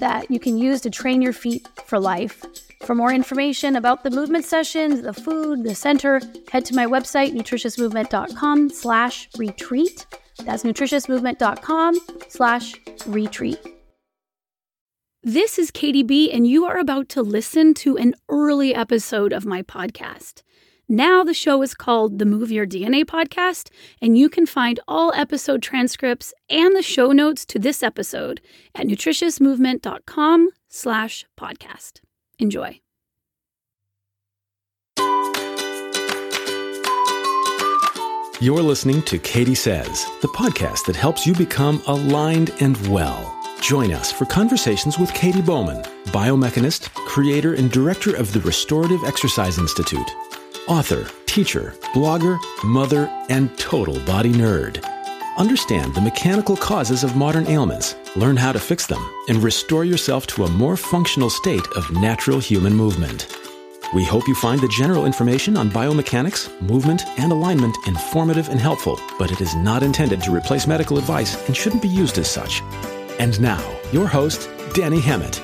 that 0.00 0.30
you 0.30 0.38
can 0.38 0.58
use 0.58 0.80
to 0.82 0.90
train 0.90 1.22
your 1.22 1.32
feet 1.32 1.66
for 1.86 1.98
life. 1.98 2.44
For 2.84 2.94
more 2.94 3.12
information 3.12 3.76
about 3.76 4.04
the 4.04 4.10
movement 4.10 4.44
sessions, 4.44 5.02
the 5.02 5.12
food, 5.12 5.64
the 5.64 5.74
center, 5.74 6.20
head 6.50 6.64
to 6.66 6.74
my 6.74 6.86
website, 6.86 7.32
nutritiousmovement.com 7.34 8.70
slash 8.70 9.28
retreat. 9.36 10.06
That's 10.44 10.62
nutritiousmovement.com 10.62 12.00
slash 12.28 12.74
retreat. 13.06 13.58
This 15.24 15.58
is 15.58 15.72
Katy 15.72 16.04
B, 16.04 16.30
and 16.30 16.46
you 16.46 16.64
are 16.64 16.78
about 16.78 17.08
to 17.10 17.22
listen 17.22 17.74
to 17.74 17.98
an 17.98 18.14
early 18.28 18.74
episode 18.74 19.32
of 19.32 19.44
my 19.44 19.62
podcast. 19.62 20.42
Now 20.88 21.22
the 21.22 21.34
show 21.34 21.60
is 21.62 21.74
called 21.74 22.18
the 22.18 22.24
Move 22.24 22.50
Your 22.50 22.66
DNA 22.66 23.04
podcast, 23.04 23.68
and 24.00 24.16
you 24.16 24.30
can 24.30 24.46
find 24.46 24.80
all 24.88 25.12
episode 25.12 25.62
transcripts 25.62 26.32
and 26.48 26.74
the 26.74 26.82
show 26.82 27.12
notes 27.12 27.44
to 27.46 27.58
this 27.58 27.82
episode 27.82 28.40
at 28.74 28.86
nutritiousmovement.com 28.86 30.48
slash 30.68 31.26
podcast. 31.38 32.00
Enjoy. 32.38 32.80
You're 38.40 38.62
listening 38.62 39.02
to 39.02 39.18
Katy 39.18 39.56
Says, 39.56 40.06
the 40.22 40.28
podcast 40.28 40.86
that 40.86 40.96
helps 40.96 41.26
you 41.26 41.34
become 41.34 41.82
aligned 41.86 42.54
and 42.60 42.76
well. 42.88 43.34
Join 43.60 43.92
us 43.92 44.12
for 44.12 44.24
conversations 44.26 44.98
with 44.98 45.12
Katy 45.12 45.42
Bowman, 45.42 45.82
biomechanist, 46.06 46.94
creator, 46.94 47.54
and 47.54 47.70
director 47.72 48.14
of 48.14 48.32
the 48.32 48.40
Restorative 48.42 49.02
Exercise 49.04 49.58
Institute, 49.58 50.08
author, 50.68 51.08
teacher, 51.26 51.74
blogger, 51.94 52.38
mother, 52.62 53.10
and 53.28 53.56
total 53.58 53.98
body 54.04 54.32
nerd. 54.32 54.84
Understand 55.36 55.94
the 55.94 56.00
mechanical 56.00 56.56
causes 56.56 57.04
of 57.04 57.16
modern 57.16 57.46
ailments, 57.46 57.94
learn 58.16 58.36
how 58.36 58.52
to 58.52 58.58
fix 58.58 58.86
them, 58.86 59.02
and 59.28 59.42
restore 59.42 59.84
yourself 59.84 60.26
to 60.26 60.44
a 60.44 60.50
more 60.50 60.76
functional 60.76 61.30
state 61.30 61.66
of 61.76 61.90
natural 61.92 62.38
human 62.38 62.74
movement. 62.74 63.38
We 63.94 64.04
hope 64.04 64.28
you 64.28 64.34
find 64.34 64.60
the 64.60 64.68
general 64.68 65.06
information 65.06 65.56
on 65.56 65.70
biomechanics, 65.70 66.60
movement, 66.60 67.06
and 67.18 67.32
alignment 67.32 67.76
informative 67.86 68.48
and 68.50 68.60
helpful, 68.60 69.00
but 69.18 69.32
it 69.32 69.40
is 69.40 69.54
not 69.54 69.82
intended 69.82 70.22
to 70.22 70.34
replace 70.34 70.66
medical 70.66 70.98
advice 70.98 71.46
and 71.46 71.56
shouldn't 71.56 71.82
be 71.82 71.88
used 71.88 72.18
as 72.18 72.30
such. 72.30 72.60
And 73.18 73.40
now, 73.40 73.64
your 73.92 74.06
host, 74.06 74.48
Dani 74.74 75.00
Hammett. 75.00 75.40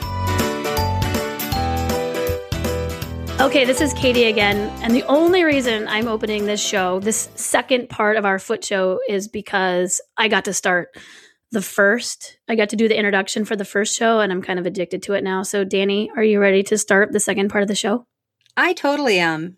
Okay, 3.40 3.64
this 3.64 3.80
is 3.80 3.92
Katy 3.94 4.24
again. 4.24 4.56
And 4.82 4.94
the 4.94 5.02
only 5.04 5.42
reason 5.44 5.86
I'm 5.88 6.06
opening 6.08 6.46
this 6.46 6.60
show, 6.62 7.00
this 7.00 7.28
second 7.34 7.88
part 7.90 8.16
of 8.16 8.24
our 8.24 8.38
foot 8.38 8.64
show, 8.64 9.00
is 9.08 9.28
because 9.28 10.00
I 10.16 10.28
got 10.28 10.44
to 10.46 10.52
start 10.54 10.96
the 11.50 11.60
first. 11.60 12.38
I 12.48 12.54
got 12.54 12.70
to 12.70 12.76
do 12.76 12.88
the 12.88 12.96
introduction 12.96 13.44
for 13.44 13.54
the 13.56 13.64
first 13.64 13.96
show, 13.96 14.20
and 14.20 14.32
I'm 14.32 14.40
kind 14.40 14.58
of 14.58 14.66
addicted 14.66 15.02
to 15.04 15.14
it 15.14 15.24
now. 15.24 15.42
So, 15.42 15.64
Dani, 15.64 16.08
are 16.16 16.22
you 16.22 16.40
ready 16.40 16.62
to 16.64 16.78
start 16.78 17.12
the 17.12 17.20
second 17.20 17.48
part 17.50 17.62
of 17.62 17.68
the 17.68 17.74
show? 17.74 18.06
I 18.56 18.72
totally 18.72 19.18
am. 19.18 19.56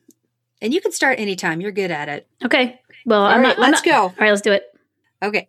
And 0.62 0.72
you 0.74 0.80
can 0.80 0.90
start 0.92 1.20
anytime. 1.20 1.60
You're 1.60 1.70
good 1.70 1.90
at 1.90 2.08
it. 2.08 2.26
Okay. 2.44 2.80
Well, 3.04 3.20
All 3.22 3.26
I'm 3.26 3.40
right, 3.42 3.48
not. 3.48 3.56
I'm 3.58 3.70
let's 3.72 3.84
not- 3.86 3.92
go. 3.92 4.00
All 4.02 4.14
right, 4.18 4.30
let's 4.30 4.42
do 4.42 4.52
it. 4.52 4.64
Okay. 5.22 5.48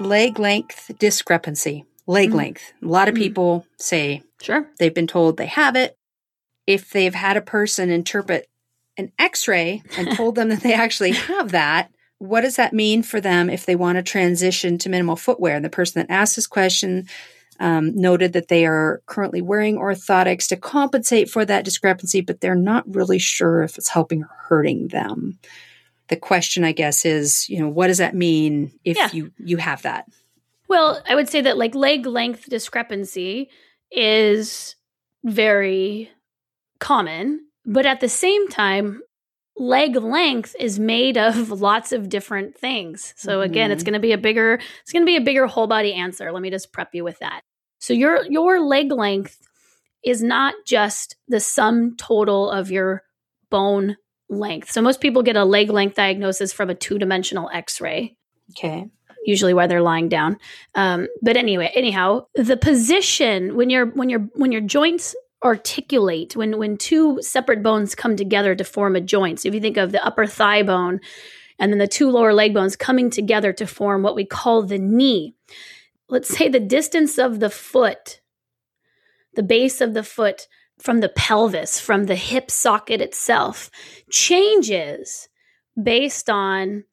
Leg 0.00 0.38
length 0.38 0.90
discrepancy. 0.98 1.84
Leg 2.06 2.30
Mm. 2.30 2.34
length. 2.34 2.72
A 2.82 2.86
lot 2.86 3.08
of 3.08 3.14
Mm. 3.14 3.18
people 3.18 3.66
say 3.78 4.22
Sure. 4.42 4.68
they've 4.78 4.92
been 4.94 5.06
told 5.06 5.36
they 5.36 5.46
have 5.46 5.74
it. 5.76 5.96
If 6.66 6.90
they've 6.90 7.14
had 7.14 7.36
a 7.36 7.42
person 7.42 7.90
interpret 7.90 8.48
an 8.96 9.12
x 9.18 9.46
ray 9.46 9.82
and 9.96 10.10
told 10.16 10.34
them 10.34 10.48
that 10.48 10.62
they 10.62 10.72
actually 10.74 11.12
have 11.12 11.52
that, 11.52 11.90
what 12.18 12.40
does 12.40 12.56
that 12.56 12.72
mean 12.72 13.02
for 13.02 13.20
them 13.20 13.50
if 13.50 13.66
they 13.66 13.76
want 13.76 13.96
to 13.96 14.02
transition 14.02 14.78
to 14.78 14.88
minimal 14.88 15.16
footwear? 15.16 15.56
And 15.56 15.64
the 15.64 15.70
person 15.70 16.00
that 16.00 16.12
asked 16.12 16.36
this 16.36 16.46
question 16.46 17.06
um, 17.60 17.94
noted 17.94 18.32
that 18.32 18.48
they 18.48 18.66
are 18.66 19.02
currently 19.06 19.42
wearing 19.42 19.76
orthotics 19.76 20.48
to 20.48 20.56
compensate 20.56 21.30
for 21.30 21.44
that 21.44 21.64
discrepancy, 21.64 22.20
but 22.20 22.40
they're 22.40 22.54
not 22.54 22.84
really 22.94 23.18
sure 23.18 23.62
if 23.62 23.78
it's 23.78 23.88
helping 23.88 24.22
or 24.22 24.30
hurting 24.48 24.88
them. 24.88 25.38
The 26.08 26.16
question, 26.16 26.64
I 26.64 26.72
guess, 26.72 27.04
is, 27.04 27.48
you 27.48 27.58
know, 27.58 27.68
what 27.68 27.88
does 27.88 27.98
that 27.98 28.14
mean 28.14 28.72
if 28.84 28.96
Yeah. 28.96 29.10
you 29.12 29.32
you 29.38 29.56
have 29.56 29.82
that? 29.82 30.06
Well, 30.68 31.02
I 31.08 31.14
would 31.14 31.28
say 31.28 31.40
that 31.42 31.58
like 31.58 31.74
leg 31.74 32.06
length 32.06 32.48
discrepancy 32.48 33.50
is 33.90 34.76
very 35.24 36.10
common, 36.78 37.40
but 37.64 37.86
at 37.86 38.00
the 38.00 38.08
same 38.08 38.48
time, 38.48 39.02
leg 39.56 39.96
length 39.96 40.54
is 40.60 40.78
made 40.78 41.16
of 41.16 41.50
lots 41.60 41.92
of 41.92 42.08
different 42.08 42.56
things. 42.58 43.14
So 43.16 43.40
again, 43.40 43.70
it's 43.70 43.82
Mhm. 43.82 43.86
going 43.86 43.92
to 43.94 44.00
be 44.00 44.12
a 44.12 44.18
bigger 44.18 44.60
it's 44.82 44.92
going 44.92 45.02
to 45.02 45.06
be 45.06 45.16
a 45.16 45.20
bigger 45.20 45.46
whole 45.46 45.66
body 45.66 45.94
answer. 45.94 46.30
Let 46.32 46.42
me 46.42 46.50
just 46.50 46.72
prep 46.72 46.94
you 46.94 47.04
with 47.04 47.18
that. 47.20 47.40
So 47.78 47.92
your 47.94 48.24
your 48.26 48.60
leg 48.60 48.92
length 48.92 49.38
is 50.04 50.22
not 50.22 50.54
just 50.66 51.16
the 51.28 51.40
sum 51.40 51.96
total 51.96 52.50
of 52.50 52.70
your 52.70 53.02
bone 53.50 53.96
length. 54.28 54.70
So 54.70 54.82
most 54.82 55.00
people 55.00 55.22
get 55.22 55.36
a 55.36 55.44
leg 55.44 55.70
length 55.70 55.96
diagnosis 55.96 56.52
from 56.52 56.68
a 56.70 56.74
two-dimensional 56.74 57.48
x-ray 57.52 58.16
Okay. 58.50 58.86
usually 59.24 59.54
while 59.54 59.66
they're 59.68 59.82
lying 59.82 60.08
down. 60.08 60.38
Um, 60.74 61.08
but 61.22 61.36
anyway, 61.36 61.72
anyhow, 61.74 62.26
the 62.34 62.56
position 62.56 63.56
when 63.56 63.70
your 63.70 63.86
when 63.86 64.08
your 64.10 64.20
when 64.34 64.52
your 64.52 64.60
joints 64.60 65.14
articulate, 65.44 66.34
when 66.36 66.58
when 66.58 66.76
two 66.76 67.20
separate 67.22 67.62
bones 67.62 67.94
come 67.94 68.16
together 68.16 68.54
to 68.54 68.64
form 68.64 68.96
a 68.96 69.00
joint. 69.00 69.40
So 69.40 69.48
if 69.48 69.54
you 69.54 69.60
think 69.60 69.76
of 69.76 69.92
the 69.92 70.04
upper 70.04 70.26
thigh 70.26 70.62
bone 70.62 71.00
and 71.58 71.72
then 71.72 71.78
the 71.78 71.86
two 71.86 72.10
lower 72.10 72.32
leg 72.32 72.54
bones 72.54 72.76
coming 72.76 73.10
together 73.10 73.52
to 73.54 73.66
form 73.66 74.02
what 74.02 74.14
we 74.14 74.24
call 74.24 74.62
the 74.62 74.78
knee. 74.78 75.34
Let's 76.08 76.28
say 76.28 76.48
the 76.48 76.60
distance 76.60 77.18
of 77.18 77.40
the 77.40 77.50
foot, 77.50 78.20
the 79.34 79.42
base 79.42 79.80
of 79.80 79.94
the 79.94 80.02
foot 80.02 80.46
from 80.78 81.00
the 81.00 81.08
pelvis, 81.08 81.80
from 81.80 82.04
the 82.04 82.14
hip 82.14 82.50
socket 82.50 83.00
itself, 83.00 83.70
changes 84.10 85.28
based 85.80 86.28
on 86.28 86.84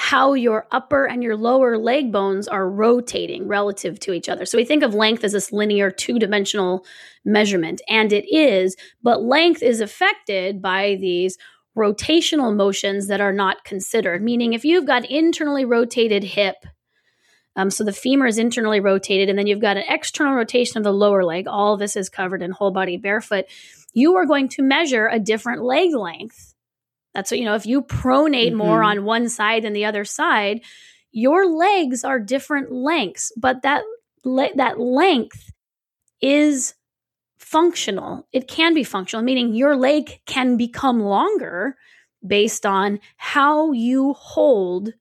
how 0.00 0.32
your 0.32 0.68
upper 0.70 1.06
and 1.06 1.24
your 1.24 1.36
lower 1.36 1.76
leg 1.76 2.12
bones 2.12 2.46
are 2.46 2.70
rotating 2.70 3.48
relative 3.48 3.98
to 3.98 4.12
each 4.12 4.28
other. 4.28 4.46
So 4.46 4.56
we 4.56 4.64
think 4.64 4.84
of 4.84 4.94
length 4.94 5.24
as 5.24 5.32
this 5.32 5.50
linear 5.50 5.90
two 5.90 6.20
dimensional 6.20 6.86
measurement, 7.24 7.82
and 7.88 8.12
it 8.12 8.24
is, 8.32 8.76
but 9.02 9.24
length 9.24 9.60
is 9.60 9.80
affected 9.80 10.62
by 10.62 10.96
these 11.00 11.36
rotational 11.76 12.54
motions 12.54 13.08
that 13.08 13.20
are 13.20 13.32
not 13.32 13.64
considered. 13.64 14.22
Meaning, 14.22 14.52
if 14.52 14.64
you've 14.64 14.86
got 14.86 15.04
internally 15.04 15.64
rotated 15.64 16.22
hip, 16.22 16.54
um, 17.56 17.68
so 17.68 17.82
the 17.82 17.92
femur 17.92 18.28
is 18.28 18.38
internally 18.38 18.78
rotated, 18.78 19.28
and 19.28 19.36
then 19.36 19.48
you've 19.48 19.60
got 19.60 19.76
an 19.76 19.84
external 19.88 20.34
rotation 20.34 20.78
of 20.78 20.84
the 20.84 20.92
lower 20.92 21.24
leg, 21.24 21.48
all 21.48 21.76
this 21.76 21.96
is 21.96 22.08
covered 22.08 22.40
in 22.40 22.52
whole 22.52 22.70
body 22.70 22.96
barefoot, 22.96 23.46
you 23.94 24.14
are 24.14 24.26
going 24.26 24.48
to 24.50 24.62
measure 24.62 25.08
a 25.08 25.18
different 25.18 25.64
leg 25.64 25.92
length 25.92 26.47
that's 27.14 27.30
what, 27.30 27.38
you 27.40 27.44
know, 27.44 27.54
if 27.54 27.66
you 27.66 27.82
pronate 27.82 28.54
more 28.54 28.80
Mhm. 28.80 28.86
on 28.86 29.04
one 29.04 29.28
side 29.28 29.62
than 29.64 29.72
the 29.72 29.84
other 29.84 30.04
side, 30.04 30.60
your 31.10 31.46
legs 31.46 32.04
are 32.04 32.20
different 32.20 32.70
lengths, 32.70 33.32
but 33.36 33.62
that 33.62 33.82
le- 34.24 34.54
that 34.56 34.78
length 34.78 35.50
is 36.20 36.74
functional. 37.38 38.26
It 38.32 38.46
can 38.48 38.74
be 38.74 38.84
functional, 38.84 39.24
meaning 39.24 39.54
your 39.54 39.76
leg 39.76 40.20
can 40.26 40.56
become 40.56 41.00
longer 41.00 41.76
based 42.26 42.66
on 42.66 43.00
how 43.16 43.72
you 43.72 44.12
hold 44.14 44.92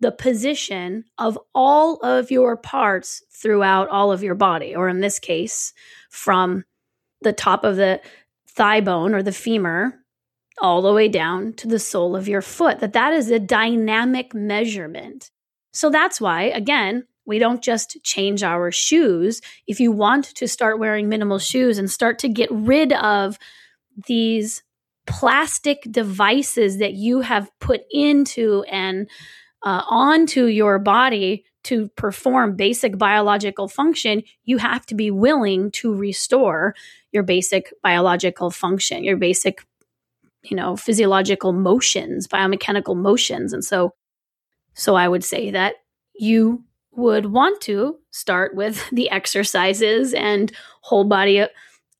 the 0.00 0.12
position 0.12 1.04
of 1.16 1.38
all 1.54 1.96
of 1.98 2.30
your 2.30 2.56
parts 2.56 3.22
throughout 3.30 3.88
all 3.88 4.10
of 4.10 4.22
your 4.22 4.34
body, 4.34 4.74
or 4.74 4.88
in 4.88 5.00
this 5.00 5.20
case, 5.20 5.72
from 6.10 6.64
the 7.20 7.32
top 7.32 7.64
of 7.64 7.76
the 7.76 8.00
thigh 8.48 8.80
bone 8.80 9.14
or 9.14 9.22
the 9.22 9.32
femur 9.32 10.01
all 10.62 10.80
the 10.80 10.92
way 10.92 11.08
down 11.08 11.52
to 11.54 11.68
the 11.68 11.78
sole 11.78 12.16
of 12.16 12.28
your 12.28 12.40
foot 12.40 12.80
that 12.80 12.94
that 12.94 13.12
is 13.12 13.30
a 13.30 13.38
dynamic 13.38 14.32
measurement. 14.32 15.30
So 15.72 15.90
that's 15.90 16.20
why 16.20 16.44
again 16.44 17.04
we 17.24 17.38
don't 17.38 17.62
just 17.62 18.02
change 18.02 18.42
our 18.42 18.70
shoes. 18.70 19.40
If 19.66 19.78
you 19.80 19.92
want 19.92 20.24
to 20.36 20.48
start 20.48 20.78
wearing 20.78 21.08
minimal 21.08 21.38
shoes 21.38 21.78
and 21.78 21.90
start 21.90 22.18
to 22.20 22.28
get 22.28 22.50
rid 22.50 22.92
of 22.92 23.38
these 24.06 24.62
plastic 25.06 25.82
devices 25.90 26.78
that 26.78 26.94
you 26.94 27.20
have 27.20 27.50
put 27.60 27.82
into 27.90 28.64
and 28.70 29.08
uh, 29.64 29.82
onto 29.88 30.46
your 30.46 30.78
body 30.78 31.44
to 31.64 31.88
perform 31.90 32.56
basic 32.56 32.98
biological 32.98 33.68
function, 33.68 34.22
you 34.44 34.58
have 34.58 34.84
to 34.86 34.94
be 34.94 35.10
willing 35.10 35.70
to 35.70 35.94
restore 35.94 36.74
your 37.12 37.22
basic 37.22 37.72
biological 37.82 38.50
function, 38.50 39.04
your 39.04 39.16
basic, 39.16 39.64
you 40.42 40.56
know, 40.56 40.76
physiological 40.76 41.52
motions, 41.52 42.26
biomechanical 42.26 42.96
motions. 42.96 43.52
And 43.52 43.64
so, 43.64 43.94
so 44.74 44.94
I 44.94 45.08
would 45.08 45.24
say 45.24 45.50
that 45.50 45.76
you 46.14 46.64
would 46.92 47.26
want 47.26 47.60
to 47.62 47.98
start 48.10 48.54
with 48.54 48.88
the 48.92 49.10
exercises 49.10 50.14
and 50.14 50.52
whole 50.82 51.04
body 51.04 51.40
uh, 51.40 51.48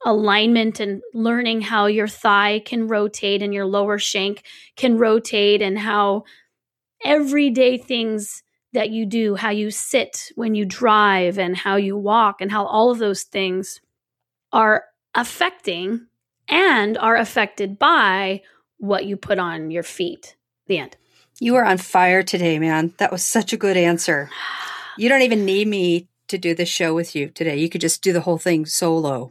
alignment 0.04 0.80
and 0.80 1.00
learning 1.14 1.60
how 1.60 1.86
your 1.86 2.08
thigh 2.08 2.60
can 2.64 2.88
rotate 2.88 3.42
and 3.42 3.54
your 3.54 3.64
lower 3.64 3.98
shank 3.98 4.42
can 4.76 4.98
rotate 4.98 5.62
and 5.62 5.78
how 5.78 6.24
everyday 7.04 7.78
things 7.78 8.42
that 8.72 8.90
you 8.90 9.06
do, 9.06 9.34
how 9.34 9.50
you 9.50 9.70
sit 9.70 10.30
when 10.34 10.54
you 10.54 10.64
drive, 10.64 11.38
and 11.38 11.56
how 11.56 11.76
you 11.76 11.96
walk, 11.96 12.40
and 12.40 12.50
how 12.50 12.64
all 12.64 12.90
of 12.90 12.98
those 12.98 13.22
things 13.22 13.80
are 14.52 14.84
affecting 15.14 16.06
and 16.52 16.98
are 16.98 17.16
affected 17.16 17.78
by 17.78 18.42
what 18.78 19.06
you 19.06 19.16
put 19.16 19.38
on 19.38 19.70
your 19.70 19.82
feet. 19.82 20.36
The 20.66 20.78
end. 20.78 20.96
You 21.40 21.56
are 21.56 21.64
on 21.64 21.78
fire 21.78 22.22
today, 22.22 22.58
man. 22.58 22.92
That 22.98 23.10
was 23.10 23.24
such 23.24 23.52
a 23.52 23.56
good 23.56 23.76
answer. 23.76 24.30
You 24.98 25.08
don't 25.08 25.22
even 25.22 25.44
need 25.44 25.66
me 25.66 26.08
to 26.28 26.36
do 26.38 26.54
the 26.54 26.66
show 26.66 26.94
with 26.94 27.16
you 27.16 27.28
today. 27.28 27.56
You 27.56 27.68
could 27.68 27.80
just 27.80 28.02
do 28.02 28.12
the 28.12 28.20
whole 28.20 28.38
thing 28.38 28.66
solo. 28.66 29.30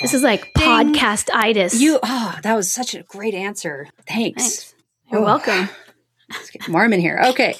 This 0.00 0.14
is 0.14 0.22
like 0.22 0.52
podcast 0.56 1.28
itis. 1.32 1.80
You 1.80 1.98
oh, 2.02 2.38
that 2.42 2.56
was 2.56 2.72
such 2.72 2.94
a 2.94 3.02
great 3.04 3.34
answer. 3.34 3.86
Thanks. 4.08 4.42
Thanks. 4.42 4.74
You're 5.10 5.20
Oh. 5.20 5.24
welcome. 5.24 5.68
Let's 6.30 6.50
get 6.50 6.68
warm 6.68 6.92
in 6.94 7.00
here. 7.00 7.20
Okay. 7.26 7.54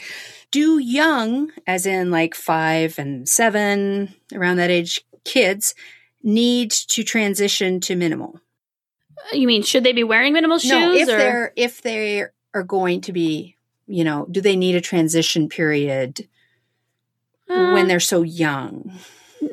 Do 0.50 0.78
young, 0.78 1.50
as 1.66 1.84
in 1.86 2.10
like 2.10 2.34
five 2.34 2.98
and 2.98 3.28
seven, 3.28 4.14
around 4.34 4.56
that 4.56 4.70
age, 4.70 5.02
kids 5.24 5.74
need 6.22 6.70
to 6.70 7.02
transition 7.02 7.80
to 7.80 7.94
minimal? 7.96 8.40
You 9.32 9.46
mean 9.46 9.62
should 9.62 9.84
they 9.84 9.92
be 9.92 10.04
wearing 10.04 10.32
minimal 10.32 10.58
shoes? 10.58 10.70
no, 10.70 10.92
if 10.92 11.02
or? 11.08 11.16
they're 11.16 11.52
if 11.56 11.82
they 11.82 12.24
are 12.54 12.62
going 12.64 13.00
to 13.02 13.12
be, 13.12 13.56
you 13.86 14.04
know, 14.04 14.26
do 14.30 14.40
they 14.40 14.56
need 14.56 14.74
a 14.74 14.80
transition 14.80 15.48
period 15.48 16.28
Uh, 17.48 17.72
when 17.72 17.88
they're 17.88 18.00
so 18.00 18.22
young? 18.22 18.90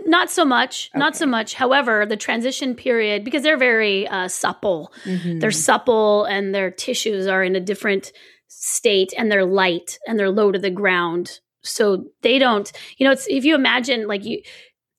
not 0.06 0.30
so 0.30 0.46
much, 0.46 0.92
not 0.96 1.16
so 1.18 1.26
much. 1.26 1.56
However, 1.56 2.06
the 2.06 2.16
transition 2.18 2.76
period 2.76 3.24
because 3.24 3.42
they're 3.44 3.58
very 3.58 4.08
uh, 4.08 4.28
supple, 4.28 4.94
Mhm. 5.06 5.40
they're 5.42 5.50
supple 5.52 6.26
and 6.26 6.54
their 6.54 6.70
tissues 6.72 7.26
are 7.28 7.44
in 7.44 7.56
a 7.56 7.60
different 7.60 8.12
state 8.48 9.14
and 9.18 9.32
they're 9.32 9.46
light 9.46 9.98
and 10.08 10.18
they're 10.20 10.30
low 10.32 10.52
to 10.52 10.60
the 10.60 10.70
ground 10.72 11.40
so 11.62 12.06
they 12.22 12.40
don't 12.40 12.72
you 12.98 13.06
know 13.06 13.12
it's 13.12 13.28
if 13.28 13.44
you 13.46 13.54
imagine 13.54 14.08
like 14.08 14.24
you 14.26 14.42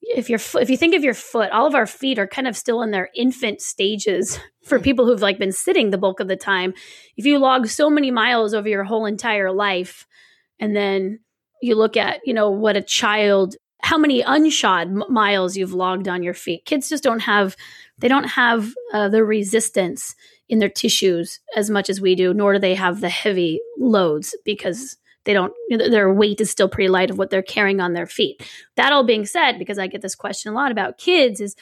if 0.02 0.30
your 0.30 0.38
foot 0.38 0.62
if 0.62 0.70
you 0.70 0.76
think 0.76 0.94
of 0.94 1.04
your 1.04 1.14
foot 1.14 1.50
all 1.50 1.66
of 1.66 1.74
our 1.74 1.86
feet 1.86 2.18
are 2.18 2.26
kind 2.26 2.48
of 2.48 2.56
still 2.56 2.82
in 2.82 2.90
their 2.90 3.10
infant 3.14 3.60
stages 3.60 4.38
for 4.64 4.78
people 4.78 5.06
who've 5.06 5.22
like 5.22 5.38
been 5.38 5.52
sitting 5.52 5.90
the 5.90 5.98
bulk 5.98 6.20
of 6.20 6.28
the 6.28 6.36
time. 6.36 6.74
If 7.16 7.26
you 7.26 7.38
log 7.38 7.66
so 7.66 7.90
many 7.90 8.10
miles 8.10 8.54
over 8.54 8.68
your 8.68 8.84
whole 8.84 9.06
entire 9.06 9.52
life 9.52 10.06
and 10.58 10.74
then 10.74 11.20
you 11.62 11.74
look 11.74 11.96
at 11.96 12.20
you 12.24 12.34
know 12.34 12.50
what 12.50 12.76
a 12.76 12.82
child 12.82 13.56
how 13.82 13.96
many 13.96 14.22
unshod 14.22 14.82
m- 14.82 15.02
miles 15.08 15.56
you've 15.56 15.72
logged 15.72 16.06
on 16.06 16.22
your 16.22 16.34
feet. 16.34 16.66
Kids 16.66 16.88
just 16.88 17.02
don't 17.02 17.20
have 17.20 17.56
they 17.98 18.08
don't 18.08 18.28
have 18.28 18.72
uh, 18.92 19.08
the 19.08 19.24
resistance 19.24 20.14
in 20.48 20.58
their 20.58 20.68
tissues 20.68 21.40
as 21.54 21.70
much 21.70 21.88
as 21.88 22.00
we 22.00 22.14
do 22.14 22.34
nor 22.34 22.54
do 22.54 22.58
they 22.58 22.74
have 22.74 23.00
the 23.00 23.08
heavy 23.08 23.60
loads 23.78 24.36
because 24.44 24.96
they 25.24 25.32
don't 25.32 25.52
their 25.68 26.12
weight 26.12 26.40
is 26.40 26.50
still 26.50 26.68
pretty 26.68 26.88
light 26.88 27.10
of 27.10 27.18
what 27.18 27.30
they're 27.30 27.42
carrying 27.42 27.80
on 27.80 27.92
their 27.92 28.06
feet 28.06 28.42
that 28.76 28.92
all 28.92 29.04
being 29.04 29.26
said 29.26 29.58
because 29.58 29.78
i 29.78 29.86
get 29.86 30.02
this 30.02 30.14
question 30.14 30.52
a 30.52 30.54
lot 30.54 30.72
about 30.72 30.98
kids 30.98 31.40
is 31.40 31.56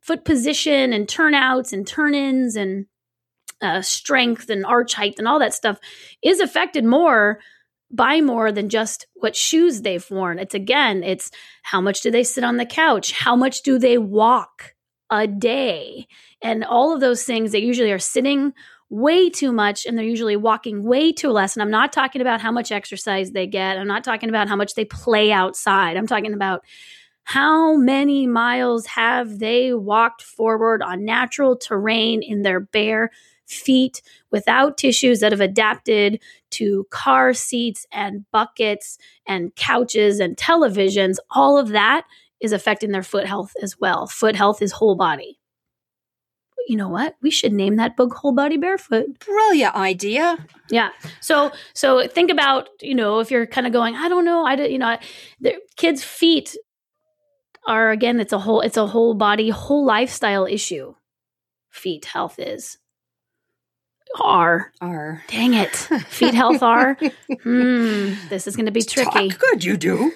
foot 0.00 0.24
position 0.24 0.92
and 0.92 1.08
turnouts 1.08 1.72
and 1.72 1.86
turn-ins 1.86 2.56
and 2.56 2.86
uh, 3.60 3.82
strength 3.82 4.48
and 4.48 4.64
arch 4.64 4.94
height 4.94 5.14
and 5.18 5.26
all 5.26 5.38
that 5.38 5.54
stuff 5.54 5.78
is 6.22 6.40
affected 6.40 6.84
more 6.84 7.40
by 7.90 8.20
more 8.20 8.52
than 8.52 8.68
just 8.68 9.06
what 9.14 9.34
shoes 9.34 9.82
they've 9.82 10.10
worn. 10.10 10.38
It's 10.38 10.54
again, 10.54 11.02
it's 11.02 11.30
how 11.62 11.80
much 11.80 12.02
do 12.02 12.10
they 12.10 12.24
sit 12.24 12.44
on 12.44 12.56
the 12.56 12.66
couch? 12.66 13.12
How 13.12 13.34
much 13.34 13.62
do 13.62 13.78
they 13.78 13.98
walk 13.98 14.74
a 15.10 15.26
day? 15.26 16.06
And 16.42 16.64
all 16.64 16.94
of 16.94 17.00
those 17.00 17.24
things, 17.24 17.52
they 17.52 17.60
usually 17.60 17.92
are 17.92 17.98
sitting 17.98 18.52
way 18.90 19.28
too 19.28 19.52
much 19.52 19.84
and 19.84 19.96
they're 19.96 20.04
usually 20.04 20.36
walking 20.36 20.82
way 20.82 21.12
too 21.12 21.30
less. 21.30 21.54
And 21.54 21.62
I'm 21.62 21.70
not 21.70 21.92
talking 21.92 22.20
about 22.20 22.40
how 22.40 22.52
much 22.52 22.72
exercise 22.72 23.32
they 23.32 23.46
get. 23.46 23.78
I'm 23.78 23.86
not 23.86 24.04
talking 24.04 24.28
about 24.28 24.48
how 24.48 24.56
much 24.56 24.74
they 24.74 24.84
play 24.84 25.30
outside. 25.30 25.96
I'm 25.96 26.06
talking 26.06 26.32
about 26.32 26.64
how 27.24 27.76
many 27.76 28.26
miles 28.26 28.86
have 28.86 29.38
they 29.38 29.74
walked 29.74 30.22
forward 30.22 30.82
on 30.82 31.04
natural 31.04 31.56
terrain 31.56 32.22
in 32.22 32.42
their 32.42 32.60
bare 32.60 33.10
feet 33.46 34.02
without 34.30 34.78
tissues 34.78 35.20
that 35.20 35.32
have 35.32 35.40
adapted 35.40 36.22
to 36.50 36.86
car 36.90 37.34
seats 37.34 37.86
and 37.92 38.24
buckets 38.30 38.98
and 39.26 39.54
couches 39.56 40.20
and 40.20 40.36
televisions, 40.36 41.16
all 41.30 41.58
of 41.58 41.68
that 41.68 42.06
is 42.40 42.52
affecting 42.52 42.92
their 42.92 43.02
foot 43.02 43.26
health 43.26 43.52
as 43.62 43.78
well. 43.78 44.06
Foot 44.06 44.36
health 44.36 44.62
is 44.62 44.72
whole 44.72 44.96
body. 44.96 45.37
You 46.66 46.76
know 46.76 46.88
what? 46.88 47.16
We 47.22 47.30
should 47.30 47.52
name 47.52 47.76
that 47.76 47.96
book 47.96 48.12
Whole 48.14 48.32
Body 48.32 48.56
Barefoot. 48.56 49.18
Brilliant 49.20 49.74
idea. 49.74 50.36
Yeah. 50.70 50.90
So 51.20 51.52
so 51.72 52.06
think 52.06 52.30
about, 52.30 52.68
you 52.82 52.94
know, 52.94 53.20
if 53.20 53.30
you're 53.30 53.46
kind 53.46 53.66
of 53.66 53.72
going, 53.72 53.94
I 53.94 54.08
don't 54.08 54.24
know, 54.24 54.44
I 54.44 54.56
don't, 54.56 54.70
you 54.70 54.78
know, 54.78 54.98
the 55.40 55.54
kids' 55.76 56.04
feet 56.04 56.56
are 57.66 57.90
again, 57.90 58.20
it's 58.20 58.32
a 58.32 58.38
whole 58.38 58.60
it's 58.60 58.76
a 58.76 58.86
whole 58.86 59.14
body, 59.14 59.50
whole 59.50 59.84
lifestyle 59.84 60.46
issue. 60.46 60.94
Feet 61.70 62.06
health 62.06 62.38
is. 62.38 62.78
Are. 64.20 64.72
Are 64.80 65.22
Dang 65.28 65.54
it. 65.54 65.76
Feet 66.08 66.34
health 66.34 66.62
are. 66.62 66.98
Hmm. 67.42 68.14
This 68.30 68.46
is 68.46 68.56
going 68.56 68.66
to 68.66 68.72
be 68.72 68.82
tricky. 68.82 69.28
Talk 69.28 69.38
good, 69.38 69.64
you 69.64 69.76
do. 69.76 70.12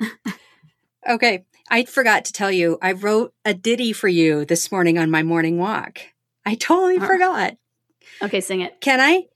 okay, 1.08 1.44
I 1.70 1.84
forgot 1.84 2.24
to 2.26 2.32
tell 2.32 2.50
you. 2.50 2.78
I 2.82 2.92
wrote 2.92 3.32
a 3.44 3.54
ditty 3.54 3.92
for 3.92 4.08
you 4.08 4.44
this 4.44 4.72
morning 4.72 4.98
on 4.98 5.10
my 5.10 5.22
morning 5.22 5.56
walk. 5.58 6.00
I 6.44 6.54
totally 6.56 6.98
Uh. 6.98 7.06
forgot. 7.06 7.56
Okay, 8.22 8.40
sing 8.40 8.60
it. 8.60 8.80
Can 8.80 9.00
I? 9.00 9.26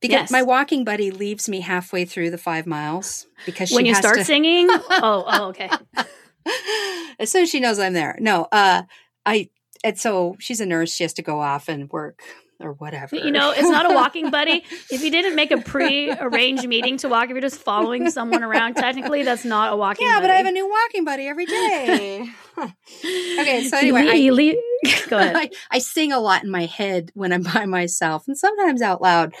Because 0.00 0.12
Yes. 0.22 0.30
my 0.30 0.42
walking 0.42 0.84
buddy 0.84 1.10
leaves 1.10 1.48
me 1.48 1.60
halfway 1.60 2.04
through 2.04 2.30
the 2.30 2.38
five 2.38 2.66
miles 2.66 3.26
because 3.46 3.70
When 3.70 3.86
you 3.86 3.94
start 3.94 4.18
to, 4.18 4.24
singing? 4.24 4.68
Oh, 4.90 5.24
oh, 5.26 5.44
okay. 5.48 5.70
as 7.18 7.30
soon 7.30 7.42
as 7.42 7.50
she 7.50 7.60
knows 7.60 7.78
I'm 7.78 7.92
there. 7.94 8.16
No, 8.20 8.46
uh, 8.52 8.82
I 9.26 9.50
and 9.84 9.98
so 9.98 10.36
she's 10.40 10.60
a 10.60 10.66
nurse. 10.66 10.92
She 10.92 11.04
has 11.04 11.12
to 11.14 11.22
go 11.22 11.40
off 11.40 11.68
and 11.68 11.90
work 11.90 12.20
or 12.60 12.72
whatever. 12.72 13.16
You 13.16 13.30
know, 13.30 13.50
it's 13.50 13.68
not 13.68 13.90
a 13.90 13.94
walking 13.94 14.30
buddy. 14.32 14.64
If 14.90 15.02
you 15.02 15.10
didn't 15.10 15.36
make 15.36 15.50
a 15.50 15.58
pre-arranged 15.58 16.66
meeting 16.66 16.96
to 16.98 17.08
walk, 17.08 17.24
if 17.24 17.30
you're 17.30 17.40
just 17.40 17.60
following 17.60 18.10
someone 18.10 18.42
around, 18.42 18.74
technically 18.74 19.22
that's 19.22 19.44
not 19.44 19.72
a 19.72 19.76
walking 19.76 20.06
buddy. 20.06 20.10
yeah, 20.10 20.16
buddy. 20.16 20.28
but 20.28 20.30
I 20.32 20.36
have 20.38 20.46
a 20.46 20.50
new 20.52 20.68
walking 20.68 21.04
buddy 21.04 21.26
every 21.28 21.46
day. 21.46 22.28
okay, 22.58 23.62
so 23.68 23.76
anyway, 23.76 24.02
You 24.16 24.32
I, 24.32 24.36
le- 24.36 25.08
go 25.08 25.18
ahead. 25.18 25.36
I, 25.36 25.50
I 25.70 25.78
sing 25.78 26.12
a 26.12 26.18
lot 26.20 26.42
in 26.42 26.50
my 26.50 26.66
head 26.66 27.10
when 27.14 27.32
I'm 27.32 27.42
by 27.42 27.64
myself 27.66 28.26
and 28.26 28.36
sometimes 28.36 28.82
out 28.82 29.00
loud. 29.00 29.34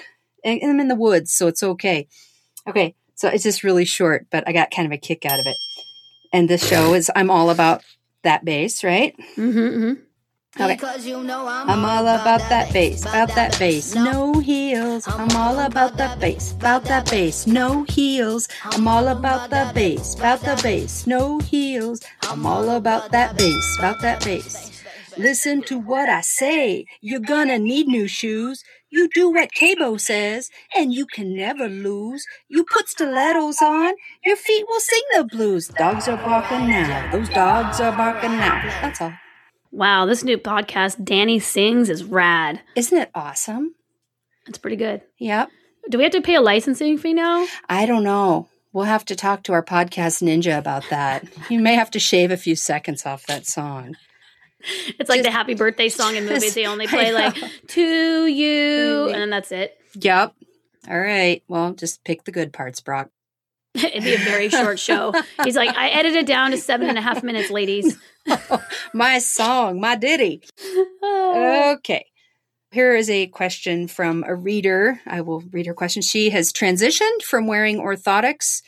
And 0.44 0.60
I'm 0.62 0.78
in 0.80 0.88
the 0.88 0.94
woods, 0.94 1.32
so 1.32 1.48
it's 1.48 1.62
okay. 1.62 2.06
Okay, 2.68 2.94
so 3.16 3.28
it's 3.28 3.42
just 3.42 3.64
really 3.64 3.84
short, 3.84 4.26
but 4.30 4.44
I 4.46 4.52
got 4.52 4.70
kind 4.70 4.86
of 4.86 4.92
a 4.92 4.96
kick 4.98 5.26
out 5.26 5.40
of 5.40 5.46
it. 5.46 5.56
And 6.32 6.48
this 6.48 6.66
show 6.66 6.94
is 6.94 7.10
I'm 7.16 7.30
all 7.30 7.50
about 7.50 7.82
that 8.22 8.44
bass, 8.44 8.84
right? 8.84 9.16
hmm 9.34 9.94
Okay. 10.56 10.78
I'm 10.82 11.84
all 11.84 12.06
about 12.08 12.40
that 12.48 12.72
bass, 12.72 13.02
about 13.02 13.34
that 13.34 13.56
bass, 13.58 13.94
no 13.94 14.40
heels. 14.40 15.06
I'm 15.06 15.36
all 15.36 15.58
about 15.60 15.96
that 15.98 16.18
bass, 16.18 16.52
about 16.52 16.84
that 16.84 17.08
bass, 17.10 17.46
no 17.46 17.84
heels. 17.84 18.48
I'm 18.64 18.88
all 18.88 19.08
about 19.08 19.50
the 19.50 19.70
bass, 19.74 20.14
about 20.16 20.40
the 20.40 20.58
bass, 20.62 21.06
no 21.06 21.38
heels. 21.38 22.00
I'm 22.22 22.46
all 22.46 22.70
about 22.70 23.12
that 23.12 23.36
bass, 23.36 23.78
about 23.78 24.00
that 24.00 24.24
bass. 24.24 24.82
Listen 25.16 25.62
to 25.62 25.78
what 25.78 26.08
I 26.08 26.22
say. 26.22 26.86
You're 27.02 27.20
gonna 27.20 27.58
need 27.58 27.86
new 27.86 28.08
shoes. 28.08 28.64
You 28.90 29.08
do 29.14 29.30
what 29.30 29.52
Cabo 29.52 29.98
says, 29.98 30.48
and 30.74 30.94
you 30.94 31.06
can 31.06 31.36
never 31.36 31.68
lose. 31.68 32.24
You 32.48 32.64
put 32.64 32.88
stilettos 32.88 33.60
on, 33.60 33.94
your 34.24 34.36
feet 34.36 34.64
will 34.66 34.80
sing 34.80 35.02
the 35.14 35.24
blues. 35.24 35.68
Dogs 35.68 36.08
are 36.08 36.16
barking 36.16 36.68
now. 36.68 37.12
Those 37.12 37.28
dogs 37.28 37.80
are 37.80 37.92
barking 37.92 38.38
now. 38.38 38.62
That's 38.80 39.02
all. 39.02 39.12
Wow, 39.70 40.06
this 40.06 40.24
new 40.24 40.38
podcast, 40.38 41.02
Dani 41.04 41.40
Sings, 41.40 41.90
is 41.90 42.04
rad. 42.04 42.60
Isn't 42.74 42.98
it 42.98 43.10
awesome? 43.14 43.74
It's 44.46 44.58
pretty 44.58 44.76
good. 44.76 45.02
Yep. 45.18 45.50
Do 45.90 45.98
we 45.98 46.04
have 46.04 46.12
to 46.12 46.20
pay 46.22 46.34
a 46.36 46.40
licensing 46.40 46.98
fee 46.98 47.12
now? 47.14 47.46
I 47.68 47.86
don't 47.86 48.04
know. 48.04 48.48
We'll 48.72 48.84
have 48.84 49.04
to 49.06 49.16
talk 49.16 49.42
to 49.44 49.52
our 49.52 49.62
podcast 49.62 50.22
ninja 50.22 50.58
about 50.58 50.84
that. 50.90 51.24
you 51.50 51.58
may 51.60 51.74
have 51.74 51.90
to 51.92 51.98
shave 51.98 52.30
a 52.30 52.36
few 52.36 52.56
seconds 52.56 53.04
off 53.06 53.26
that 53.26 53.46
song. 53.46 53.96
It's 54.98 55.08
like 55.08 55.18
Just- 55.18 55.26
the 55.26 55.30
happy 55.30 55.54
birthday 55.54 55.88
song 55.88 56.16
in 56.16 56.26
movies. 56.26 56.52
They 56.52 56.66
only 56.66 56.86
play 56.88 57.12
like 57.12 57.36
to 57.68 58.26
you, 58.26 59.04
and 59.06 59.14
then 59.14 59.30
that's 59.30 59.52
it. 59.52 59.78
Yep. 59.94 60.34
All 60.90 60.98
right. 60.98 61.44
Well, 61.46 61.74
just 61.74 62.02
pick 62.02 62.24
the 62.24 62.32
good 62.32 62.52
parts, 62.52 62.80
Brock. 62.80 63.08
It'd 63.74 64.02
be 64.02 64.14
a 64.14 64.18
very 64.18 64.48
short 64.48 64.80
show. 64.80 65.12
He's 65.44 65.54
like, 65.54 65.76
I 65.76 65.90
edited 65.90 66.22
it 66.22 66.26
down 66.26 66.50
to 66.50 66.58
seven 66.58 66.88
and 66.88 66.98
a 66.98 67.00
half 67.00 67.22
minutes, 67.22 67.50
ladies. 67.52 67.96
my 68.94 69.18
song, 69.18 69.80
my 69.80 69.96
ditty. 69.96 70.42
Okay. 71.02 72.06
Here 72.70 72.94
is 72.94 73.08
a 73.08 73.26
question 73.28 73.88
from 73.88 74.24
a 74.26 74.34
reader. 74.34 75.00
I 75.06 75.22
will 75.22 75.40
read 75.52 75.66
her 75.66 75.74
question. 75.74 76.02
She 76.02 76.30
has 76.30 76.52
transitioned 76.52 77.22
from 77.22 77.46
wearing 77.46 77.78
orthotics 77.78 78.62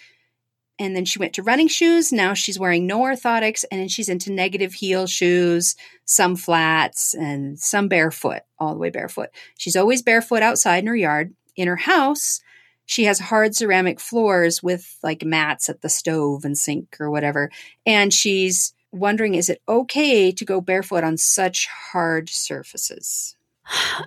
and 0.79 0.97
then 0.97 1.05
she 1.05 1.19
went 1.19 1.35
to 1.35 1.43
running 1.43 1.69
shoes. 1.69 2.11
Now 2.11 2.33
she's 2.33 2.59
wearing 2.59 2.87
no 2.87 3.01
orthotics 3.01 3.65
and 3.71 3.81
then 3.81 3.89
she's 3.89 4.09
into 4.09 4.33
negative 4.33 4.73
heel 4.73 5.07
shoes, 5.07 5.77
some 6.07 6.35
flats, 6.35 7.13
and 7.13 7.59
some 7.59 7.89
barefoot, 7.89 8.41
all 8.59 8.73
the 8.73 8.81
way 8.81 8.89
barefoot. 8.89 9.29
She's 9.59 9.77
always 9.77 10.01
barefoot 10.01 10.43
outside 10.43 10.79
in 10.79 10.87
her 10.87 10.97
yard. 10.97 11.35
In 11.55 11.69
her 11.69 11.77
house, 11.77 12.41
she 12.87 13.05
has 13.05 13.19
hard 13.19 13.55
ceramic 13.55 14.01
floors 14.01 14.63
with 14.63 14.97
like 15.03 15.23
mats 15.23 15.69
at 15.69 15.83
the 15.83 15.91
stove 15.91 16.47
and 16.47 16.57
sink 16.57 16.97
or 16.99 17.11
whatever. 17.11 17.51
And 17.85 18.13
she's 18.15 18.73
wondering 18.93 19.35
is 19.35 19.49
it 19.49 19.61
okay 19.69 20.33
to 20.33 20.45
go 20.45 20.61
barefoot 20.61 21.05
on 21.05 21.17
such 21.17 21.69
hard 21.93 22.29
surfaces? 22.29 23.37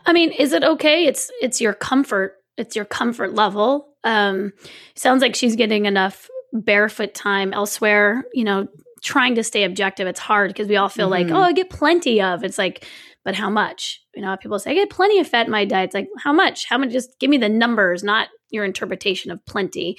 I 0.05 0.13
mean, 0.13 0.31
is 0.31 0.51
it 0.53 0.63
okay? 0.63 1.05
It's 1.05 1.31
it's 1.41 1.61
your 1.61 1.73
comfort. 1.73 2.35
It's 2.57 2.75
your 2.75 2.85
comfort 2.85 3.33
level. 3.33 3.89
Um, 4.03 4.53
sounds 4.95 5.21
like 5.21 5.35
she's 5.35 5.55
getting 5.55 5.85
enough 5.85 6.29
barefoot 6.51 7.13
time 7.13 7.53
elsewhere. 7.53 8.25
You 8.33 8.43
know, 8.43 8.67
trying 9.01 9.35
to 9.35 9.43
stay 9.43 9.63
objective. 9.63 10.07
It's 10.07 10.19
hard 10.19 10.49
because 10.49 10.67
we 10.67 10.75
all 10.77 10.89
feel 10.89 11.09
like, 11.09 11.27
Mhm. 11.27 11.35
oh, 11.35 11.41
I 11.41 11.53
get 11.53 11.69
plenty 11.69 12.21
of. 12.21 12.43
It's 12.43 12.57
like, 12.57 12.85
but 13.23 13.35
how 13.35 13.49
much? 13.49 14.01
You 14.15 14.21
know, 14.21 14.35
people 14.37 14.59
say 14.59 14.71
I 14.71 14.75
get 14.75 14.89
plenty 14.89 15.19
of 15.19 15.27
fat 15.27 15.45
in 15.45 15.51
my 15.51 15.65
diet. 15.65 15.87
It's 15.87 15.93
like, 15.93 16.09
how 16.17 16.33
much? 16.33 16.65
How 16.65 16.77
much? 16.77 16.91
Just 16.91 17.19
give 17.19 17.29
me 17.29 17.37
the 17.37 17.49
numbers, 17.49 18.03
not 18.03 18.27
your 18.49 18.65
interpretation 18.65 19.31
of 19.31 19.43
plenty. 19.45 19.97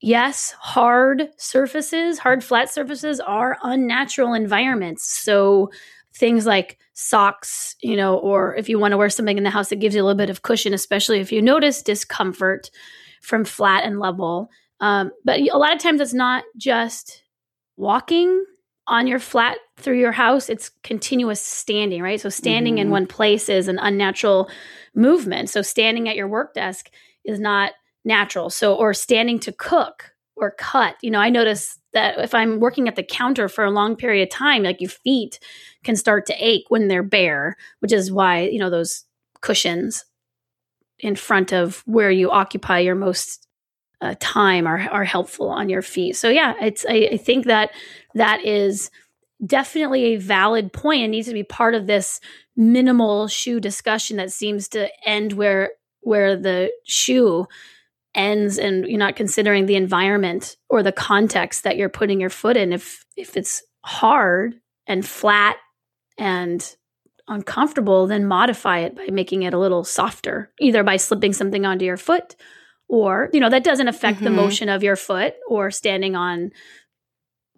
Yes, 0.00 0.54
hard 0.60 1.28
surfaces, 1.36 2.18
hard 2.18 2.44
flat 2.44 2.70
surfaces 2.70 3.18
are 3.20 3.58
unnatural 3.62 4.34
environments. 4.34 5.04
So 5.04 5.70
things 6.14 6.46
like 6.46 6.78
socks, 6.94 7.76
you 7.82 7.96
know, 7.96 8.16
or 8.16 8.54
if 8.56 8.68
you 8.68 8.78
want 8.78 8.92
to 8.92 8.98
wear 8.98 9.10
something 9.10 9.36
in 9.36 9.44
the 9.44 9.50
house 9.50 9.68
that 9.68 9.80
gives 9.80 9.94
you 9.94 10.02
a 10.02 10.04
little 10.04 10.16
bit 10.16 10.30
of 10.30 10.42
cushion, 10.42 10.72
especially 10.72 11.20
if 11.20 11.32
you 11.32 11.42
notice 11.42 11.82
discomfort 11.82 12.70
from 13.20 13.44
flat 13.44 13.84
and 13.84 13.98
level. 13.98 14.50
Um, 14.80 15.10
but 15.24 15.40
a 15.40 15.58
lot 15.58 15.74
of 15.74 15.80
times 15.80 16.00
it's 16.00 16.14
not 16.14 16.44
just 16.56 17.22
walking 17.76 18.44
on 18.88 19.06
your 19.06 19.18
flat 19.18 19.58
through 19.78 19.98
your 19.98 20.12
house, 20.12 20.48
it's 20.48 20.70
continuous 20.82 21.40
standing, 21.40 22.02
right? 22.02 22.20
So 22.20 22.28
standing 22.28 22.78
in 22.78 22.88
Mhm. 22.88 22.92
one 22.92 23.06
place 23.06 23.48
is 23.48 23.68
an 23.68 23.78
unnatural 23.78 24.48
movement. 24.94 25.50
So 25.50 25.62
standing 25.62 26.08
at 26.08 26.16
your 26.16 26.28
work 26.28 26.54
desk 26.54 26.90
is 27.24 27.40
not 27.40 27.72
natural. 28.04 28.50
So, 28.50 28.74
or 28.74 28.94
standing 28.94 29.38
to 29.40 29.52
cook 29.52 30.12
or 30.36 30.52
cut. 30.52 30.96
You 31.02 31.10
know, 31.10 31.18
I 31.20 31.30
notice 31.30 31.78
that 31.92 32.18
if 32.18 32.34
I'm 32.34 32.60
working 32.60 32.88
at 32.88 32.94
the 32.96 33.02
counter 33.02 33.48
for 33.48 33.64
a 33.64 33.70
long 33.70 33.96
period 33.96 34.22
of 34.22 34.30
time, 34.30 34.62
like 34.62 34.80
your 34.80 34.90
feet 34.90 35.40
can 35.82 35.96
start 35.96 36.26
to 36.26 36.34
ache 36.38 36.66
when 36.68 36.88
they're 36.88 37.02
bare, 37.02 37.56
which 37.80 37.92
is 37.92 38.12
why, 38.12 38.40
you 38.42 38.58
know, 38.58 38.70
those 38.70 39.04
cushions 39.40 40.04
in 40.98 41.16
front 41.16 41.52
of 41.52 41.82
where 41.86 42.10
you 42.10 42.30
occupy 42.30 42.78
your 42.78 42.94
most 42.94 43.45
uh, 44.00 44.14
time 44.20 44.66
are, 44.66 44.88
are 44.90 45.04
helpful 45.04 45.48
on 45.48 45.68
your 45.68 45.82
feet. 45.82 46.16
So 46.16 46.28
yeah, 46.28 46.54
it's, 46.60 46.84
I, 46.88 47.10
I 47.12 47.16
think 47.16 47.46
that 47.46 47.70
that 48.14 48.44
is 48.44 48.90
definitely 49.44 50.04
a 50.04 50.16
valid 50.16 50.72
point 50.72 51.02
and 51.02 51.10
needs 51.10 51.28
to 51.28 51.34
be 51.34 51.42
part 51.42 51.74
of 51.74 51.86
this 51.86 52.20
minimal 52.56 53.28
shoe 53.28 53.60
discussion 53.60 54.16
that 54.16 54.32
seems 54.32 54.68
to 54.68 54.88
end 55.06 55.32
where, 55.32 55.70
where 56.00 56.36
the 56.36 56.70
shoe 56.84 57.46
ends 58.16 58.58
and 58.58 58.86
you're 58.86 58.98
not 58.98 59.14
considering 59.14 59.66
the 59.66 59.76
environment 59.76 60.56
or 60.70 60.82
the 60.82 60.90
context 60.90 61.64
that 61.64 61.76
you're 61.76 61.88
putting 61.88 62.18
your 62.18 62.30
foot 62.30 62.56
in 62.56 62.72
if 62.72 63.04
if 63.16 63.36
it's 63.36 63.62
hard 63.84 64.54
and 64.86 65.06
flat 65.06 65.56
and 66.18 66.76
uncomfortable 67.28 68.06
then 68.06 68.24
modify 68.24 68.78
it 68.78 68.96
by 68.96 69.06
making 69.12 69.42
it 69.42 69.52
a 69.52 69.58
little 69.58 69.84
softer 69.84 70.50
either 70.60 70.82
by 70.82 70.96
slipping 70.96 71.32
something 71.32 71.66
onto 71.66 71.84
your 71.84 71.98
foot 71.98 72.36
or 72.88 73.28
you 73.32 73.40
know 73.40 73.50
that 73.50 73.64
doesn't 73.64 73.88
affect 73.88 74.20
the 74.22 74.30
Mhm. 74.30 74.34
motion 74.34 74.68
of 74.68 74.82
your 74.82 74.96
foot 74.96 75.34
or 75.48 75.70
standing 75.70 76.14
on 76.16 76.50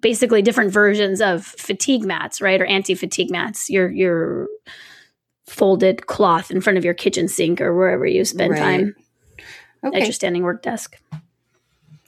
basically 0.00 0.42
different 0.42 0.70
versions 0.72 1.20
of 1.20 1.44
fatigue 1.44 2.04
mats 2.04 2.40
right 2.40 2.60
or 2.60 2.64
anti-fatigue 2.66 3.30
mats 3.30 3.68
your 3.68 3.90
your 3.90 4.48
folded 5.46 6.06
cloth 6.06 6.50
in 6.50 6.60
front 6.60 6.76
of 6.78 6.84
your 6.84 6.94
kitchen 6.94 7.26
sink 7.28 7.60
or 7.60 7.74
wherever 7.76 8.06
you 8.06 8.24
spend 8.24 8.52
Right. 8.52 8.58
time 8.60 8.94
at 9.82 10.02
your 10.02 10.12
standing 10.12 10.42
work 10.42 10.62
desk. 10.62 10.96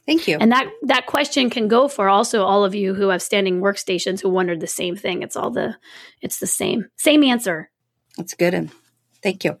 Thank 0.05 0.27
you. 0.27 0.37
And 0.39 0.51
that 0.51 0.67
that 0.83 1.05
question 1.05 1.49
can 1.49 1.67
go 1.67 1.87
for 1.87 2.09
also 2.09 2.43
all 2.43 2.63
of 2.65 2.73
you 2.75 2.93
who 2.93 3.09
have 3.09 3.21
standing 3.21 3.61
workstations 3.61 4.21
who 4.21 4.29
wondered 4.29 4.59
the 4.59 4.67
same 4.67 4.95
thing. 4.95 5.21
It's 5.21 5.35
all 5.35 5.51
the 5.51 5.75
it's 6.21 6.39
the 6.39 6.47
same. 6.47 6.87
Same 6.97 7.23
answer. 7.23 7.69
That's 8.17 8.33
good. 8.33 8.53
And 8.53 8.71
thank 9.23 9.43
you. 9.43 9.57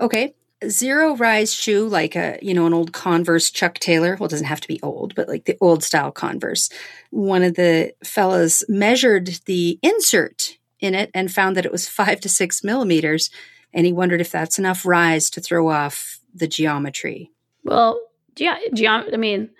Okay. 0.00 0.34
Zero 0.66 1.14
rise 1.16 1.52
shoe, 1.54 1.86
like 1.86 2.16
a, 2.16 2.38
you 2.42 2.52
know, 2.52 2.66
an 2.66 2.74
old 2.74 2.92
Converse 2.92 3.50
Chuck 3.50 3.78
Taylor. 3.78 4.16
Well, 4.18 4.26
it 4.26 4.30
doesn't 4.30 4.46
have 4.46 4.60
to 4.60 4.68
be 4.68 4.80
old, 4.82 5.14
but 5.14 5.28
like 5.28 5.44
the 5.44 5.56
old 5.60 5.84
style 5.84 6.10
Converse. 6.10 6.68
One 7.10 7.42
of 7.44 7.54
the 7.54 7.92
fellas 8.02 8.64
measured 8.68 9.38
the 9.46 9.78
insert 9.82 10.58
in 10.80 10.94
it 10.94 11.10
and 11.14 11.30
found 11.30 11.56
that 11.56 11.64
it 11.66 11.72
was 11.72 11.88
five 11.88 12.20
to 12.20 12.28
six 12.28 12.64
millimeters. 12.64 13.30
And 13.72 13.86
he 13.86 13.92
wondered 13.92 14.20
if 14.20 14.30
that's 14.32 14.58
enough 14.58 14.84
rise 14.84 15.30
to 15.30 15.40
throw 15.40 15.68
off 15.70 16.18
the 16.34 16.48
geometry. 16.48 17.30
Well, 17.64 18.00
ge- 18.34 18.72
geom- 18.72 19.12
I 19.12 19.16
mean, 19.16 19.50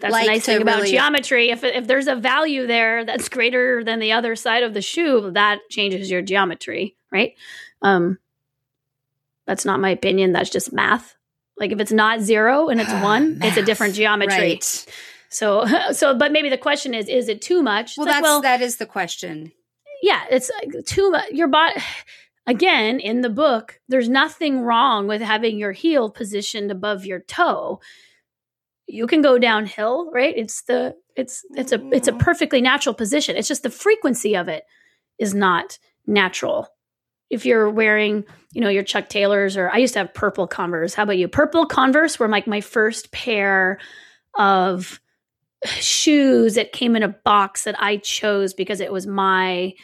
that's 0.00 0.12
Like 0.12 0.26
the 0.26 0.32
nice 0.32 0.46
thing 0.46 0.62
about 0.62 0.76
really- 0.76 0.92
geometry. 0.92 1.50
If 1.50 1.64
if 1.64 1.86
there's 1.86 2.06
a 2.06 2.14
value 2.14 2.66
there 2.66 3.04
that's 3.04 3.28
greater 3.28 3.82
than 3.84 3.98
the 3.98 4.12
other 4.12 4.36
side 4.36 4.62
of 4.62 4.72
the 4.74 4.80
shoe, 4.82 5.30
that 5.32 5.58
changes 5.70 6.10
your 6.10 6.22
geometry, 6.22 6.96
right? 7.10 7.34
Um, 7.82 8.18
that's 9.48 9.64
not 9.64 9.80
my 9.80 9.88
opinion. 9.88 10.32
That's 10.32 10.50
just 10.50 10.74
math. 10.74 11.16
Like 11.56 11.72
if 11.72 11.80
it's 11.80 11.90
not 11.90 12.20
zero 12.20 12.68
and 12.68 12.80
it's 12.80 12.92
ah, 12.92 13.02
one, 13.02 13.38
it's 13.42 13.56
a 13.56 13.62
different 13.62 13.94
geometry. 13.94 14.36
Right. 14.36 14.86
So, 15.30 15.64
so, 15.92 16.14
but 16.14 16.30
maybe 16.30 16.50
the 16.50 16.58
question 16.58 16.94
is, 16.94 17.08
is 17.08 17.28
it 17.28 17.40
too 17.40 17.62
much? 17.62 17.96
Well, 17.96 18.06
like, 18.06 18.16
that's, 18.16 18.22
well, 18.22 18.42
that 18.42 18.60
is 18.60 18.76
the 18.76 18.86
question. 18.86 19.50
yeah, 20.02 20.24
it's 20.30 20.50
too 20.84 21.10
much. 21.10 21.30
Your 21.30 21.48
body, 21.48 21.80
again, 22.46 23.00
in 23.00 23.22
the 23.22 23.30
book, 23.30 23.80
there's 23.88 24.08
nothing 24.08 24.60
wrong 24.60 25.08
with 25.08 25.22
having 25.22 25.58
your 25.58 25.72
heel 25.72 26.10
positioned 26.10 26.70
above 26.70 27.06
your 27.06 27.20
toe. 27.20 27.80
You 28.86 29.06
can 29.06 29.22
go 29.22 29.38
downhill, 29.38 30.10
right? 30.12 30.34
It's 30.36 30.62
the, 30.62 30.94
it's, 31.16 31.42
it's 31.54 31.72
a, 31.72 31.88
it's 31.90 32.08
a 32.08 32.12
mm. 32.12 32.18
perfectly 32.18 32.60
natural 32.60 32.94
position. 32.94 33.36
It's 33.36 33.48
just 33.48 33.62
the 33.62 33.70
frequency 33.70 34.36
of 34.36 34.48
it 34.48 34.64
is 35.18 35.34
not 35.34 35.78
natural. 36.06 36.68
If 37.30 37.46
you're 37.46 37.70
wearing, 37.70 38.24
you 38.52 38.60
know, 38.60 38.68
your 38.68 38.82
Chuck 38.82 39.08
Taylors 39.08 39.56
or 39.56 39.70
I 39.70 39.78
used 39.78 39.94
to 39.94 40.00
have 40.00 40.14
purple 40.14 40.46
Converse. 40.46 40.94
How 40.94 41.02
about 41.02 41.18
you? 41.18 41.28
Purple 41.28 41.66
Converse 41.66 42.18
were 42.18 42.28
like 42.28 42.46
my 42.46 42.60
first 42.60 43.12
pair 43.12 43.78
of 44.38 45.00
shoes 45.64 46.54
that 46.54 46.72
came 46.72 46.96
in 46.96 47.02
a 47.02 47.08
box 47.08 47.64
that 47.64 47.80
I 47.80 47.96
chose 47.98 48.54
because 48.54 48.80
it 48.80 48.92
was 48.92 49.06
my 49.06 49.74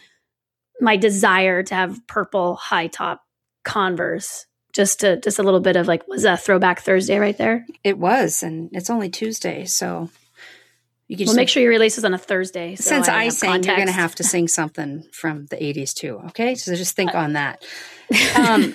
my 0.81 0.97
desire 0.97 1.63
to 1.63 1.75
have 1.75 2.07
purple 2.07 2.57
high 2.57 2.87
top 2.87 3.23
Converse. 3.65 4.47
Just 4.73 5.01
to 5.01 5.21
just 5.21 5.39
a 5.39 5.43
little 5.45 5.61
bit 5.61 5.77
of 5.77 5.87
like 5.87 6.07
was 6.09 6.23
that 6.23 6.43
throwback 6.43 6.81
Thursday 6.81 7.19
right 7.19 7.39
there? 7.39 7.65
It 7.85 7.97
was, 7.97 8.43
and 8.43 8.71
it's 8.73 8.91
only 8.91 9.09
Tuesday. 9.09 9.67
So 9.67 10.11
You 11.09 11.17
can 11.19 11.27
Well, 11.27 11.37
make 11.37 11.49
sure 11.51 11.63
you 11.63 11.69
release 11.69 11.97
this 11.97 12.05
on 12.05 12.15
a 12.15 12.19
Thursday. 12.19 12.77
so 12.77 12.83
since 12.83 13.09
I 13.09 13.21
I 13.21 13.25
have 13.25 13.33
sang, 13.35 13.63
you're 13.63 13.77
going 13.77 13.87
to 13.89 13.93
have 13.93 14.15
to 14.17 14.25
sing 14.25 14.49
something 14.49 15.05
from 15.13 15.47
the 15.47 15.57
80s 15.57 15.93
too. 15.95 16.21
Okay, 16.29 16.55
so 16.55 16.75
just 16.75 16.97
think 16.97 17.15
on 17.15 17.35
that. 17.35 17.63
Um, 18.37 18.75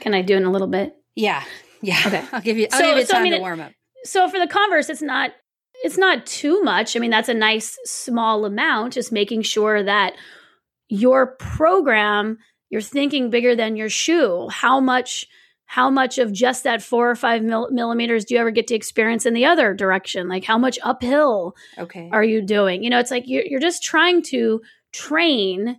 Can 0.00 0.14
I 0.14 0.22
do 0.22 0.34
it 0.34 0.38
in 0.38 0.44
a 0.44 0.50
little 0.52 0.68
bit? 0.68 0.94
yeah, 1.16 1.42
yeah. 1.82 2.00
Okay. 2.06 2.24
I'll 2.32 2.40
give 2.40 2.56
you. 2.58 2.68
I'll 2.72 2.78
So- 2.80 2.86
give 2.86 2.98
you 2.98 3.04
so, 3.06 3.12
I 3.12 3.16
time 3.16 3.22
mean, 3.24 3.32
to 3.34 3.38
warm 3.40 3.60
up. 3.60 3.72
So 4.04 4.28
for 4.28 4.38
the 4.38 4.46
Converse, 4.46 4.88
it's 4.88 5.02
not 5.02 5.32
it's 5.84 5.98
not 5.98 6.26
too 6.26 6.62
much. 6.62 6.96
I 6.96 7.00
mean, 7.00 7.10
that's 7.10 7.28
a 7.28 7.34
nice 7.34 7.76
small 7.84 8.44
amount. 8.44 8.94
Just 8.94 9.12
making 9.12 9.42
sure 9.42 9.82
that 9.82 10.14
your 10.88 11.26
program, 11.38 12.38
you're 12.70 12.80
thinking 12.80 13.30
bigger 13.30 13.54
than 13.56 13.76
your 13.76 13.88
shoe. 13.88 14.48
How 14.50 14.80
much? 14.80 15.26
How 15.70 15.90
much 15.90 16.16
of 16.16 16.32
just 16.32 16.64
that 16.64 16.82
four 16.82 17.10
or 17.10 17.14
five 17.14 17.42
mil- 17.42 17.70
millimeters 17.70 18.24
do 18.24 18.32
you 18.34 18.40
ever 18.40 18.50
get 18.50 18.66
to 18.68 18.74
experience 18.74 19.26
in 19.26 19.34
the 19.34 19.44
other 19.44 19.74
direction? 19.74 20.26
Like 20.26 20.44
how 20.44 20.56
much 20.56 20.78
uphill 20.82 21.54
Okay. 21.78 22.08
are 22.10 22.24
you 22.24 22.40
doing? 22.40 22.82
You 22.82 22.88
know, 22.88 22.98
it's 22.98 23.10
like 23.10 23.24
you're, 23.26 23.44
you're 23.44 23.60
just 23.60 23.82
trying 23.82 24.22
to 24.22 24.62
train 24.92 25.78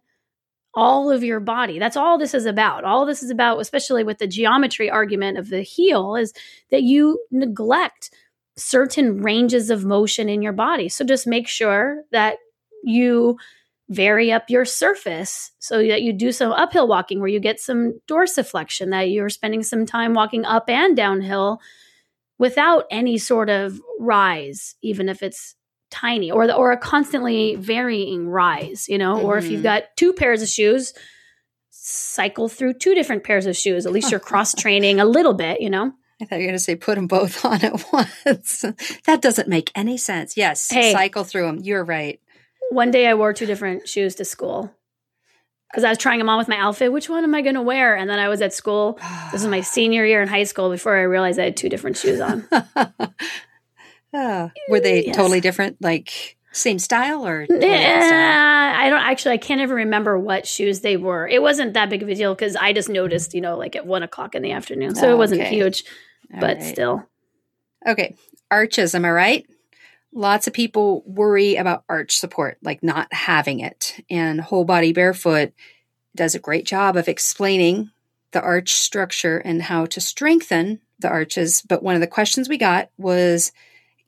all 0.76 1.10
of 1.10 1.24
your 1.24 1.40
body. 1.40 1.80
That's 1.80 1.98
all 1.98 2.20
this 2.20 2.36
is 2.36 2.46
about. 2.46 2.84
All 2.84 3.08
this 3.08 3.24
is 3.24 3.32
about, 3.32 3.60
especially 3.60 4.04
with 4.04 4.20
the 4.20 4.28
geometry 4.28 4.92
argument 4.92 5.40
of 5.40 5.50
the 5.50 5.64
heel, 5.64 6.16
is 6.16 6.34
that 6.70 6.84
you 6.84 7.20
neglect 7.32 8.12
certain 8.56 9.24
ranges 9.24 9.72
of 9.72 9.86
motion 9.86 10.30
in 10.30 10.44
your 10.44 10.54
body. 10.54 10.88
So 10.88 11.04
just 11.04 11.26
make 11.26 11.48
sure 11.48 12.04
that 12.12 12.38
you 12.84 13.38
vary 13.90 14.32
up 14.32 14.50
your 14.50 14.66
surface 14.66 15.52
so 15.60 15.80
that 15.86 16.02
you 16.04 16.14
do 16.14 16.32
some 16.32 16.52
uphill 16.52 16.88
walking 16.88 17.20
where 17.20 17.28
you 17.28 17.40
get 17.40 17.60
some 17.60 18.00
dorsiflexion, 18.08 18.92
that 18.92 19.10
you're 19.10 19.30
spending 19.30 19.64
some 19.64 19.86
time 19.86 20.14
walking 20.14 20.46
up 20.46 20.70
and 20.70 20.96
downhill 20.96 21.60
without 22.38 22.86
any 22.92 23.18
sort 23.18 23.50
of 23.50 23.82
rise, 24.00 24.76
even 24.84 25.10
if 25.10 25.24
it's 25.24 25.56
tiny 25.90 26.30
or 26.32 26.46
the, 26.46 26.54
or 26.56 26.72
a 26.72 26.78
constantly 26.78 27.56
varying 27.56 28.30
rise, 28.30 28.88
you 28.88 28.98
know, 29.00 29.20
or 29.22 29.38
if 29.40 29.50
you've 29.50 29.62
Mhm. 29.62 29.64
got 29.64 29.84
two 29.98 30.14
pairs 30.14 30.42
of 30.44 30.48
shoes, 30.48 30.94
cycle 31.72 32.48
through 32.48 32.74
two 32.76 32.94
different 32.94 33.24
pairs 33.24 33.46
of 33.46 33.56
shoes. 33.58 33.86
At 33.86 33.92
least 33.92 34.12
you're 34.12 34.20
cross 34.20 34.54
training 34.54 35.00
a 35.00 35.06
little 35.06 35.34
bit, 35.34 35.62
you 35.62 35.70
know. 35.70 35.94
I 36.22 36.26
thought 36.26 36.36
you 36.36 36.42
were 36.42 36.48
going 36.48 36.54
to 36.58 36.60
say 36.60 36.76
put 36.76 36.96
them 36.96 37.08
both 37.08 37.44
on 37.46 37.64
at 37.64 37.92
once. 37.92 38.66
that 39.06 39.22
doesn't 39.22 39.48
make 39.48 39.72
any 39.74 39.98
sense. 39.98 40.36
Yes, 40.38 40.70
Hey. 40.70 40.92
cycle 40.92 41.24
through 41.24 41.48
them. 41.48 41.60
You're 41.64 41.84
right. 41.84 42.20
One 42.70 42.92
day 42.92 43.08
I 43.08 43.14
wore 43.16 43.34
two 43.34 43.46
different 43.46 43.88
shoes 43.88 44.16
to 44.16 44.26
school 44.26 44.72
because 45.72 45.84
I 45.84 45.90
was 45.90 45.98
trying 45.98 46.20
them 46.20 46.30
on 46.30 46.38
with 46.38 46.48
my 46.48 46.58
outfit. 46.58 46.92
Which 46.92 47.10
one 47.10 47.24
am 47.24 47.34
I 47.36 47.42
going 47.42 47.56
to 47.56 47.62
wear? 47.62 47.96
And 47.96 48.10
then 48.10 48.20
I 48.20 48.28
was 48.30 48.42
at 48.42 48.54
school. 48.54 49.00
This 49.32 49.42
was 49.42 49.48
my 49.48 49.62
senior 49.76 50.06
year 50.06 50.22
in 50.22 50.28
high 50.28 50.44
school 50.44 50.70
before 50.70 50.96
I 50.96 51.02
realized 51.02 51.40
I 51.40 51.46
had 51.46 51.58
two 51.58 51.70
different 51.70 51.98
shoes 51.98 52.20
on. 52.20 52.48
Ah, 54.12 54.52
were 54.70 54.80
they 54.80 55.06
Yes. 55.06 55.16
totally 55.16 55.40
different? 55.40 55.78
Like 55.82 56.36
same 56.52 56.80
style 56.80 57.28
or 57.28 57.46
style? 57.46 57.62
Yeah, 57.62 58.74
I 58.76 58.90
don't 58.90 59.02
actually. 59.02 59.34
I 59.34 59.38
can't 59.38 59.62
even 59.62 59.76
remember 59.76 60.18
what 60.18 60.48
shoes 60.48 60.80
they 60.82 60.98
were. 60.98 61.28
It 61.28 61.44
wasn't 61.44 61.76
that 61.76 61.92
big 61.92 62.02
of 62.02 62.10
a 62.10 62.16
deal 62.16 62.34
because 62.34 62.56
I 62.56 62.74
just 62.74 62.90
noticed, 62.90 63.36
you 63.36 63.42
know, 63.42 63.56
like 63.56 63.76
at 63.76 63.86
one 63.86 64.02
o'clock 64.02 64.34
in 64.34 64.42
the 64.42 64.52
afternoon, 64.54 64.96
so 64.96 65.10
Oh, 65.10 65.14
it 65.14 65.18
wasn't 65.20 65.42
okay. 65.42 65.52
huge, 65.56 65.84
All 66.34 66.40
but 66.40 66.58
right. 66.58 66.64
still. 66.66 67.08
Okay. 67.88 68.16
Arches, 68.50 68.96
am 68.96 69.06
I 69.06 69.12
right? 69.12 69.46
Lots 70.12 70.48
of 70.48 70.54
people 70.54 71.04
worry 71.06 71.56
about 71.56 71.84
arch 71.88 72.18
support, 72.18 72.58
like 72.62 72.82
not 72.82 73.14
having 73.14 73.60
it. 73.60 73.96
And 74.10 74.42
Whole 74.42 74.66
Body 74.66 74.92
Barefoot 74.92 75.54
does 76.16 76.36
a 76.36 76.40
great 76.40 76.66
job 76.66 76.98
of 76.98 77.08
explaining 77.08 77.92
the 78.32 78.42
arch 78.42 78.72
structure 78.72 79.38
and 79.38 79.62
how 79.62 79.86
to 79.88 80.02
strengthen 80.02 80.82
the 81.00 81.10
arches. 81.10 81.62
But 81.62 81.84
one 81.84 81.96
of 81.96 82.02
the 82.02 82.08
questions 82.08 82.50
we 82.50 82.58
got 82.58 82.90
was 82.98 83.52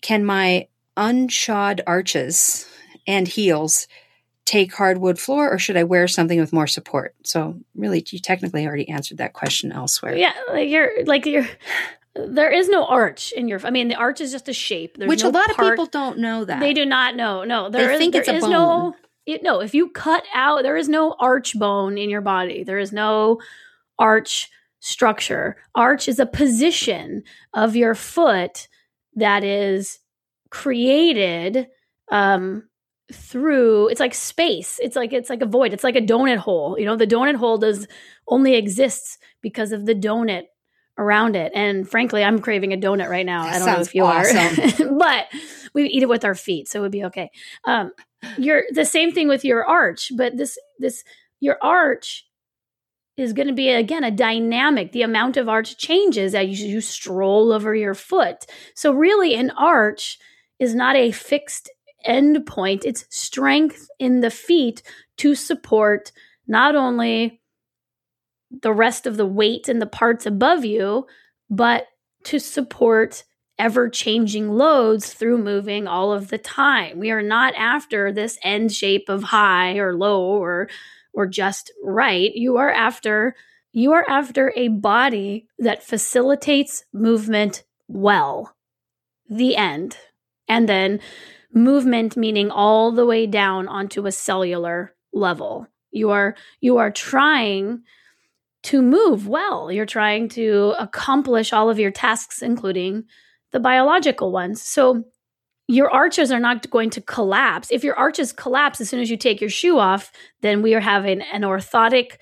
Can 0.01 0.25
my 0.25 0.67
unshod 0.98 1.81
arches 1.88 2.67
and 3.08 3.27
heels 3.27 3.88
take 4.46 4.74
hardwood 4.74 5.17
floor, 5.20 5.50
or 5.51 5.60
should 5.60 5.77
I 5.77 5.84
wear 5.84 6.08
something 6.08 6.39
with 6.39 6.51
more 6.51 6.67
support? 6.67 7.15
So, 7.24 7.60
really, 7.75 8.03
you 8.10 8.20
technically 8.20 8.65
already 8.65 8.89
answered 8.89 9.20
that 9.20 9.34
question 9.34 9.72
elsewhere. 9.72 10.15
Yeah, 10.15 10.34
like 10.50 10.70
you're 10.70 11.05
like 11.05 11.25
you're. 11.25 11.48
There 12.15 12.51
is 12.51 12.68
no 12.68 12.86
arch 12.86 13.32
in 13.32 13.48
your. 13.48 13.60
I 13.65 13.70
mean, 13.70 13.88
the 13.88 13.96
arch 13.96 14.20
is 14.22 14.32
just 14.32 14.50
a 14.50 14.53
shape. 14.53 14.98
There's 14.98 15.08
Which 15.08 15.24
no 15.24 15.30
a 15.30 15.32
lot 15.32 15.46
part- 15.51 15.60
of 15.68 15.72
people 15.74 15.86
don't 15.86 16.20
know 16.20 16.44
that. 16.46 16.60
They 16.60 16.74
do 16.74 16.86
not 16.86 17.15
know. 17.15 17.44
No, 17.46 17.70
there 17.70 17.88
They 17.88 17.94
is- 17.94 18.00
think 18.00 18.13
there 18.13 18.22
it's 18.22 18.30
a 18.30 18.39
bone. 18.41 18.50
no. 18.51 18.96
It, 19.25 19.44
no, 19.44 19.62
if 19.62 19.74
you 19.74 19.89
cut 19.89 20.24
out, 20.34 20.63
there 20.63 20.76
is 20.76 20.89
no 20.89 21.15
arch 21.19 21.58
bone 21.58 21.97
in 21.97 22.10
your 22.10 22.21
body. 22.21 22.63
There 22.63 22.80
is 22.80 22.91
no 22.91 23.39
arch 24.00 24.50
structure. 24.80 25.58
Arch 25.76 26.08
is 26.10 26.17
a 26.19 26.26
position 26.26 27.24
of 27.54 27.76
your 27.76 27.93
foot 27.95 28.67
that 29.15 29.43
is 29.43 30.00
created 30.50 31.67
um, 32.12 32.63
through. 33.13 33.88
It's 33.89 34.00
like 34.00 34.13
space. 34.13 34.80
It's 34.82 34.95
like 34.95 35.13
it's 35.13 35.30
like 35.30 35.41
a 35.41 35.45
void. 35.45 35.74
It's 35.74 35.84
like 35.84 35.95
a 35.95 36.02
donut 36.02 36.38
hole. 36.38 36.78
You 36.80 36.86
know, 36.86 36.95
the 36.95 37.08
donut 37.08 37.36
hole 37.36 37.58
does 37.58 37.88
only 38.28 38.56
exists 38.56 39.17
because 39.41 39.71
of 39.71 39.86
the 39.86 39.95
donut 39.95 40.43
around 40.97 41.36
it. 41.36 41.51
And 41.56 41.88
frankly, 41.89 42.23
I'm 42.23 42.39
craving 42.39 42.73
a 42.73 42.77
donut 42.77 43.10
right 43.10 43.25
now. 43.25 43.43
That 43.43 43.56
I 43.56 43.60
don't 43.60 43.67
know 43.67 43.82
if 43.82 43.95
you 43.95 44.06
awesome. 44.06 44.88
are, 44.88 44.93
but 44.97 45.27
we 45.73 45.86
eat 45.86 46.04
it 46.04 46.10
with 46.10 46.25
our 46.25 46.36
feet, 46.36 46.67
so 46.67 46.80
it 46.80 46.82
would 46.84 46.91
be 46.91 47.06
okay. 47.06 47.32
Um, 47.65 47.91
you're 48.38 48.63
the 48.71 48.86
same 48.86 49.12
thing 49.12 49.27
with 49.27 49.43
your 49.43 49.65
arch, 49.65 50.12
but 50.15 50.38
this 50.38 50.58
this 50.80 51.04
your 51.39 51.58
arch 51.62 52.27
is 53.17 53.34
going 53.34 53.47
to 53.47 53.54
be 53.54 53.69
again 53.69 54.04
a 54.04 54.12
dynamic. 54.12 54.91
The 54.91 55.01
amount 55.01 55.38
of 55.38 55.49
arch 55.49 55.77
changes 55.77 56.36
as 56.36 56.62
you, 56.62 56.67
you 56.67 56.82
stroll 56.82 57.51
over 57.51 57.75
your 57.75 57.93
foot. 57.93 58.45
So 58.75 58.93
really, 58.93 59.36
an 59.36 59.51
arch 59.51 60.19
is 60.60 60.75
not 60.75 60.95
a 60.95 61.12
fixed 61.12 61.69
end 62.06 62.45
point. 62.45 62.86
It's 62.86 63.06
strength 63.10 63.88
in 63.99 64.21
the 64.21 64.32
feet 64.32 64.82
to 65.17 65.36
support 65.36 66.12
not 66.47 66.75
only 66.75 67.40
the 68.61 68.73
rest 68.73 69.05
of 69.07 69.17
the 69.17 69.25
weight 69.25 69.69
and 69.69 69.81
the 69.81 69.87
parts 69.87 70.25
above 70.25 70.65
you, 70.65 71.07
but 71.49 71.87
to 72.25 72.39
support 72.39 73.23
ever 73.57 73.89
changing 73.89 74.49
loads 74.49 75.13
through 75.13 75.37
moving 75.37 75.87
all 75.87 76.11
of 76.11 76.29
the 76.29 76.37
time. 76.37 76.97
We 76.99 77.11
are 77.11 77.21
not 77.21 77.53
after 77.55 78.11
this 78.11 78.39
end 78.43 78.73
shape 78.73 79.07
of 79.07 79.23
high 79.23 79.77
or 79.77 79.95
low 79.95 80.21
or 80.23 80.69
or 81.13 81.27
just 81.27 81.71
right. 81.83 82.31
You 82.33 82.57
are 82.57 82.71
after 82.71 83.35
you 83.71 83.93
are 83.93 84.05
after 84.09 84.51
a 84.55 84.67
body 84.69 85.47
that 85.59 85.83
facilitates 85.83 86.83
movement 86.91 87.63
well. 87.87 88.55
The 89.29 89.55
end. 89.55 89.97
And 90.47 90.67
then 90.67 90.99
movement 91.53 92.17
meaning 92.17 92.49
all 92.49 92.91
the 92.91 93.05
way 93.05 93.27
down 93.27 93.67
onto 93.67 94.05
a 94.05 94.11
cellular 94.11 94.95
level. 95.13 95.67
You 95.91 96.09
are 96.09 96.35
you 96.61 96.77
are 96.77 96.91
trying 96.91 97.83
to 98.63 98.82
move 98.82 99.28
well. 99.28 99.71
You're 99.71 99.86
trying 99.86 100.30
to 100.30 100.76
accomplish 100.80 101.54
all 101.54 101.69
of 101.69 101.80
your 101.80 101.91
tasks 101.91 102.41
including 102.41 103.06
the 103.52 103.60
biological 103.60 104.32
ones. 104.32 104.62
So 104.62 105.04
your 105.67 105.89
arches 105.89 106.32
are 106.32 106.39
not 106.39 106.69
going 106.69 106.89
to 106.91 107.02
collapse. 107.02 107.69
If 107.71 107.84
your 107.84 107.95
arches 107.95 108.34
collapse 108.34 108.82
as 108.82 108.89
soon 108.89 109.00
as 109.00 109.10
you 109.10 109.17
take 109.17 109.39
your 109.39 109.50
shoe 109.50 109.80
off, 109.80 110.12
then 110.41 110.62
we 110.62 110.74
are 110.74 110.82
having 110.82 111.21
an 111.21 111.41
orthotic 111.41 112.17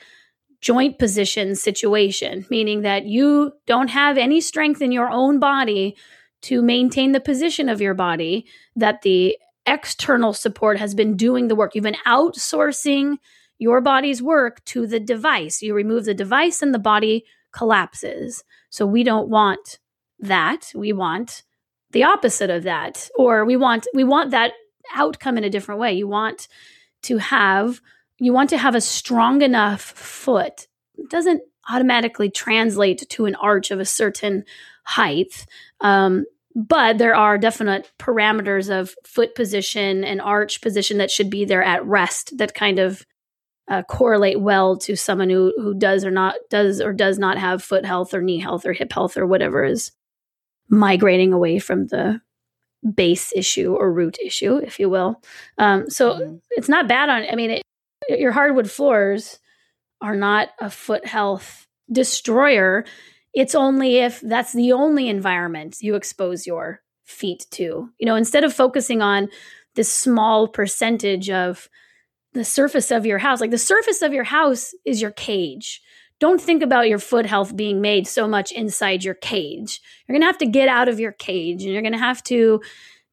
joint 0.62 1.00
position 1.00 1.56
situation, 1.56 2.46
meaning 2.50 2.82
that 2.82 3.06
you 3.06 3.54
don't 3.66 3.88
have 3.88 4.18
any 4.18 4.42
strength 4.42 4.82
in 4.82 4.92
your 4.92 5.10
own 5.10 5.40
body 5.40 5.96
to 6.42 6.62
maintain 6.62 7.12
the 7.12 7.20
position 7.20 7.70
of 7.70 7.82
your 7.82 7.94
body, 7.94 8.46
that 8.76 9.02
the 9.02 9.38
external 9.66 10.34
support 10.34 10.78
has 10.78 10.94
been 10.94 11.16
doing 11.16 11.48
the 11.48 11.56
work. 11.56 11.76
You've 11.76 11.84
been 11.84 11.96
outsourcing 12.06 13.18
your 13.60 13.82
body's 13.82 14.24
work 14.24 14.64
to 14.66 14.88
the 14.88 15.00
device. 15.00 15.62
You 15.62 15.74
remove 15.74 16.06
the 16.06 16.14
device 16.14 16.62
and 16.62 16.74
the 16.74 16.80
body 16.80 17.26
collapses. 17.52 18.44
So 18.70 18.86
we 18.86 19.04
don't 19.04 19.30
want 19.30 19.80
that. 20.20 20.72
We 20.74 20.94
want 20.94 21.44
the 21.92 22.04
opposite 22.04 22.50
of 22.50 22.64
that. 22.64 23.10
Or 23.18 23.46
we 23.46 23.58
want 23.58 23.88
we 23.94 24.04
want 24.04 24.32
that 24.32 24.54
outcome 24.96 25.38
in 25.38 25.44
a 25.44 25.50
different 25.50 25.82
way. 25.82 25.94
You 25.94 26.08
want 26.08 26.48
to 27.04 27.18
have 27.18 27.82
you 28.20 28.34
want 28.34 28.50
to 28.52 28.58
have 28.58 28.76
a 28.76 28.82
strong 28.82 29.42
enough 29.42 29.82
foot. 29.82 30.68
It 30.98 31.10
doesn't 31.10 31.42
automatically 31.70 32.30
translate 32.30 33.08
to 33.10 33.26
an 33.26 33.36
arch 33.36 33.72
of 33.72 33.80
a 33.80 33.86
certain 33.86 34.44
height. 34.84 35.46
Um, 35.82 36.26
but 36.56 36.98
there 36.98 37.16
are 37.16 37.38
definite 37.38 37.92
parameters 38.00 38.70
of 38.70 38.96
foot 39.06 39.36
position 39.36 40.04
and 40.04 40.20
arch 40.20 40.62
position 40.62 40.98
that 40.98 41.12
should 41.12 41.30
be 41.30 41.46
there 41.46 41.64
at 41.64 41.86
rest 41.86 42.38
that 42.38 42.54
kind 42.56 42.80
of 42.80 43.06
uh, 43.70 43.84
correlate 43.84 44.40
well 44.42 44.76
to 44.78 44.96
someone 44.96 45.30
who 45.30 45.54
who 45.58 45.74
does 45.74 46.04
or 46.04 46.12
not 46.12 46.36
does 46.50 46.82
or 46.82 46.92
does 46.94 47.20
not 47.20 47.38
have 47.38 47.64
foot 47.64 47.86
health 47.86 48.14
or 48.14 48.22
knee 48.22 48.40
health 48.40 48.66
or 48.66 48.74
hip 48.74 48.92
health 48.92 49.16
or 49.16 49.28
whatever 49.28 49.64
is 49.64 49.92
migrating 50.70 51.34
away 51.34 51.60
from 51.60 51.88
the 51.88 52.22
base 52.96 53.32
issue 53.36 53.74
or 53.76 53.92
root 53.92 54.18
issue, 54.24 54.58
if 54.58 54.80
you 54.80 54.90
will. 54.90 55.22
Um, 55.58 55.90
so 55.90 56.14
Mhm. 56.14 56.42
it's 56.52 56.70
not 56.70 56.88
bad 56.88 57.10
on. 57.10 57.24
I 57.30 57.36
mean, 57.36 57.52
it, 57.52 57.64
your 58.20 58.32
hardwood 58.32 58.70
floors 58.72 59.40
are 60.02 60.16
not 60.16 60.50
a 60.60 60.70
foot 60.70 61.06
health 61.06 61.66
destroyer. 61.92 62.86
It's 63.34 63.56
only 63.56 63.98
if 63.98 64.22
that's 64.22 64.54
the 64.54 64.72
only 64.72 65.10
environment 65.10 65.78
you 65.82 65.96
expose 65.96 66.48
your 66.48 66.82
feet 67.06 67.46
to. 67.52 67.90
You 68.00 68.06
know, 68.06 68.16
instead 68.16 68.44
of 68.44 68.54
focusing 68.54 69.02
on 69.02 69.30
this 69.76 69.92
small 69.92 70.48
percentage 70.48 71.30
of 71.30 71.70
the 72.34 72.44
surface 72.44 72.92
of 72.92 73.06
your 73.06 73.18
house, 73.18 73.42
like 73.42 73.52
the 73.52 73.58
surface 73.58 74.02
of 74.02 74.14
your 74.14 74.24
house 74.24 74.74
is 74.86 75.02
your 75.02 75.12
cage. 75.12 75.82
Don't 76.20 76.42
think 76.42 76.62
about 76.62 76.90
your 76.90 77.00
foot 77.00 77.26
health 77.26 77.56
being 77.56 77.82
made 77.82 78.06
so 78.08 78.28
much 78.28 78.52
inside 78.52 79.04
your 79.04 79.14
cage. 79.14 79.82
You're 80.06 80.14
going 80.14 80.22
to 80.22 80.28
have 80.28 80.38
to 80.40 80.46
get 80.46 80.68
out 80.68 80.90
of 80.90 81.00
your 81.00 81.14
cage 81.14 81.64
and 81.64 81.72
you're 81.72 81.82
going 81.82 81.94
to 81.94 82.00
have 82.00 82.22
to 82.24 82.62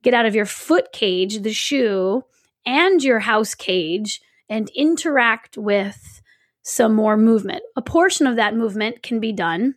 get 0.03 0.13
out 0.13 0.27
of 0.27 0.35
your 0.35 0.47
foot 0.47 0.93
cage, 0.93 1.41
the 1.43 1.53
shoe, 1.53 2.23
and 2.65 3.03
your 3.03 3.21
house 3.21 3.55
cage 3.55 4.21
and 4.49 4.69
interact 4.75 5.57
with 5.57 6.21
some 6.63 6.95
more 6.95 7.17
movement. 7.17 7.63
A 7.77 7.83
portion 7.83 8.27
of 8.27 8.37
that 8.37 8.57
movement 8.57 9.03
can 9.03 9.21
be 9.21 9.33
done 9.33 9.77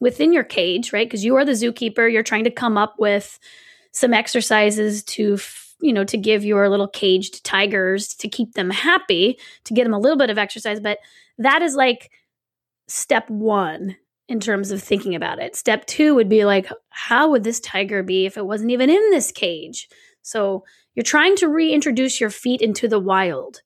within 0.00 0.32
your 0.32 0.44
cage, 0.44 0.92
right? 0.92 1.06
Because 1.06 1.24
you 1.24 1.36
are 1.36 1.44
the 1.44 1.52
zookeeper. 1.52 2.12
You're 2.12 2.22
trying 2.22 2.44
to 2.44 2.50
come 2.50 2.76
up 2.76 2.96
with 2.98 3.38
some 3.92 4.12
exercises 4.12 5.04
to, 5.04 5.38
you 5.80 5.92
know, 5.92 6.04
to 6.04 6.16
give 6.16 6.44
your 6.44 6.68
little 6.68 6.88
caged 6.88 7.44
tigers 7.44 8.08
to 8.14 8.28
keep 8.28 8.54
them 8.54 8.70
happy, 8.70 9.38
to 9.64 9.74
get 9.74 9.84
them 9.84 9.94
a 9.94 9.98
little 9.98 10.18
bit 10.18 10.30
of 10.30 10.38
exercise. 10.38 10.80
But 10.80 10.98
that 11.38 11.62
is 11.62 11.74
like 11.74 12.10
step 12.88 13.28
one 13.30 13.96
in 14.28 14.40
terms 14.40 14.70
of 14.70 14.82
thinking 14.82 15.14
about 15.14 15.38
it. 15.38 15.56
Step 15.56 15.86
two 15.86 16.14
would 16.14 16.28
be 16.28 16.44
like, 16.44 16.70
how 16.90 17.30
would 17.30 17.44
this 17.44 17.60
tiger 17.60 18.02
be 18.02 18.26
if 18.26 18.36
it 18.36 18.46
wasn't 18.46 18.70
even 18.70 18.90
in 18.90 19.10
this 19.10 19.32
cage? 19.32 19.88
So 20.22 20.64
you're 20.94 21.02
trying 21.04 21.36
to 21.36 21.48
reintroduce 21.48 22.20
your 22.20 22.30
feet 22.30 22.60
into 22.60 22.88
the 22.88 23.00
wild. 23.00 23.62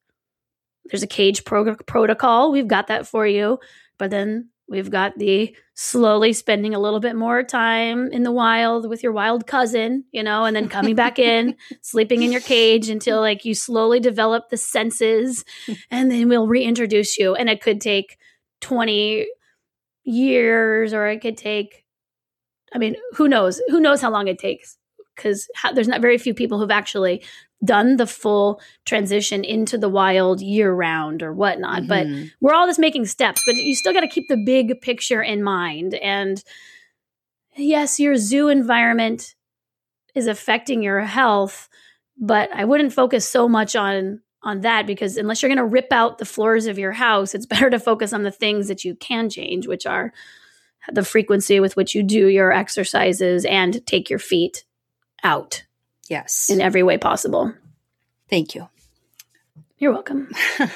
There's 0.87 1.03
a 1.03 1.09
cage 1.09 1.45
pro- 1.45 1.77
protocol. 1.77 2.53
We've 2.53 2.69
got 2.69 2.87
that 2.89 3.07
for 3.07 3.27
you. 3.27 3.59
But 3.99 4.11
then 4.11 4.51
We've 4.67 4.91
got 4.91 5.19
the 5.19 5.55
slowly 5.75 6.33
spending 6.33 6.75
a 6.75 6.79
little 6.79 7.01
bit 7.01 7.17
more 7.17 7.43
time 7.43 8.11
in 8.11 8.23
the 8.23 8.33
wild 8.33 8.89
with 8.89 9.03
your 9.03 9.13
wild 9.13 9.47
cousin, 9.47 10.05
you 10.11 10.23
know, 10.23 10.45
and 10.45 10.57
then 10.57 10.69
coming 10.69 10.95
back 10.95 11.19
in, 11.19 11.57
sleeping 11.83 12.23
in 12.23 12.33
your 12.33 12.41
cage 12.41 12.89
until 12.89 13.21
like 13.21 13.45
you 13.45 13.55
slowly 13.55 14.01
develop 14.01 14.49
the 14.49 14.57
senses 14.57 15.45
and 15.91 16.11
then 16.11 16.29
we'll 16.29 16.47
reintroduce 16.47 17.19
you. 17.19 17.35
And 17.35 17.51
it 17.51 17.61
could 17.61 17.81
take 17.81 18.17
20 18.63 19.27
years 20.05 20.95
or 20.95 21.09
it 21.09 21.21
could 21.21 21.37
take, 21.37 21.85
I 22.73 22.79
mean, 22.79 22.97
who 23.13 23.29
knows? 23.29 23.61
Who 23.69 23.81
knows 23.81 24.01
how 24.01 24.11
long 24.11 24.29
it 24.29 24.39
takes? 24.39 24.79
Because 25.15 25.49
there's 25.75 25.89
not 25.89 26.01
very 26.01 26.19
few 26.19 26.35
people 26.35 26.59
who've 26.59 26.71
actually 26.71 27.23
done 27.65 27.97
the 27.97 28.07
full 28.07 28.61
transition 28.85 29.45
into 29.45 29.79
the 29.79 29.89
wild 29.89 30.41
year 30.41 30.73
round 30.73 31.23
or 31.23 31.33
whatnot. 31.33 31.83
Mm-hmm. 31.83 31.89
But 32.23 32.33
we're 32.41 32.55
all 32.55 32.67
just 32.67 32.79
making 32.79 33.07
steps, 33.07 33.43
but 33.47 33.55
you 33.57 33.75
still 33.75 33.93
got 33.93 34.01
to 34.01 34.09
keep 34.09 34.25
the 34.29 34.43
big 34.45 34.81
picture 34.81 35.23
in 35.23 35.43
mind. 35.43 35.95
And 35.95 36.43
yes, 37.57 37.99
your 37.99 38.17
zoo 38.17 38.49
environment 38.49 39.35
is 40.15 40.27
affecting 40.27 40.83
your 40.83 41.01
health, 41.01 41.69
but 42.19 42.51
I 42.55 42.65
wouldn't 42.65 42.93
focus 42.93 43.29
so 43.29 43.49
much 43.49 43.75
on 43.77 44.21
on 44.43 44.61
that 44.61 44.87
because 44.87 45.17
unless 45.17 45.41
you're 45.41 45.49
going 45.49 45.57
to 45.57 45.65
rip 45.65 45.91
out 45.91 46.19
the 46.19 46.27
floors 46.27 46.67
of 46.67 46.79
your 46.79 46.93
house, 46.93 47.35
it's 47.35 47.47
better 47.55 47.71
to 47.71 47.81
focus 47.81 48.13
on 48.13 48.25
the 48.25 48.31
things 48.31 48.69
that 48.69 48.85
you 48.85 48.95
can 48.95 49.31
change, 49.31 49.67
which 49.67 49.87
are 49.87 50.13
the 50.93 51.05
frequency 51.05 51.61
with 51.61 51.77
which 51.77 51.95
you 51.95 52.03
do 52.03 52.27
your 52.29 52.53
exercises 52.53 53.47
and 53.47 53.85
take 53.87 54.11
your 54.11 54.19
feet 54.19 54.65
out. 55.25 55.65
Yes. 56.09 56.51
In 56.51 56.61
every 56.61 56.83
way 56.83 56.99
possible. 56.99 57.53
Thank 58.29 58.55
you. 58.55 58.69
You're 59.79 59.93
welcome. 59.93 60.31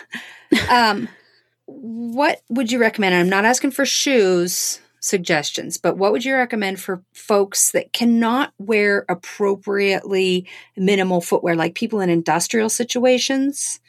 um, 0.71 1.09
what 1.67 2.41
would 2.49 2.73
you 2.73 2.81
recommend? 2.81 3.15
I'm 3.15 3.29
not 3.29 3.45
asking 3.45 3.73
for 3.73 3.85
shoes 3.85 4.81
suggestions, 5.01 5.79
but 5.79 5.97
what 5.97 6.13
would 6.13 6.25
you 6.25 6.35
recommend 6.35 6.81
for 6.81 7.03
folks 7.13 7.71
that 7.73 7.93
cannot 7.93 8.53
wear 8.59 9.05
appropriately 9.09 10.47
minimal 10.77 11.21
footwear, 11.21 11.55
like 11.55 11.75
people 11.75 12.01
in 12.01 12.11
industrial 12.11 12.69
situations 12.69 13.81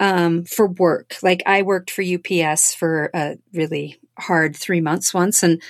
um, 0.00 0.44
for 0.44 0.66
work? 0.66 1.16
Like 1.22 1.42
I 1.46 1.62
worked 1.62 1.90
for 1.90 2.02
UPS 2.02 2.74
for 2.74 3.10
a 3.14 3.38
really 3.52 3.98
hard 4.18 4.54
three 4.54 4.80
months 4.80 5.12
once, 5.12 5.42
and 5.42 5.60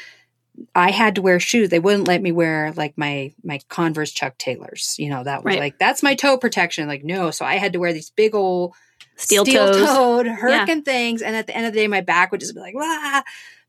I 0.74 0.90
had 0.90 1.14
to 1.16 1.22
wear 1.22 1.40
shoes. 1.40 1.68
They 1.68 1.78
wouldn't 1.78 2.08
let 2.08 2.22
me 2.22 2.32
wear 2.32 2.72
like 2.76 2.96
my 2.96 3.32
my 3.42 3.60
Converse 3.68 4.10
Chuck 4.10 4.38
Taylors. 4.38 4.96
You 4.98 5.10
know, 5.10 5.24
that 5.24 5.44
was 5.44 5.52
right. 5.52 5.60
like 5.60 5.78
that's 5.78 6.02
my 6.02 6.14
toe 6.14 6.36
protection. 6.36 6.88
Like 6.88 7.04
no, 7.04 7.30
so 7.30 7.44
I 7.44 7.56
had 7.56 7.72
to 7.74 7.78
wear 7.78 7.92
these 7.92 8.10
big 8.10 8.34
old 8.34 8.74
steel 9.16 9.44
toed 9.44 10.26
hurricane 10.26 10.78
yeah. 10.78 10.82
things, 10.84 11.22
and 11.22 11.36
at 11.36 11.46
the 11.46 11.56
end 11.56 11.66
of 11.66 11.72
the 11.72 11.80
day, 11.80 11.86
my 11.86 12.00
back 12.00 12.32
would 12.32 12.40
just 12.40 12.54
be 12.54 12.60
like 12.60 12.74
ah. 12.76 13.22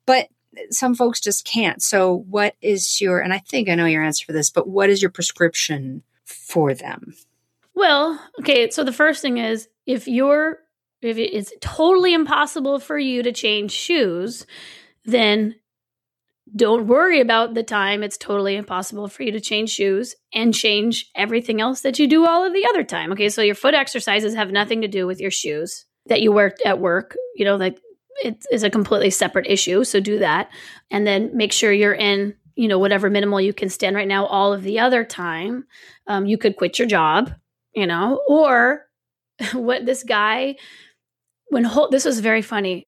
But 0.06 0.30
some 0.72 0.96
folks 0.96 1.20
just 1.20 1.46
can't. 1.46 1.82
So, 1.82 2.26
what 2.30 2.56
is 2.62 3.00
your? 3.00 3.20
And 3.20 3.34
I 3.34 3.40
think 3.40 3.70
I 3.70 3.76
know 3.76 3.86
your 3.86 4.04
answer 4.04 4.26
for 4.26 4.34
this, 4.34 4.50
but 4.50 4.68
what 4.68 4.90
is 4.90 5.02
your 5.02 5.12
prescription 5.12 6.04
for 6.26 6.74
them? 6.74 7.14
Well, 7.76 8.20
okay. 8.40 8.70
So 8.70 8.84
the 8.84 8.92
first 8.92 9.22
thing 9.22 9.38
is 9.38 9.70
if 9.86 10.08
you're 10.08 10.60
if 11.02 11.18
it's 11.18 11.54
totally 11.62 12.14
impossible 12.14 12.80
for 12.80 12.98
you 12.98 13.24
to 13.24 13.32
change 13.32 13.72
shoes, 13.72 14.46
then 15.06 15.56
don't 16.56 16.88
worry 16.88 17.20
about 17.20 17.54
the 17.54 17.64
time 17.64 18.04
it's 18.04 18.18
totally 18.18 18.56
impossible 18.56 19.08
for 19.08 19.24
you 19.24 19.32
to 19.32 19.40
change 19.40 19.70
shoes 19.70 20.16
and 20.34 20.54
change 20.54 21.10
everything 21.16 21.62
else 21.62 21.82
that 21.82 22.00
you 22.00 22.08
do 22.08 22.26
all 22.26 22.46
of 22.46 22.54
the 22.54 22.66
other 22.70 22.84
time. 22.84 23.12
Okay, 23.12 23.30
so 23.30 23.42
your 23.42 23.56
foot 23.56 23.74
exercises 23.74 24.36
have 24.36 24.52
nothing 24.52 24.82
to 24.82 24.88
do 24.88 25.06
with 25.06 25.20
your 25.20 25.32
shoes 25.32 25.86
that 26.08 26.22
you 26.22 26.32
wear 26.32 26.54
at 26.66 26.80
work. 26.80 27.16
You 27.36 27.46
know, 27.46 27.56
like 27.56 27.80
it 28.24 28.44
is 28.52 28.64
a 28.64 28.70
completely 28.70 29.10
separate 29.10 29.48
issue. 29.48 29.84
So 29.84 30.00
do 30.00 30.20
that. 30.20 30.50
And 30.92 31.06
then 31.06 31.36
make 31.36 31.52
sure 31.52 31.72
you're 31.72 31.94
in, 31.94 32.36
you 32.56 32.68
know, 32.68 32.80
whatever 32.80 33.10
minimal 33.10 33.42
you 33.42 33.54
can 33.54 33.70
stand 33.70 33.96
right 33.96 34.08
now 34.08 34.26
all 34.26 34.54
of 34.54 34.64
the 34.64 34.80
other 34.80 35.04
time. 35.04 35.66
Um, 36.08 36.26
you 36.26 36.38
could 36.38 36.58
quit 36.58 36.80
your 36.80 36.88
job, 36.88 37.34
you 37.74 37.88
know, 37.88 38.22
or 38.28 38.86
what 39.54 39.86
this 39.86 40.04
guy, 40.04 40.56
when 41.48 41.64
whole, 41.64 41.90
this 41.90 42.06
was 42.06 42.20
very 42.20 42.42
funny. 42.42 42.86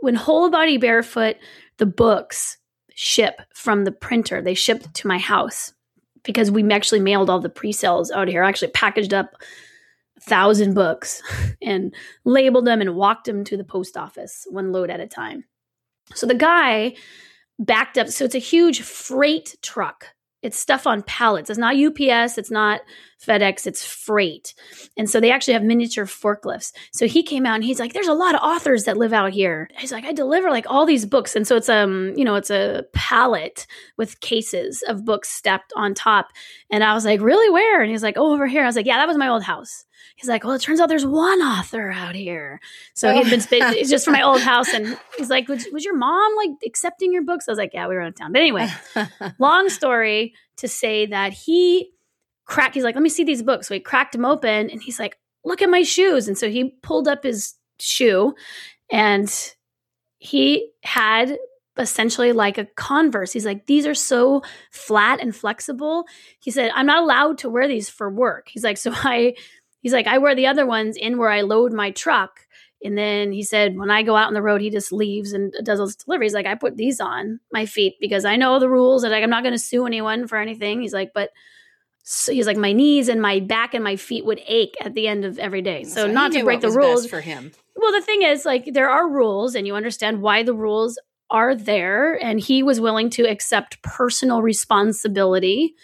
When 0.00 0.14
Whole 0.14 0.50
Body 0.50 0.76
Barefoot, 0.76 1.36
the 1.78 1.86
books 1.86 2.58
ship 2.96 3.42
from 3.54 3.84
the 3.84 3.92
printer. 3.92 4.42
They 4.42 4.54
shipped 4.54 4.92
to 4.94 5.06
my 5.06 5.18
house 5.18 5.72
because 6.24 6.50
we 6.50 6.68
actually 6.72 7.00
mailed 7.00 7.30
all 7.30 7.38
the 7.38 7.48
pre-sales 7.48 8.10
out 8.10 8.26
here. 8.26 8.42
I 8.42 8.48
actually 8.48 8.72
packaged 8.72 9.14
up 9.14 9.36
a 10.16 10.20
thousand 10.20 10.74
books 10.74 11.22
and 11.62 11.94
labeled 12.24 12.66
them 12.66 12.80
and 12.80 12.96
walked 12.96 13.26
them 13.26 13.44
to 13.44 13.56
the 13.56 13.64
post 13.64 13.96
office 13.96 14.46
one 14.50 14.72
load 14.72 14.90
at 14.90 14.98
a 14.98 15.06
time. 15.06 15.44
So 16.14 16.26
the 16.26 16.34
guy 16.34 16.94
backed 17.58 17.98
up. 17.98 18.08
So 18.08 18.24
it's 18.24 18.34
a 18.34 18.38
huge 18.38 18.80
freight 18.80 19.56
truck 19.62 20.08
it's 20.42 20.58
stuff 20.58 20.86
on 20.86 21.02
pallets. 21.02 21.50
It's 21.50 21.58
not 21.58 21.76
UPS, 21.76 22.38
it's 22.38 22.50
not 22.50 22.80
FedEx, 23.24 23.66
it's 23.66 23.84
freight. 23.84 24.54
And 24.96 25.08
so 25.08 25.18
they 25.18 25.30
actually 25.30 25.54
have 25.54 25.62
miniature 25.62 26.04
forklifts. 26.04 26.72
So 26.92 27.06
he 27.06 27.22
came 27.22 27.46
out 27.46 27.56
and 27.56 27.64
he's 27.64 27.80
like, 27.80 27.92
there's 27.94 28.06
a 28.06 28.14
lot 28.14 28.34
of 28.34 28.42
authors 28.42 28.84
that 28.84 28.96
live 28.96 29.12
out 29.12 29.32
here. 29.32 29.68
He's 29.78 29.92
like, 29.92 30.04
I 30.04 30.12
deliver 30.12 30.50
like 30.50 30.66
all 30.68 30.86
these 30.86 31.06
books. 31.06 31.34
And 31.34 31.46
so 31.46 31.56
it's 31.56 31.68
um, 31.68 32.12
you 32.16 32.24
know, 32.24 32.36
it's 32.36 32.50
a 32.50 32.84
pallet 32.92 33.66
with 33.96 34.20
cases 34.20 34.82
of 34.86 35.04
books 35.04 35.30
stacked 35.30 35.72
on 35.74 35.94
top. 35.94 36.28
And 36.70 36.84
I 36.84 36.94
was 36.94 37.04
like, 37.04 37.20
really 37.20 37.50
where? 37.50 37.80
And 37.80 37.90
he's 37.90 38.02
like, 38.02 38.16
oh, 38.16 38.32
over 38.32 38.46
here. 38.46 38.62
I 38.62 38.66
was 38.66 38.76
like, 38.76 38.86
yeah, 38.86 38.98
that 38.98 39.08
was 39.08 39.16
my 39.16 39.28
old 39.28 39.42
house 39.42 39.84
he's 40.14 40.28
like, 40.28 40.44
well, 40.44 40.54
it 40.54 40.62
turns 40.62 40.80
out 40.80 40.88
there's 40.88 41.06
one 41.06 41.40
author 41.40 41.90
out 41.90 42.14
here. 42.14 42.60
So 42.94 43.08
oh. 43.08 43.14
he'd 43.14 43.30
been 43.30 43.40
spit, 43.40 43.62
oh. 43.62 43.70
it's 43.70 43.90
just 43.90 44.04
from 44.04 44.12
my 44.12 44.22
old 44.22 44.40
house. 44.52 44.72
And 44.72 44.98
he's 45.18 45.30
like, 45.30 45.48
was, 45.48 45.66
was, 45.72 45.84
your 45.84 45.96
mom 45.96 46.36
like 46.36 46.50
accepting 46.64 47.12
your 47.12 47.22
books? 47.22 47.48
I 47.48 47.52
was 47.52 47.58
like, 47.58 47.74
yeah, 47.74 47.88
we 47.88 47.94
were 47.94 48.02
out 48.02 48.08
of 48.08 48.14
town. 48.14 48.32
But 48.32 48.40
anyway, 48.40 48.68
long 49.38 49.68
story 49.68 50.34
to 50.58 50.68
say 50.68 51.06
that 51.06 51.32
he 51.32 51.90
cracked, 52.44 52.74
he's 52.74 52.84
like, 52.84 52.94
let 52.94 53.02
me 53.02 53.08
see 53.08 53.24
these 53.24 53.42
books. 53.42 53.68
So 53.68 53.74
he 53.74 53.80
cracked 53.80 54.12
them 54.12 54.24
open 54.24 54.70
and 54.70 54.82
he's 54.82 54.98
like, 54.98 55.18
look 55.44 55.62
at 55.62 55.70
my 55.70 55.82
shoes. 55.82 56.28
And 56.28 56.38
so 56.38 56.48
he 56.48 56.76
pulled 56.82 57.08
up 57.08 57.22
his 57.24 57.54
shoe 57.78 58.34
and 58.90 59.54
he 60.18 60.70
had 60.82 61.36
essentially 61.78 62.32
like 62.32 62.56
a 62.56 62.64
converse 62.76 63.32
he's 63.32 63.44
like 63.44 63.66
these 63.66 63.86
are 63.86 63.94
so 63.94 64.42
flat 64.70 65.20
and 65.20 65.36
flexible 65.36 66.06
he 66.40 66.50
said 66.50 66.70
i'm 66.74 66.86
not 66.86 67.02
allowed 67.02 67.36
to 67.38 67.50
wear 67.50 67.68
these 67.68 67.88
for 67.88 68.08
work 68.08 68.48
he's 68.48 68.64
like 68.64 68.78
so 68.78 68.90
i 68.94 69.34
he's 69.86 69.92
like, 69.92 70.08
I 70.08 70.18
wear 70.18 70.34
the 70.34 70.48
other 70.48 70.66
ones 70.66 70.96
in 70.96 71.16
where 71.16 71.30
I 71.30 71.42
load 71.42 71.72
my 71.72 71.92
truck. 71.92 72.40
And 72.82 72.98
then 72.98 73.30
he 73.30 73.44
said, 73.44 73.76
when 73.76 73.88
I 73.88 74.02
go 74.02 74.16
out 74.16 74.26
on 74.26 74.34
the 74.34 74.42
road, 74.42 74.60
he 74.60 74.68
just 74.68 74.90
leaves 74.90 75.32
and 75.32 75.54
does 75.62 75.78
those 75.78 75.94
deliveries. 75.94 76.34
Like, 76.34 76.44
I 76.44 76.56
put 76.56 76.76
these 76.76 76.98
on 76.98 77.38
my 77.52 77.66
feet 77.66 77.94
because 78.00 78.24
I 78.24 78.34
know 78.34 78.58
the 78.58 78.68
rules 78.68 79.04
and 79.04 79.12
like, 79.12 79.22
I'm 79.22 79.30
not 79.30 79.44
going 79.44 79.54
to 79.54 79.60
sue 79.60 79.86
anyone 79.86 80.26
for 80.26 80.38
anything. 80.38 80.80
He's 80.80 80.92
like, 80.92 81.12
but 81.14 81.30
so 82.02 82.32
he's 82.32 82.48
like, 82.48 82.56
my 82.56 82.72
knees 82.72 83.08
and 83.08 83.22
my 83.22 83.38
back 83.38 83.74
and 83.74 83.84
my 83.84 83.94
feet 83.94 84.26
would 84.26 84.40
ache 84.48 84.74
at 84.80 84.94
the 84.94 85.06
end 85.06 85.24
of 85.24 85.38
every 85.38 85.62
day. 85.62 85.84
So, 85.84 86.06
so 86.06 86.12
not 86.12 86.32
to 86.32 86.42
break 86.42 86.62
the 86.62 86.70
rules 86.72 87.06
for 87.06 87.20
him. 87.20 87.52
Well, 87.76 87.92
the 87.92 88.02
thing 88.02 88.22
is, 88.22 88.44
like, 88.44 88.72
there 88.72 88.90
are 88.90 89.08
rules 89.08 89.54
and 89.54 89.68
you 89.68 89.76
understand 89.76 90.20
why 90.20 90.42
the 90.42 90.54
rules 90.54 90.98
are 91.30 91.54
there. 91.54 92.14
And 92.20 92.40
he 92.40 92.64
was 92.64 92.80
willing 92.80 93.08
to 93.10 93.22
accept 93.22 93.80
personal 93.82 94.42
responsibility 94.42 95.76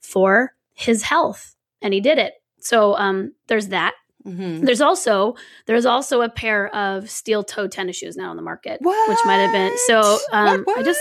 for 0.00 0.54
his 0.74 1.02
health. 1.02 1.56
And 1.82 1.92
he 1.92 2.00
did 2.00 2.18
it. 2.18 2.34
So 2.60 2.96
um, 2.96 3.32
there's 3.46 3.68
that. 3.68 3.94
Mm-hmm. 4.26 4.64
There's 4.64 4.80
also 4.80 5.36
there's 5.66 5.86
also 5.86 6.22
a 6.22 6.28
pair 6.28 6.74
of 6.74 7.08
steel 7.08 7.44
toe 7.44 7.68
tennis 7.68 7.96
shoes 7.96 8.16
now 8.16 8.30
on 8.30 8.36
the 8.36 8.42
market, 8.42 8.78
what? 8.82 9.08
which 9.08 9.18
might 9.24 9.36
have 9.36 9.52
been 9.52 9.76
so. 9.86 10.18
Um, 10.32 10.64
what, 10.64 10.66
what? 10.66 10.78
I 10.80 10.82
just 10.82 11.00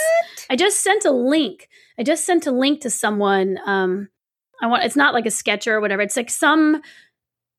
I 0.49 0.55
just 0.55 0.83
sent 0.83 1.03
a 1.03 1.11
link. 1.11 1.67
I 1.99 2.03
just 2.03 2.25
sent 2.25 2.47
a 2.47 2.51
link 2.51 2.81
to 2.81 2.89
someone 2.89 3.57
um, 3.65 4.09
I 4.61 4.67
want 4.67 4.83
it's 4.83 4.95
not 4.95 5.13
like 5.13 5.25
a 5.25 5.31
Sketcher 5.31 5.75
or 5.75 5.81
whatever. 5.81 6.01
It's 6.01 6.17
like 6.17 6.29
some 6.29 6.81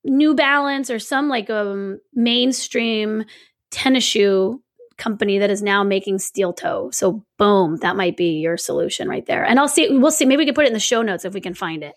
New 0.05 0.35
Balance 0.35 0.91
or 0.91 0.99
some 0.99 1.29
like 1.29 1.51
um 1.51 2.01
mainstream 2.15 3.25
tennis 3.71 4.05
shoe 4.05 4.63
company 4.97 5.39
that 5.39 5.51
is 5.51 5.63
now 5.63 5.85
making 5.85 6.19
steel 6.19 6.53
toe. 6.53 6.91
So 6.93 7.25
boom, 7.37 7.77
that 7.79 7.97
might 7.97 8.17
be 8.17 8.41
your 8.41 8.57
solution 8.57 9.09
right 9.09 9.25
there. 9.27 9.45
And 9.45 9.59
I'll 9.59 9.69
see 9.69 9.89
we'll 9.91 10.11
see 10.11 10.25
maybe 10.25 10.39
we 10.39 10.47
can 10.47 10.55
put 10.55 10.65
it 10.65 10.69
in 10.69 10.75
the 10.75 10.81
show 10.81 11.03
notes 11.03 11.25
if 11.25 11.35
we 11.35 11.41
can 11.41 11.55
find 11.55 11.83
it. 11.83 11.95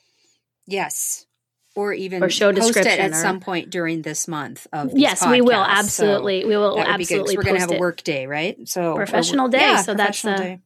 Yes. 0.68 1.26
Or 1.74 1.94
even 1.94 2.22
Or 2.22 2.30
show 2.30 2.52
post 2.52 2.58
it 2.58 2.74
description 2.74 3.00
at 3.00 3.12
or- 3.12 3.22
some 3.22 3.40
point 3.40 3.70
during 3.70 4.02
this 4.02 4.28
month 4.28 4.68
of 4.74 4.92
Yes, 4.94 5.26
we 5.26 5.40
will 5.42 5.54
podcasts. 5.64 5.90
So 5.92 6.04
absolutely. 6.06 6.46
we 6.46 6.58
will 6.58 6.76
that 6.76 6.88
would 6.88 6.98
be 6.98 7.06
good 7.06 7.20
'cause 7.22 7.30
absolutely 7.32 7.38
we're 7.38 7.44
going 7.44 7.56
to 7.56 7.62
have 7.62 7.72
a 7.72 7.80
work 7.80 8.04
day, 8.04 8.28
right? 8.28 8.58
So 8.68 8.96
Professional 8.96 9.46
work- 9.46 9.52
day, 9.54 9.60
Yeah, 9.62 9.82
so 9.82 9.94
that's, 9.94 10.22
professional 10.22 10.34
uh, 10.34 10.38
day. 10.56 10.60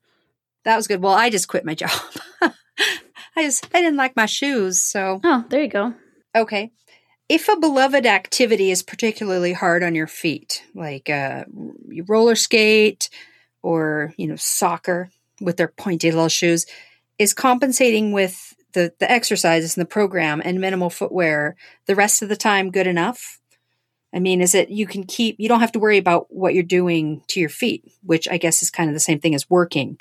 That 0.63 0.77
was 0.77 0.87
good. 0.87 1.03
Well, 1.03 1.13
I 1.13 1.29
just 1.29 1.47
quit 1.47 1.63
my 1.63 1.75
job. 1.83 1.91
I 2.41 3.43
just 3.43 3.67
I 3.73 3.81
didn't 3.81 3.97
like 3.97 4.15
my 4.15 4.25
shoes, 4.25 4.79
so 4.81 5.19
Oh, 5.23 5.45
there 5.49 5.61
you 5.61 5.67
go. 5.69 5.93
Okay. 6.35 6.71
If 7.27 7.49
a 7.49 7.57
beloved 7.57 8.05
activity 8.05 8.71
is 8.71 8.81
particularly 8.83 9.53
hard 9.53 9.83
on 9.83 9.93
your 9.95 10.07
feet, 10.07 10.63
like 10.73 11.09
uh, 11.09 11.45
you 11.89 12.03
roller 12.07 12.35
skate 12.35 13.09
or 13.61 14.13
you 14.17 14.27
know 14.27 14.35
soccer 14.37 15.09
with 15.41 15.57
their 15.57 15.67
pointy 15.67 16.11
little 16.11 16.29
shoes, 16.29 16.65
is 17.19 17.33
compensating 17.33 18.11
with 18.11 18.53
the 18.75 18.93
the 18.99 19.11
exercises 19.11 19.75
and 19.75 19.81
the 19.81 19.89
program 19.89 20.41
and 20.45 20.61
minimal 20.61 20.91
footwear 20.91 21.55
the 21.87 21.95
rest 21.95 22.21
of 22.21 22.29
the 22.29 22.35
time 22.35 22.69
good 22.69 22.85
enough? 22.85 23.39
I 24.13 24.19
mean, 24.19 24.39
is 24.39 24.55
it 24.55 24.69
you 24.69 24.85
can 24.85 25.03
keep 25.03 25.35
you 25.39 25.49
don't 25.49 25.59
have 25.59 25.71
to 25.71 25.79
worry 25.79 25.97
about 25.97 26.27
what 26.29 26.53
you're 26.53 26.63
doing 26.63 27.21
to 27.29 27.39
your 27.39 27.49
feet, 27.49 27.91
which 28.03 28.27
I 28.29 28.37
guess 28.37 28.61
is 28.61 28.69
kind 28.69 28.89
of 28.89 28.93
the 28.93 28.99
same 28.99 29.19
thing 29.19 29.35
as 29.35 29.49
working. 29.49 29.99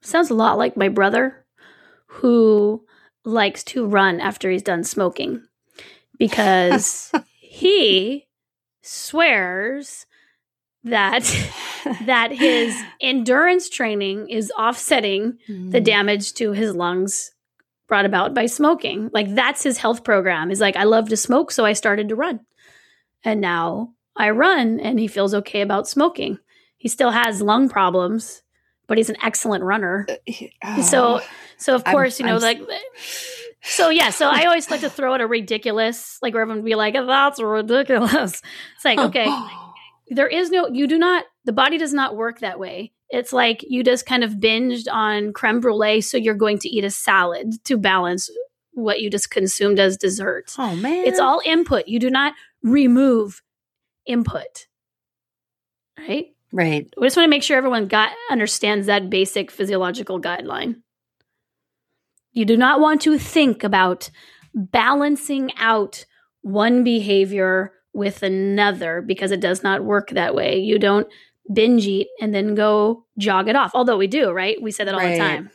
Sounds 0.00 0.30
a 0.30 0.34
lot 0.34 0.56
like 0.56 0.76
my 0.76 0.88
brother 0.88 1.44
who 2.06 2.84
likes 3.24 3.64
to 3.64 3.86
run 3.86 4.20
after 4.20 4.50
he's 4.50 4.62
done 4.62 4.84
smoking 4.84 5.42
because 6.18 7.12
he 7.34 8.26
swears 8.82 10.06
that 10.84 11.24
that 12.06 12.32
his 12.32 12.80
endurance 13.00 13.68
training 13.68 14.28
is 14.28 14.50
offsetting 14.58 15.38
the 15.46 15.78
hmm. 15.78 15.84
damage 15.84 16.32
to 16.34 16.52
his 16.52 16.74
lungs 16.74 17.32
brought 17.88 18.04
about 18.04 18.34
by 18.34 18.46
smoking. 18.46 19.10
Like 19.12 19.34
that's 19.34 19.62
his 19.62 19.78
health 19.78 20.04
program. 20.04 20.50
Is 20.50 20.60
like 20.60 20.76
I 20.76 20.84
love 20.84 21.08
to 21.08 21.16
smoke 21.16 21.50
so 21.50 21.64
I 21.64 21.72
started 21.72 22.08
to 22.10 22.14
run. 22.14 22.40
And 23.24 23.40
now 23.40 23.94
I 24.16 24.30
run 24.30 24.78
and 24.78 25.00
he 25.00 25.08
feels 25.08 25.34
okay 25.34 25.62
about 25.62 25.88
smoking. 25.88 26.38
He 26.76 26.88
still 26.88 27.10
has 27.10 27.42
lung 27.42 27.68
problems, 27.68 28.42
but 28.86 28.98
he's 28.98 29.10
an 29.10 29.16
excellent 29.22 29.64
runner. 29.64 30.06
Uh, 30.62 30.82
so, 30.82 31.16
oh, 31.16 31.26
so 31.56 31.74
of 31.74 31.82
I'm- 31.86 31.92
course, 31.92 32.20
you 32.20 32.26
know, 32.26 32.36
I'm 32.36 32.40
like, 32.42 32.60
so 33.62 33.90
yeah. 33.90 34.10
So 34.10 34.28
I 34.28 34.44
always 34.44 34.70
like 34.70 34.80
to 34.80 34.90
throw 34.90 35.14
out 35.14 35.20
a 35.20 35.26
ridiculous, 35.26 36.18
like 36.22 36.34
where 36.34 36.42
everyone 36.42 36.58
would 36.62 36.68
be 36.68 36.76
like, 36.76 36.94
oh, 36.94 37.06
"That's 37.06 37.42
ridiculous." 37.42 38.40
It's 38.76 38.84
like, 38.84 38.98
okay, 38.98 39.26
there 40.08 40.28
is 40.28 40.50
no, 40.50 40.68
you 40.68 40.86
do 40.86 40.98
not, 40.98 41.24
the 41.44 41.52
body 41.52 41.78
does 41.78 41.92
not 41.92 42.16
work 42.16 42.40
that 42.40 42.58
way. 42.60 42.92
It's 43.10 43.32
like 43.32 43.64
you 43.66 43.82
just 43.82 44.06
kind 44.06 44.22
of 44.22 44.32
binged 44.32 44.86
on 44.90 45.32
creme 45.32 45.60
brulee, 45.60 46.00
so 46.00 46.16
you're 46.16 46.34
going 46.34 46.58
to 46.60 46.68
eat 46.68 46.84
a 46.84 46.90
salad 46.90 47.64
to 47.64 47.76
balance 47.76 48.30
what 48.72 49.00
you 49.00 49.10
just 49.10 49.30
consumed 49.30 49.78
as 49.78 49.96
dessert. 49.96 50.54
Oh 50.58 50.76
man, 50.76 51.04
It's 51.06 51.18
all 51.18 51.40
input. 51.44 51.88
You 51.88 51.98
do 51.98 52.10
not 52.10 52.34
remove 52.62 53.42
input. 54.06 54.66
Right? 55.98 56.26
right. 56.52 56.88
We 56.96 57.06
just 57.06 57.16
want 57.16 57.26
to 57.26 57.30
make 57.30 57.42
sure 57.42 57.56
everyone 57.56 57.88
got 57.88 58.12
understands 58.30 58.86
that 58.86 59.10
basic 59.10 59.50
physiological 59.50 60.20
guideline. 60.20 60.76
You 62.32 62.44
do 62.44 62.56
not 62.56 62.80
want 62.80 63.00
to 63.02 63.18
think 63.18 63.64
about 63.64 64.10
balancing 64.54 65.50
out 65.56 66.04
one 66.42 66.84
behavior 66.84 67.72
with 67.92 68.22
another 68.22 69.02
because 69.02 69.32
it 69.32 69.40
does 69.40 69.62
not 69.62 69.84
work 69.84 70.10
that 70.10 70.34
way. 70.34 70.58
You 70.58 70.78
don't 70.78 71.08
binge 71.52 71.86
eat 71.86 72.08
and 72.20 72.34
then 72.34 72.54
go 72.54 73.04
jog 73.18 73.48
it 73.48 73.56
off. 73.56 73.72
Although 73.74 73.96
we 73.96 74.06
do, 74.06 74.30
right? 74.30 74.60
We 74.60 74.70
say 74.70 74.84
that 74.84 74.94
all 74.94 75.00
Right. 75.00 75.12
the 75.12 75.18
time. 75.18 75.50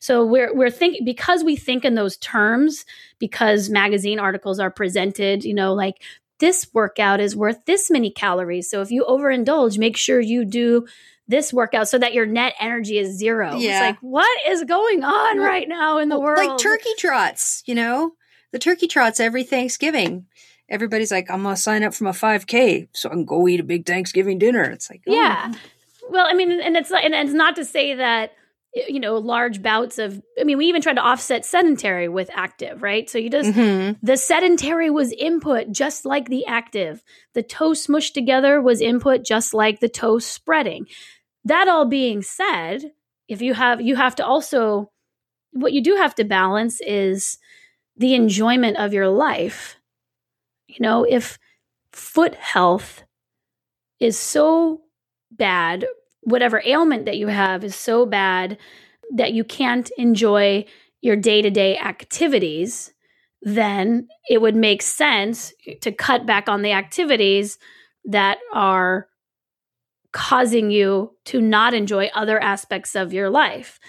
So 0.00 0.24
we're 0.26 0.54
we're 0.54 0.70
thinking 0.70 1.04
because 1.04 1.42
we 1.42 1.56
think 1.56 1.84
in 1.84 1.94
those 1.94 2.16
terms 2.18 2.84
because 3.18 3.70
magazine 3.70 4.18
articles 4.18 4.58
are 4.58 4.70
presented, 4.70 5.44
you 5.44 5.54
know, 5.54 5.72
like 5.72 6.02
this 6.40 6.66
workout 6.74 7.20
is 7.20 7.34
worth 7.36 7.64
this 7.66 7.90
many 7.90 8.10
calories. 8.10 8.68
So 8.68 8.80
if 8.82 8.90
you 8.90 9.04
overindulge, 9.08 9.78
make 9.78 9.96
sure 9.96 10.20
you 10.20 10.44
do 10.44 10.86
this 11.28 11.52
workout 11.52 11.88
so 11.88 11.98
that 11.98 12.12
your 12.12 12.26
net 12.26 12.52
energy 12.60 12.98
is 12.98 13.16
zero. 13.16 13.56
Yeah. 13.56 13.70
It's 13.70 13.80
like 13.80 13.98
what 14.00 14.28
is 14.48 14.64
going 14.64 15.04
on 15.04 15.38
right 15.38 15.68
now 15.68 15.98
in 15.98 16.08
the 16.08 16.18
world? 16.20 16.44
Like 16.46 16.58
turkey 16.58 16.90
trots, 16.98 17.62
you 17.64 17.74
know, 17.74 18.12
the 18.50 18.58
turkey 18.58 18.88
trots 18.88 19.20
every 19.20 19.44
Thanksgiving. 19.44 20.26
Everybody's 20.72 21.12
like, 21.12 21.30
I'm 21.30 21.44
gonna 21.44 21.56
sign 21.56 21.84
up 21.84 21.94
for 21.94 22.04
my 22.04 22.10
5K 22.10 22.88
so 22.92 23.08
I 23.08 23.12
can 23.12 23.24
go 23.24 23.46
eat 23.46 23.60
a 23.60 23.64
big 23.64 23.86
Thanksgiving 23.86 24.38
dinner. 24.38 24.64
It's 24.64 24.90
like, 24.90 25.02
oh, 25.06 25.14
Yeah. 25.14 25.52
Well, 26.10 26.26
I 26.28 26.34
mean, 26.34 26.60
and 26.60 26.76
it's 26.76 26.90
not, 26.90 27.04
and 27.04 27.14
it's 27.14 27.32
not 27.32 27.56
to 27.56 27.64
say 27.64 27.94
that 27.94 28.32
you 28.74 29.00
know 29.00 29.16
large 29.18 29.62
bouts 29.62 29.98
of. 29.98 30.20
I 30.40 30.44
mean, 30.44 30.58
we 30.58 30.66
even 30.66 30.82
tried 30.82 30.94
to 30.94 31.02
offset 31.02 31.44
sedentary 31.44 32.08
with 32.08 32.30
active, 32.32 32.82
right? 32.82 33.08
So 33.08 33.18
you 33.18 33.30
just 33.30 33.50
mhm. 33.50 33.98
the 34.02 34.16
sedentary 34.16 34.90
was 34.90 35.12
input 35.12 35.70
just 35.70 36.04
like 36.04 36.28
the 36.28 36.46
active. 36.46 37.02
The 37.34 37.42
toe 37.42 37.72
smushed 37.72 38.14
together 38.14 38.60
was 38.60 38.80
input 38.80 39.24
just 39.24 39.54
like 39.54 39.80
the 39.80 39.88
toe 39.88 40.18
spreading. 40.18 40.86
That 41.44 41.68
all 41.68 41.84
being 41.86 42.22
said, 42.22 42.92
if 43.28 43.42
you 43.42 43.54
have 43.54 43.80
you 43.80 43.96
have 43.96 44.16
to 44.16 44.26
also 44.26 44.90
what 45.52 45.72
you 45.72 45.82
do 45.82 45.96
have 45.96 46.14
to 46.14 46.24
balance 46.24 46.80
is 46.80 47.38
the 47.96 48.14
enjoyment 48.14 48.78
of 48.78 48.94
your 48.94 49.08
life. 49.08 49.76
You 50.72 50.80
know, 50.80 51.04
if 51.04 51.38
foot 51.92 52.34
health 52.34 53.04
is 54.00 54.18
so 54.18 54.80
bad, 55.30 55.86
whatever 56.22 56.62
ailment 56.64 57.06
that 57.06 57.18
you 57.18 57.28
have 57.28 57.62
is 57.64 57.76
so 57.76 58.06
bad 58.06 58.58
that 59.14 59.32
you 59.32 59.44
can't 59.44 59.90
enjoy 59.98 60.64
your 61.00 61.16
day-to-day 61.16 61.78
activities, 61.78 62.92
then 63.42 64.08
it 64.30 64.40
would 64.40 64.56
make 64.56 64.82
sense 64.82 65.52
to 65.80 65.92
cut 65.92 66.26
back 66.26 66.48
on 66.48 66.62
the 66.62 66.72
activities 66.72 67.58
that 68.04 68.38
are 68.54 69.08
causing 70.12 70.70
you 70.70 71.12
to 71.24 71.40
not 71.40 71.74
enjoy 71.74 72.10
other 72.14 72.40
aspects 72.40 72.94
of 72.94 73.12
your 73.12 73.30
life. 73.30 73.80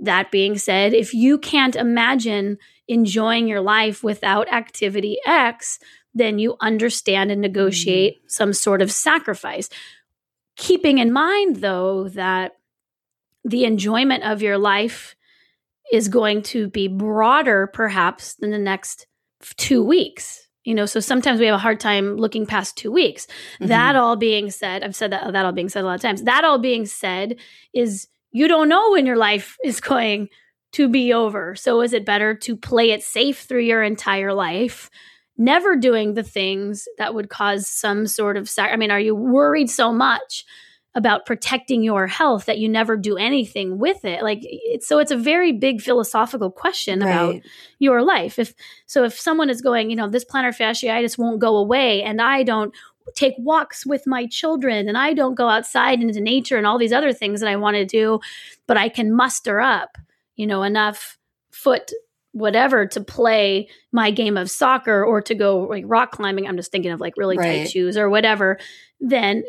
That 0.00 0.30
being 0.30 0.58
said, 0.58 0.94
if 0.94 1.14
you 1.14 1.38
can't 1.38 1.76
imagine 1.76 2.58
enjoying 2.88 3.46
your 3.46 3.60
life 3.60 4.02
without 4.02 4.52
activity 4.52 5.18
X, 5.26 5.78
then 6.14 6.38
you 6.38 6.56
understand 6.60 7.30
and 7.30 7.40
negotiate 7.40 8.22
some 8.30 8.52
sort 8.52 8.80
of 8.82 8.90
sacrifice. 8.92 9.68
Keeping 10.56 10.98
in 10.98 11.12
mind, 11.12 11.56
though, 11.56 12.08
that 12.10 12.52
the 13.44 13.64
enjoyment 13.64 14.22
of 14.24 14.40
your 14.40 14.56
life 14.56 15.16
is 15.92 16.08
going 16.08 16.42
to 16.42 16.68
be 16.68 16.88
broader, 16.88 17.66
perhaps, 17.66 18.34
than 18.36 18.50
the 18.50 18.58
next 18.58 19.06
two 19.56 19.84
weeks. 19.84 20.48
You 20.64 20.74
know, 20.74 20.86
so 20.86 20.98
sometimes 21.00 21.40
we 21.40 21.46
have 21.46 21.56
a 21.56 21.58
hard 21.58 21.78
time 21.78 22.16
looking 22.16 22.46
past 22.46 22.76
two 22.76 22.90
weeks. 22.90 23.26
Mhm. 23.60 23.66
That 23.68 23.96
all 23.96 24.16
being 24.16 24.50
said, 24.50 24.82
I've 24.82 24.96
said 24.96 25.12
that 25.12 25.30
that 25.32 25.44
all 25.44 25.52
being 25.52 25.68
said 25.68 25.82
a 25.84 25.86
lot 25.86 25.96
of 25.96 26.00
times. 26.00 26.22
That 26.22 26.44
all 26.44 26.58
being 26.58 26.86
said 26.86 27.36
is 27.74 28.08
you 28.32 28.48
don't 28.48 28.68
know 28.70 28.92
when 28.92 29.04
your 29.04 29.16
life 29.16 29.58
is 29.64 29.80
going 29.80 30.28
to 30.72 30.88
be 30.88 31.12
over. 31.12 31.54
So 31.54 31.82
is 31.82 31.92
it 31.92 32.06
better 32.06 32.34
to 32.34 32.56
play 32.56 32.92
it 32.92 33.02
safe 33.02 33.40
through 33.42 33.62
your 33.62 33.82
entire 33.82 34.32
life? 34.32 34.88
Never 35.36 35.76
doing 35.76 36.14
the 36.14 36.22
things 36.22 36.86
that 36.98 37.14
would 37.14 37.28
cause 37.28 37.66
some 37.68 38.06
sort 38.06 38.36
of 38.36 38.48
sac- 38.48 38.72
I 38.72 38.76
mean, 38.76 38.90
are 38.90 39.00
you 39.00 39.14
worried 39.14 39.68
so 39.68 39.92
much 39.92 40.44
about 40.94 41.26
protecting 41.26 41.82
your 41.82 42.06
health 42.06 42.44
that 42.44 42.58
you 42.58 42.68
never 42.68 42.96
do 42.96 43.16
anything 43.16 43.78
with 43.78 44.04
it? 44.04 44.22
Like 44.22 44.38
it's 44.42 44.86
so 44.86 44.98
it's 44.98 45.10
a 45.10 45.16
very 45.16 45.52
big 45.52 45.80
philosophical 45.80 46.50
question 46.50 47.02
about 47.02 47.34
your 47.80 48.02
life. 48.02 48.38
If 48.38 48.54
so, 48.86 49.04
if 49.04 49.18
someone 49.18 49.50
is 49.50 49.60
going, 49.60 49.90
you 49.90 49.96
know, 49.96 50.08
this 50.08 50.24
plantar 50.24 50.56
fasciitis 50.56 51.18
won't 51.18 51.40
go 51.40 51.56
away, 51.56 52.02
and 52.02 52.20
I 52.22 52.44
don't 52.44 52.72
take 53.16 53.34
walks 53.38 53.84
with 53.84 54.06
my 54.06 54.26
children, 54.26 54.88
and 54.88 54.96
I 54.96 55.14
don't 55.14 55.34
go 55.34 55.48
outside 55.48 56.00
into 56.00 56.20
nature 56.20 56.56
and 56.56 56.66
all 56.66 56.78
these 56.78 56.92
other 56.92 57.12
things 57.12 57.40
that 57.40 57.50
I 57.50 57.56
want 57.56 57.74
to 57.76 57.84
do, 57.84 58.20
but 58.68 58.76
I 58.76 58.88
can 58.88 59.14
muster 59.14 59.60
up, 59.60 59.98
you 60.36 60.46
know, 60.46 60.62
enough 60.62 61.18
foot 61.50 61.90
whatever 62.34 62.84
to 62.84 63.00
play 63.00 63.68
my 63.92 64.10
game 64.10 64.36
of 64.36 64.50
soccer 64.50 65.02
or 65.04 65.22
to 65.22 65.34
go 65.34 65.60
like 65.60 65.84
rock 65.86 66.10
climbing 66.12 66.46
i'm 66.46 66.56
just 66.56 66.70
thinking 66.70 66.90
of 66.90 67.00
like 67.00 67.14
really 67.16 67.36
tight 67.62 67.70
shoes 67.70 67.96
or 67.96 68.10
whatever 68.10 68.58
then 69.00 69.42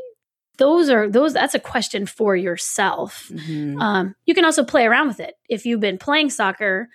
those 0.58 0.90
are 0.90 1.10
those 1.10 1.34
that's 1.34 1.54
a 1.54 1.60
question 1.60 2.06
for 2.06 2.36
yourself 2.36 3.30
Mhm. 3.34 3.82
um, 3.82 4.16
you 4.26 4.34
can 4.34 4.46
also 4.46 4.64
play 4.64 4.86
around 4.86 5.08
with 5.10 5.20
it. 5.20 5.34
If 5.50 5.66
you've 5.66 5.82
been 5.82 5.98
playing 5.98 6.30
soccer, 6.30 6.88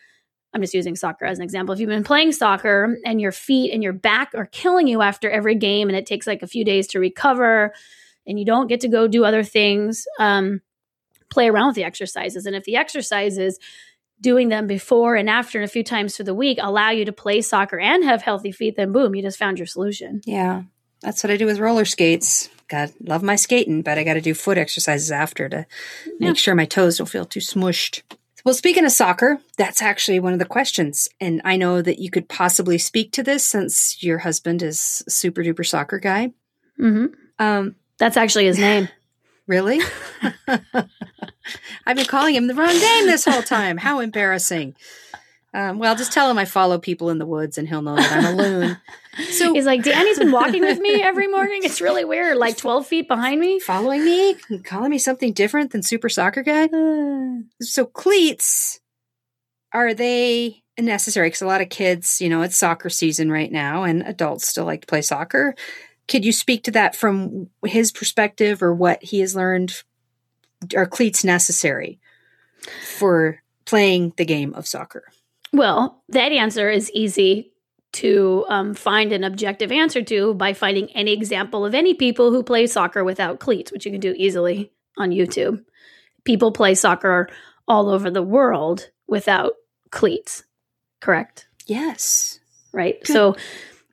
I'm 0.54 0.62
just 0.62 0.72
using 0.74 0.96
soccer 0.96 1.26
as 1.26 1.38
an 1.38 1.44
example. 1.44 1.72
If 1.74 1.78
you've 1.80 1.88
been 1.90 2.02
playing 2.02 2.32
soccer 2.32 2.96
and 3.04 3.20
your 3.20 3.32
feet 3.32 3.72
and 3.72 3.82
your 3.82 3.92
back 3.92 4.30
are 4.34 4.46
killing 4.46 4.86
you 4.88 5.02
after 5.02 5.28
every 5.30 5.54
game 5.56 5.88
and 5.88 5.96
it 5.98 6.06
takes 6.06 6.26
like 6.26 6.42
a 6.42 6.46
few 6.46 6.64
days 6.64 6.86
to 6.88 6.98
recover 7.00 7.74
and 8.26 8.38
you 8.38 8.44
don't 8.46 8.66
get 8.68 8.80
to 8.80 8.88
go 8.88 9.06
do 9.06 9.24
other 9.24 9.42
things, 9.44 10.06
um, 10.18 10.60
play 11.28 11.48
around 11.48 11.66
with 11.68 11.76
the 11.76 11.84
exercises. 11.84 12.46
And 12.46 12.56
if 12.56 12.64
the 12.64 12.76
exercises 12.76 13.58
doing 14.20 14.48
them 14.48 14.66
before 14.66 15.16
and 15.16 15.28
after 15.30 15.58
and 15.58 15.64
a 15.64 15.70
few 15.72 15.82
times 15.84 16.14
through 16.16 16.26
the 16.26 16.34
week 16.34 16.58
allow 16.60 16.90
you 16.90 17.04
to 17.04 17.12
play 17.12 17.40
soccer 17.40 17.78
and 17.78 18.04
have 18.04 18.22
healthy 18.22 18.52
feet, 18.52 18.76
then 18.76 18.92
boom, 18.92 19.14
you 19.14 19.22
just 19.22 19.38
found 19.38 19.58
your 19.58 19.66
solution. 19.66 20.20
Yeah. 20.24 20.62
That's 21.02 21.24
what 21.24 21.30
I 21.30 21.36
do 21.38 21.46
with 21.46 21.58
roller 21.58 21.86
skates. 21.86 22.50
God, 22.68 22.92
love 23.00 23.22
my 23.22 23.36
skating, 23.36 23.82
but 23.82 23.96
I 23.98 24.04
got 24.04 24.14
to 24.14 24.20
do 24.20 24.34
foot 24.34 24.58
exercises 24.58 25.10
after 25.10 25.48
to 25.48 25.66
Yeah. 26.18 26.28
make 26.28 26.36
sure 26.38 26.54
my 26.54 26.66
toes 26.66 26.98
don't 26.98 27.08
feel 27.08 27.24
too 27.24 27.40
smushed. 27.40 28.02
Well, 28.44 28.54
speaking 28.54 28.84
of 28.84 28.92
soccer, 28.92 29.38
that's 29.58 29.82
actually 29.82 30.20
one 30.20 30.32
of 30.32 30.38
the 30.38 30.44
questions. 30.44 31.08
And 31.20 31.42
I 31.44 31.56
know 31.56 31.82
that 31.82 31.98
you 31.98 32.10
could 32.10 32.28
possibly 32.28 32.78
speak 32.78 33.12
to 33.12 33.22
this 33.22 33.44
since 33.44 34.02
your 34.02 34.18
husband 34.18 34.62
is 34.62 35.02
a 35.06 35.10
super 35.10 35.42
duper 35.42 35.66
soccer 35.66 35.98
guy. 35.98 36.32
hmm 36.76 37.06
Um, 37.38 37.76
That's 37.98 38.16
actually 38.16 38.46
his 38.46 38.58
name. 38.58 38.88
Really? 39.46 39.80
I've 41.86 41.96
been 41.96 42.06
calling 42.06 42.34
him 42.34 42.46
the 42.46 42.54
wrong 42.54 42.78
name 42.78 43.06
this 43.06 43.24
whole 43.24 43.42
time. 43.42 43.76
How 43.76 44.00
embarrassing. 44.00 44.76
Um, 45.52 45.80
well, 45.80 45.96
just 45.96 46.12
tell 46.12 46.30
him 46.30 46.38
I 46.38 46.44
follow 46.44 46.78
people 46.78 47.10
in 47.10 47.18
the 47.18 47.26
woods 47.26 47.58
and 47.58 47.68
he'll 47.68 47.82
know 47.82 47.96
that 47.96 48.12
I'm 48.12 48.24
a 48.24 48.36
loon. 48.42 48.76
So 49.30 49.52
He's 49.52 49.66
like, 49.66 49.82
Dani's 49.82 50.20
been 50.20 50.30
walking 50.32 50.62
with 50.62 50.78
me 50.78 51.02
every 51.02 51.26
morning. 51.26 51.62
It's 51.64 51.80
really 51.80 52.04
weird, 52.04 52.36
like 52.36 52.56
12 52.56 52.86
feet 52.86 53.08
behind 53.08 53.40
me. 53.40 53.58
following 53.58 54.04
me, 54.04 54.36
calling 54.62 54.90
me 54.90 54.98
something 54.98 55.32
different 55.32 55.72
than 55.72 55.82
super 55.82 56.08
soccer 56.08 56.42
guy. 56.42 56.68
so 57.60 57.84
cleats 57.84 58.80
are 59.72 59.94
they 59.94 60.62
necessary 60.78 61.26
because 61.26 61.42
a 61.42 61.46
lot 61.46 61.60
of 61.60 61.68
kids 61.68 62.22
you 62.22 62.28
know 62.30 62.40
it's 62.40 62.56
soccer 62.56 62.88
season 62.88 63.30
right 63.30 63.52
now 63.52 63.84
and 63.84 64.02
adults 64.02 64.48
still 64.48 64.64
like 64.64 64.80
to 64.80 64.86
play 64.86 65.02
soccer 65.02 65.54
could 66.10 66.24
you 66.24 66.32
speak 66.32 66.64
to 66.64 66.72
that 66.72 66.96
from 66.96 67.48
his 67.64 67.92
perspective 67.92 68.62
or 68.62 68.74
what 68.74 69.02
he 69.02 69.20
has 69.20 69.34
learned 69.34 69.82
are 70.76 70.86
cleats 70.86 71.24
necessary 71.24 71.98
for 72.98 73.40
playing 73.64 74.12
the 74.16 74.24
game 74.24 74.52
of 74.54 74.66
soccer 74.66 75.04
Well, 75.52 76.02
that 76.08 76.32
answer 76.32 76.68
is 76.68 76.90
easy 76.92 77.52
to 77.92 78.44
um, 78.48 78.74
find 78.74 79.12
an 79.12 79.24
objective 79.24 79.72
answer 79.72 80.02
to 80.02 80.34
by 80.34 80.52
finding 80.52 80.90
any 80.92 81.12
example 81.12 81.64
of 81.64 81.74
any 81.74 81.94
people 81.94 82.30
who 82.30 82.42
play 82.42 82.66
soccer 82.66 83.02
without 83.02 83.40
cleats, 83.40 83.72
which 83.72 83.84
you 83.84 83.90
can 83.90 84.00
do 84.00 84.14
easily 84.16 84.70
on 84.96 85.10
YouTube. 85.10 85.64
People 86.24 86.52
play 86.52 86.74
soccer 86.74 87.28
all 87.66 87.88
over 87.88 88.10
the 88.10 88.22
world 88.22 88.90
without 89.08 89.54
cleats, 89.90 90.44
correct? 91.00 91.46
yes 91.66 92.40
Right. 92.72 93.04
So, 93.06 93.36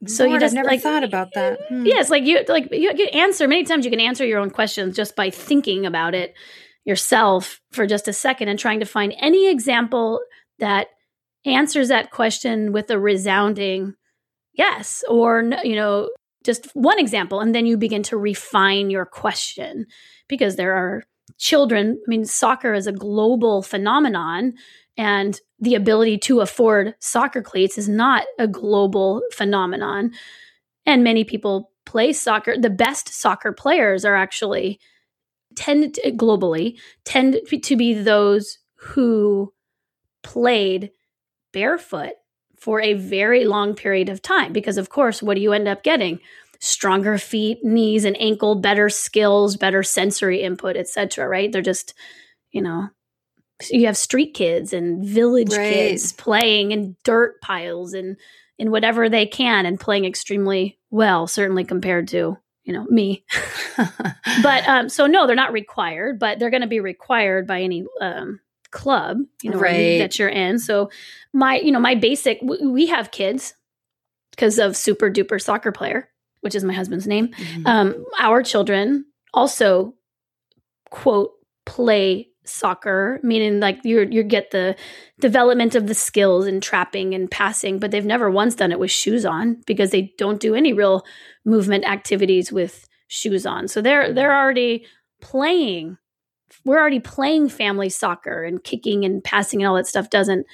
so 0.06 0.26
you 0.26 0.40
just 0.40 0.52
I've 0.52 0.56
never 0.56 0.70
like 0.70 0.82
thought 0.82 1.04
about 1.04 1.30
that 1.34 1.60
Hmm. 1.70 1.86
Yes, 1.86 2.10
like 2.10 2.24
you 2.24 2.44
like 2.48 2.70
you, 2.72 2.92
you 2.96 3.06
answer 3.08 3.48
many 3.48 3.64
times 3.64 3.84
you 3.84 3.92
can 3.92 4.00
answer 4.00 4.26
your 4.26 4.40
own 4.40 4.52
questions 4.52 4.96
just 4.96 5.16
by 5.16 5.30
thinking 5.30 5.86
about 5.86 6.14
it 6.14 6.36
yourself 6.86 7.60
for 7.72 7.86
just 7.86 8.08
a 8.08 8.14
second 8.14 8.48
and 8.48 8.58
trying 8.58 8.80
to 8.80 8.86
find 8.86 9.14
any 9.20 9.50
example 9.50 10.22
that 10.60 10.88
answers 11.46 11.90
that 11.90 12.12
question 12.12 12.72
with 12.72 12.90
a 12.90 13.00
resounding 13.00 13.94
yes 14.54 15.04
or 15.10 15.44
you 15.64 15.76
know 15.76 16.10
just 16.44 16.68
one 16.74 17.00
example 17.00 17.42
and 17.42 17.54
then 17.54 17.66
you 17.66 17.78
begin 17.78 18.04
to 18.04 18.18
refine 18.18 18.90
your 18.90 19.06
question 19.06 19.86
because 20.30 20.56
there 20.56 20.74
are 20.74 21.04
children 21.38 22.00
i 22.06 22.10
mean 22.10 22.26
soccer 22.26 22.74
is 22.74 22.88
a 22.88 22.92
global 22.92 23.62
phenomenon 23.62 24.54
and 24.98 25.40
the 25.60 25.76
ability 25.76 26.18
to 26.18 26.42
afford 26.42 26.96
soccer 27.00 27.42
cleats 27.42 27.78
is 27.78 27.88
not 27.88 28.26
a 28.40 28.48
global 28.48 29.22
phenomenon. 29.34 30.12
And 30.86 31.04
many 31.04 31.24
people 31.24 31.72
play 31.86 32.14
soccer 32.14 32.58
the 32.58 32.70
best 32.70 33.10
soccer 33.10 33.54
players 33.54 34.04
are 34.04 34.16
actually 34.16 34.80
tend 35.56 35.94
to, 35.96 36.12
globally 36.12 36.78
tend 37.06 37.40
to 37.64 37.76
be 37.76 37.94
those 37.94 38.60
who 38.76 39.54
played 40.22 40.92
barefoot 41.54 42.14
for 42.60 42.82
a 42.82 42.94
very 42.94 43.46
long 43.46 43.74
period 43.74 44.10
of 44.10 44.22
time 44.22 44.52
because 44.52 44.78
of 44.78 44.90
course 44.90 45.24
what 45.24 45.36
do 45.36 45.42
you 45.42 45.54
end 45.54 45.68
up 45.68 45.82
getting 45.82 46.20
stronger 46.60 47.18
feet 47.18 47.64
knees 47.64 48.06
and 48.06 48.20
ankle 48.22 48.56
better 48.56 48.90
skills 48.90 49.56
better 49.58 49.84
sensory 49.84 50.42
input 50.42 50.76
etc 50.76 51.28
right 51.28 51.52
they're 51.52 51.62
just 51.62 51.94
you 52.52 52.62
know 52.62 52.88
you 53.72 53.86
have 53.88 53.98
street 53.98 54.34
kids 54.34 54.74
and 54.74 55.04
village 55.06 55.52
Right. 55.52 55.68
kids 55.68 56.14
playing 56.14 56.72
in 56.72 56.96
dirt 57.04 57.42
piles 57.42 57.94
and 57.94 58.18
in 58.60 58.72
whatever 58.72 59.10
they 59.10 59.26
can 59.26 59.66
and 59.66 59.80
playing 59.80 60.06
extremely 60.06 60.78
well 60.90 61.28
certainly 61.28 61.64
compared 61.64 62.08
to 62.10 62.38
you 62.64 62.74
know 62.74 62.86
me 62.86 63.24
but 64.44 64.68
um 64.68 64.90
so 64.90 65.08
no 65.08 65.26
they're 65.26 65.36
not 65.36 65.54
required 65.54 66.20
but 66.20 66.38
they're 66.40 66.50
going 66.50 66.62
to 66.62 66.68
be 66.68 66.80
required 66.80 67.48
by 67.48 67.62
any 67.62 67.86
um 68.02 68.40
club 68.72 69.18
you 69.42 69.50
know 69.50 69.58
Right. 69.58 69.98
that 70.00 70.20
you're 70.20 70.28
in 70.30 70.60
so 70.60 70.90
my 71.34 71.58
you 71.60 71.72
know 71.72 71.80
my 71.80 71.96
basic 71.96 72.40
w- 72.42 72.70
we 72.70 72.88
have 72.88 73.12
kids 73.12 73.54
because 74.32 74.60
of 74.60 74.76
super 74.76 75.10
duper 75.10 75.42
soccer 75.42 75.72
player 75.72 76.10
which 76.48 76.56
is 76.56 76.64
my 76.64 76.74
husband's 76.74 77.06
name 77.08 77.28
Mhm. 77.28 77.68
um 77.68 78.06
our 78.22 78.42
children 78.42 79.04
also 79.34 79.94
quote 80.90 81.32
play 81.66 82.30
soccer 82.46 83.20
meaning 83.24 83.60
like 83.60 83.78
you 83.84 84.08
you 84.10 84.24
get 84.24 84.52
the 84.52 84.74
development 85.20 85.76
of 85.76 85.88
the 85.88 85.94
skills 85.94 86.48
in 86.48 86.62
trapping 86.62 87.14
and 87.14 87.30
passing 87.30 87.78
but 87.78 87.92
they've 87.92 88.06
never 88.06 88.32
once 88.32 88.56
done 88.56 88.72
it 88.72 88.80
with 88.80 88.90
shoes 88.90 89.26
on 89.26 89.62
because 89.66 89.92
they 89.92 90.14
don't 90.18 90.40
do 90.40 90.56
any 90.56 90.72
real 90.72 91.04
movement 91.44 91.84
activities 91.84 92.50
with 92.50 92.88
shoes 93.10 93.46
on 93.46 93.68
so 93.68 93.82
they're 93.82 94.14
they're 94.14 94.34
already 94.34 94.86
playing 95.22 95.98
we're 96.64 96.80
already 96.80 97.02
playing 97.02 97.50
family 97.50 97.90
soccer 97.90 98.44
and 98.44 98.64
kicking 98.64 99.04
and 99.04 99.22
passing 99.26 99.62
and 99.62 99.68
all 99.68 99.76
that 99.76 99.88
stuff 99.88 100.10
doesn't 100.10 100.46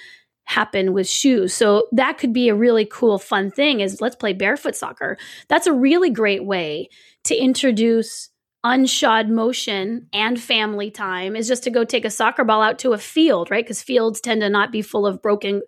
happen 0.46 0.94
with 0.94 1.08
shoes 1.08 1.54
so 1.54 1.88
that 1.92 2.18
could 2.18 2.34
be 2.34 2.50
a 2.50 2.56
really 2.56 2.86
cool 2.86 3.18
fun 3.18 3.50
thing 3.50 3.80
is 3.80 4.02
let's 4.02 4.16
play 4.16 4.34
barefoot 4.34 4.76
soccer 4.76 5.18
that's 5.48 5.68
a 5.68 5.74
really 5.74 6.10
great 6.10 6.46
way 6.46 6.90
to 7.24 7.36
introduce 7.36 8.30
unshod 8.66 9.28
motion 9.28 10.08
and 10.14 10.40
family 10.40 10.90
time 10.90 11.36
is 11.36 11.48
just 11.48 11.64
to 11.64 11.70
go 11.70 11.84
take 11.84 12.06
a 12.06 12.10
soccer 12.10 12.44
ball 12.44 12.62
out 12.62 12.80
to 12.80 12.94
a 12.94 12.98
field, 12.98 13.52
right? 13.52 13.66
Because 13.66 13.82
fields 13.82 14.22
tend 14.22 14.42
to 14.42 14.50
not 14.50 14.72
be 14.72 14.82
full 14.82 15.06
of 15.06 15.22
broken, 15.22 15.62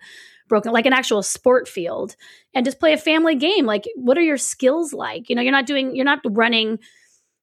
broken, 0.47 0.71
like 0.71 0.85
an 0.85 0.93
actual 0.93 1.21
sport 1.21 1.67
field, 1.67 2.15
and 2.53 2.65
just 2.65 2.79
play 2.79 2.93
a 2.93 2.97
family 2.97 3.35
game. 3.35 3.65
Like, 3.65 3.83
what 3.95 4.17
are 4.17 4.23
your 4.23 4.37
skills 4.37 4.93
like? 4.93 5.29
You 5.29 5.35
know, 5.35 5.41
you're 5.41 5.51
not 5.51 5.65
doing, 5.65 5.95
you're 5.95 6.05
not 6.05 6.19
running. 6.23 6.79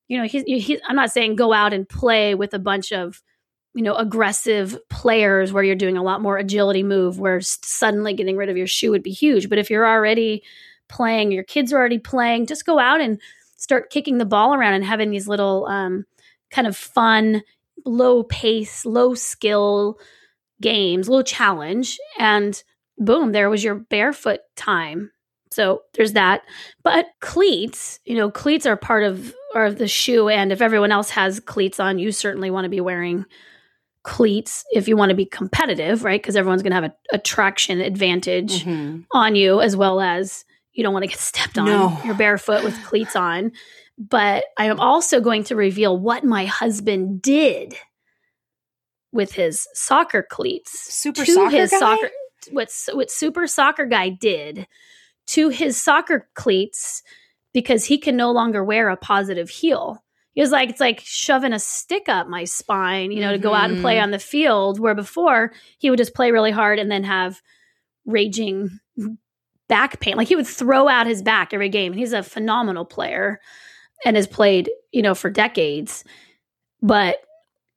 You 0.09 0.18
know, 0.18 0.25
he's, 0.25 0.45
he, 0.45 0.81
I'm 0.88 0.97
not 0.97 1.11
saying 1.11 1.37
go 1.37 1.53
out 1.53 1.75
and 1.75 1.88
play 1.88 2.35
with 2.35 2.55
a 2.55 2.59
bunch 2.59 2.92
of, 2.92 3.23
you 3.75 3.83
know, 3.83 3.95
aggressive 3.95 4.79
players 4.89 5.53
where 5.53 5.65
you're 5.65 5.75
doing 5.75 5.97
a 5.97 6.03
lot 6.03 6.21
more 6.21 6.37
agility 6.37 6.83
move, 6.83 7.19
where 7.19 7.41
suddenly 7.41 8.13
getting 8.13 8.37
rid 8.37 8.49
of 8.49 8.57
your 8.57 8.67
shoe 8.67 8.91
would 8.91 9.03
be 9.03 9.13
huge. 9.13 9.49
But 9.49 9.59
if 9.59 9.71
you're 9.71 9.87
already 9.87 10.43
playing, 10.89 11.33
your 11.33 11.45
kids 11.45 11.73
are 11.73 11.79
already 11.79 11.99
playing, 11.99 12.47
just 12.47 12.67
go 12.67 12.79
out 12.79 13.01
and 13.01 13.21
start 13.57 13.91
kicking 13.91 14.19
the 14.19 14.25
ball 14.27 14.55
around 14.55 14.75
and 14.75 14.85
having 14.85 15.11
these 15.11 15.29
little 15.29 15.67
um, 15.67 16.05
kind 16.51 16.67
of 16.67 16.77
fun, 16.77 17.43
low 17.87 18.25
pace, 18.25 18.85
low 18.85 19.15
skill 19.15 19.99
games, 20.61 21.09
low 21.09 21.23
challenge, 21.23 21.99
and 22.19 22.63
boom, 22.99 23.33
there 23.33 23.49
was 23.49 23.65
your 23.65 23.75
barefoot 23.75 24.41
time. 24.55 25.11
So 25.51 25.83
there's 25.95 26.13
that. 26.13 26.43
But 26.83 27.07
cleats, 27.21 28.01
you 28.05 28.17
know, 28.17 28.31
cleats 28.31 28.67
are 28.67 28.77
part 28.77 29.05
of 29.05 29.35
are 29.55 29.71
the 29.71 29.89
shoe, 29.89 30.29
and 30.29 30.51
if 30.51 30.63
everyone 30.63 30.93
else 30.93 31.11
has 31.11 31.41
cleats 31.41 31.79
on, 31.79 31.99
you 31.99 32.11
certainly 32.11 32.51
want 32.51 32.65
to 32.65 32.71
be 32.71 32.81
wearing 32.81 33.27
cleats 34.05 34.65
if 34.73 34.88
you 34.88 34.97
want 34.97 35.11
to 35.11 35.17
be 35.17 35.25
competitive, 35.27 36.05
right? 36.05 36.21
Because 36.21 36.37
everyone's 36.37 36.62
going 36.62 36.71
to 36.73 36.75
have 36.83 36.85
a, 36.85 36.95
a 37.12 37.19
traction 37.19 37.81
advantage 37.81 38.65
Mhm. 38.65 39.05
on 39.12 39.35
you 39.37 39.61
as 39.61 39.77
well 39.77 40.01
as 40.01 40.45
you 40.73 40.83
don't 40.83 40.93
want 40.93 41.05
to 41.05 41.09
get 41.09 41.19
stepped 41.19 41.59
on. 41.59 41.67
No. 41.67 41.99
You're 42.05 42.15
barefoot 42.15 42.65
with 42.65 42.75
cleats 42.85 43.15
on. 43.15 43.53
But 43.99 44.45
I 44.59 44.65
am 44.67 44.81
also 44.81 45.21
going 45.21 45.45
to 45.45 45.55
reveal 45.57 45.97
what 45.99 46.25
my 46.25 46.47
husband 46.47 47.23
did 47.23 47.75
with 49.12 49.33
his 49.33 49.69
soccer 49.75 50.23
cleats. 50.29 50.73
Super 50.93 51.25
to 51.25 51.33
soccer 51.33 51.51
his 51.57 51.71
guy? 51.71 51.79
soccer 51.79 52.11
what 52.51 52.73
what 52.95 53.11
super 53.11 53.47
soccer 53.47 53.85
guy 53.87 54.09
did 54.09 54.67
to 55.29 55.49
his 55.51 55.81
soccer 55.81 56.29
cleats 56.35 57.03
because 57.53 57.85
he 57.85 57.99
can 57.99 58.17
no 58.17 58.33
longer 58.33 58.65
wear 58.65 58.88
a 58.88 58.97
positive 58.97 59.49
heel. 59.51 60.03
He 60.35 60.40
was 60.40 60.51
like, 60.51 60.71
it's 60.71 60.81
like 60.81 61.01
shoving 61.05 61.53
a 61.53 61.59
stick 61.59 62.09
up 62.09 62.27
my 62.29 62.45
spine, 62.45 63.12
you 63.12 63.21
know, 63.21 63.33
to 63.33 63.38
go 63.38 63.53
out 63.55 63.71
and 63.71 63.81
play 63.83 63.97
Mhm. 63.97 64.03
on 64.05 64.11
the 64.12 64.18
field. 64.18 64.80
Where 64.80 64.95
before 64.95 65.53
he 65.78 65.91
would 65.91 65.99
just 65.99 66.14
play 66.14 66.30
really 66.33 66.51
hard 66.51 66.78
and 66.78 66.91
then 66.91 67.05
have 67.05 67.43
raging 68.07 68.70
back 69.68 70.01
pain. 70.01 70.16
Like 70.16 70.28
he 70.28 70.37
would 70.37 70.47
throw 70.47 70.89
out 70.89 71.07
his 71.07 71.22
back 71.22 71.53
every 71.55 71.68
game. 71.68 71.93
He's 71.93 72.12
a 72.12 72.22
phenomenal 72.22 72.85
player 72.85 73.41
and 74.05 74.16
has 74.16 74.26
played, 74.26 74.70
you 74.91 75.03
know, 75.03 75.14
for 75.14 75.30
decades. 75.30 76.05
But 76.80 77.16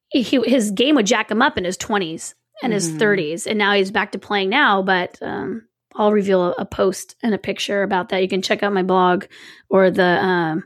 he, 0.10 0.24
his 0.24 0.72
game 0.72 0.95
would 0.95 1.06
jack 1.06 1.30
him 1.30 1.41
up 1.41 1.58
in 1.58 1.64
his 1.66 1.78
20s 1.78 2.36
and 2.64 2.74
his 2.74 2.89
Mhm. 2.89 2.99
30s. 2.99 3.47
And 3.47 3.58
now 3.60 3.74
he's 3.74 3.91
back 3.91 4.12
to 4.14 4.20
playing 4.20 4.49
now. 4.49 4.82
But 4.82 5.18
um, 5.22 5.68
I'll 5.95 6.12
reveal 6.12 6.41
a, 6.43 6.51
a 6.60 6.66
post 6.66 7.16
and 7.22 7.34
a 7.36 7.38
picture 7.38 7.84
about 7.84 8.10
that. 8.10 8.22
You 8.22 8.28
can 8.30 8.41
check 8.41 8.64
out 8.64 8.74
my 8.74 8.84
blog 8.84 9.26
or 9.70 9.91
the 9.91 10.24
um, 10.24 10.64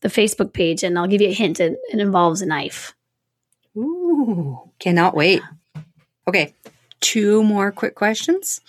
the 0.00 0.08
Facebook 0.08 0.52
page, 0.52 0.82
and 0.82 0.98
I'll 0.98 1.06
give 1.06 1.20
you 1.20 1.28
a 1.28 1.34
hint. 1.34 1.60
It, 1.60 1.78
it 1.92 2.00
involves 2.00 2.42
a 2.42 2.46
knife. 2.46 2.94
Ooh, 3.76 4.58
cannot 4.78 5.14
wait. 5.14 5.42
Okay, 6.26 6.54
two 7.00 7.42
more 7.42 7.70
quick 7.72 7.94
questions. 7.94 8.60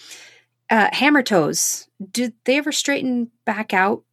Uh, 0.70 0.90
hammer 0.92 1.22
toes, 1.22 1.88
did 2.12 2.34
they 2.46 2.58
ever 2.58 2.72
straighten 2.72 3.30
back 3.46 3.74
out 3.74 4.04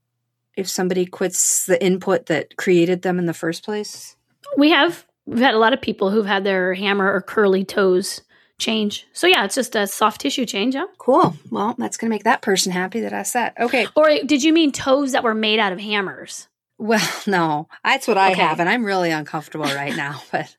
if 0.56 0.68
somebody 0.68 1.06
quits 1.06 1.66
the 1.66 1.82
input 1.82 2.26
that 2.26 2.56
created 2.56 3.02
them 3.02 3.18
in 3.18 3.26
the 3.26 3.34
first 3.34 3.64
place? 3.64 4.16
We 4.56 4.70
have 4.70 5.06
we've 5.26 5.38
had 5.38 5.54
a 5.54 5.58
lot 5.58 5.72
of 5.72 5.80
people 5.80 6.10
who've 6.10 6.26
had 6.26 6.44
their 6.44 6.74
hammer 6.74 7.12
or 7.12 7.20
curly 7.20 7.64
toes 7.64 8.22
change. 8.58 9.06
So 9.12 9.26
yeah, 9.26 9.44
it's 9.44 9.54
just 9.54 9.76
a 9.76 9.86
soft 9.86 10.20
tissue 10.20 10.46
change. 10.46 10.74
Yeah. 10.74 10.86
Cool. 10.98 11.36
Well, 11.50 11.74
that's 11.78 11.96
going 11.96 12.10
to 12.10 12.14
make 12.14 12.24
that 12.24 12.42
person 12.42 12.72
happy 12.72 13.00
that 13.00 13.12
I 13.12 13.22
said. 13.22 13.52
Okay. 13.58 13.86
Or 13.94 14.08
did 14.26 14.42
you 14.42 14.52
mean 14.52 14.72
toes 14.72 15.12
that 15.12 15.22
were 15.22 15.34
made 15.34 15.60
out 15.60 15.72
of 15.72 15.78
hammers? 15.78 16.48
Well, 16.78 17.06
no, 17.26 17.68
that's 17.84 18.06
what 18.06 18.16
I 18.18 18.30
Okay. 18.32 18.40
have, 18.42 18.60
and 18.60 18.68
I'm 18.68 18.84
really 18.84 19.10
uncomfortable 19.10 19.66
right 19.66 19.96
now. 19.96 20.22
But 20.32 20.54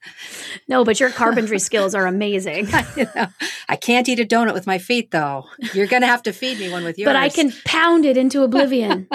No, 0.67 0.83
but 0.83 0.99
your 0.99 1.09
carpentry 1.11 1.59
skills 1.59 1.95
are 1.95 2.05
amazing. 2.07 2.67
you 2.97 3.07
know, 3.15 3.27
I 3.69 3.75
can't 3.75 4.07
eat 4.09 4.19
a 4.19 4.25
donut 4.25 4.53
with 4.53 4.67
my 4.67 4.77
feet, 4.79 5.11
though. 5.11 5.45
You're 5.73 5.87
going 5.87 6.01
to 6.01 6.07
have 6.07 6.23
to 6.23 6.33
feed 6.33 6.59
me 6.59 6.69
one 6.69 6.83
with 6.83 6.97
yours. 6.99 7.07
but 7.07 7.15
I 7.15 7.29
can 7.29 7.51
pound 7.65 8.05
it 8.05 8.17
into 8.17 8.43
oblivion. 8.43 9.07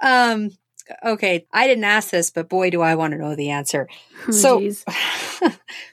Um. 0.00 0.50
Okay, 1.04 1.46
I 1.52 1.66
didn't 1.66 1.84
ask 1.84 2.08
this, 2.08 2.30
but 2.30 2.48
boy, 2.48 2.70
do 2.70 2.80
I 2.80 2.94
want 2.94 3.12
to 3.12 3.18
know 3.18 3.36
the 3.36 3.50
answer. 3.50 3.88
Oh, 4.26 4.30
So- 4.30 4.70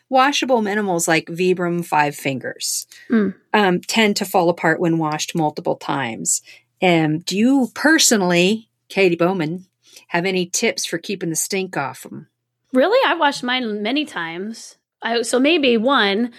Washable 0.10 0.62
minimals 0.62 1.06
like 1.06 1.26
Vibram 1.26 1.84
Five 1.86 2.16
Fingers 2.16 2.88
Mm. 3.10 3.36
um, 3.54 3.82
tend 3.82 4.16
to 4.18 4.26
fall 4.26 4.50
apart 4.50 4.80
when 4.80 4.98
washed 4.98 5.36
multiple 5.36 5.76
times. 5.76 6.42
Um, 6.82 7.20
do 7.20 7.38
you 7.38 7.72
personally, 7.76 8.70
Katy 8.90 9.16
Bowman, 9.16 9.66
have 10.10 10.26
any 10.26 10.46
tips 10.46 10.86
for 10.86 10.98
keeping 10.98 11.30
the 11.30 11.36
stink 11.36 11.76
off 11.78 12.04
them? 12.04 12.28
Really? 12.74 13.00
I've 13.10 13.20
washed 13.20 13.44
mine 13.44 13.82
many 13.82 14.06
times. 14.06 14.78
I, 15.02 15.22
so 15.22 15.40
maybe 15.40 15.78
one, 15.78 16.32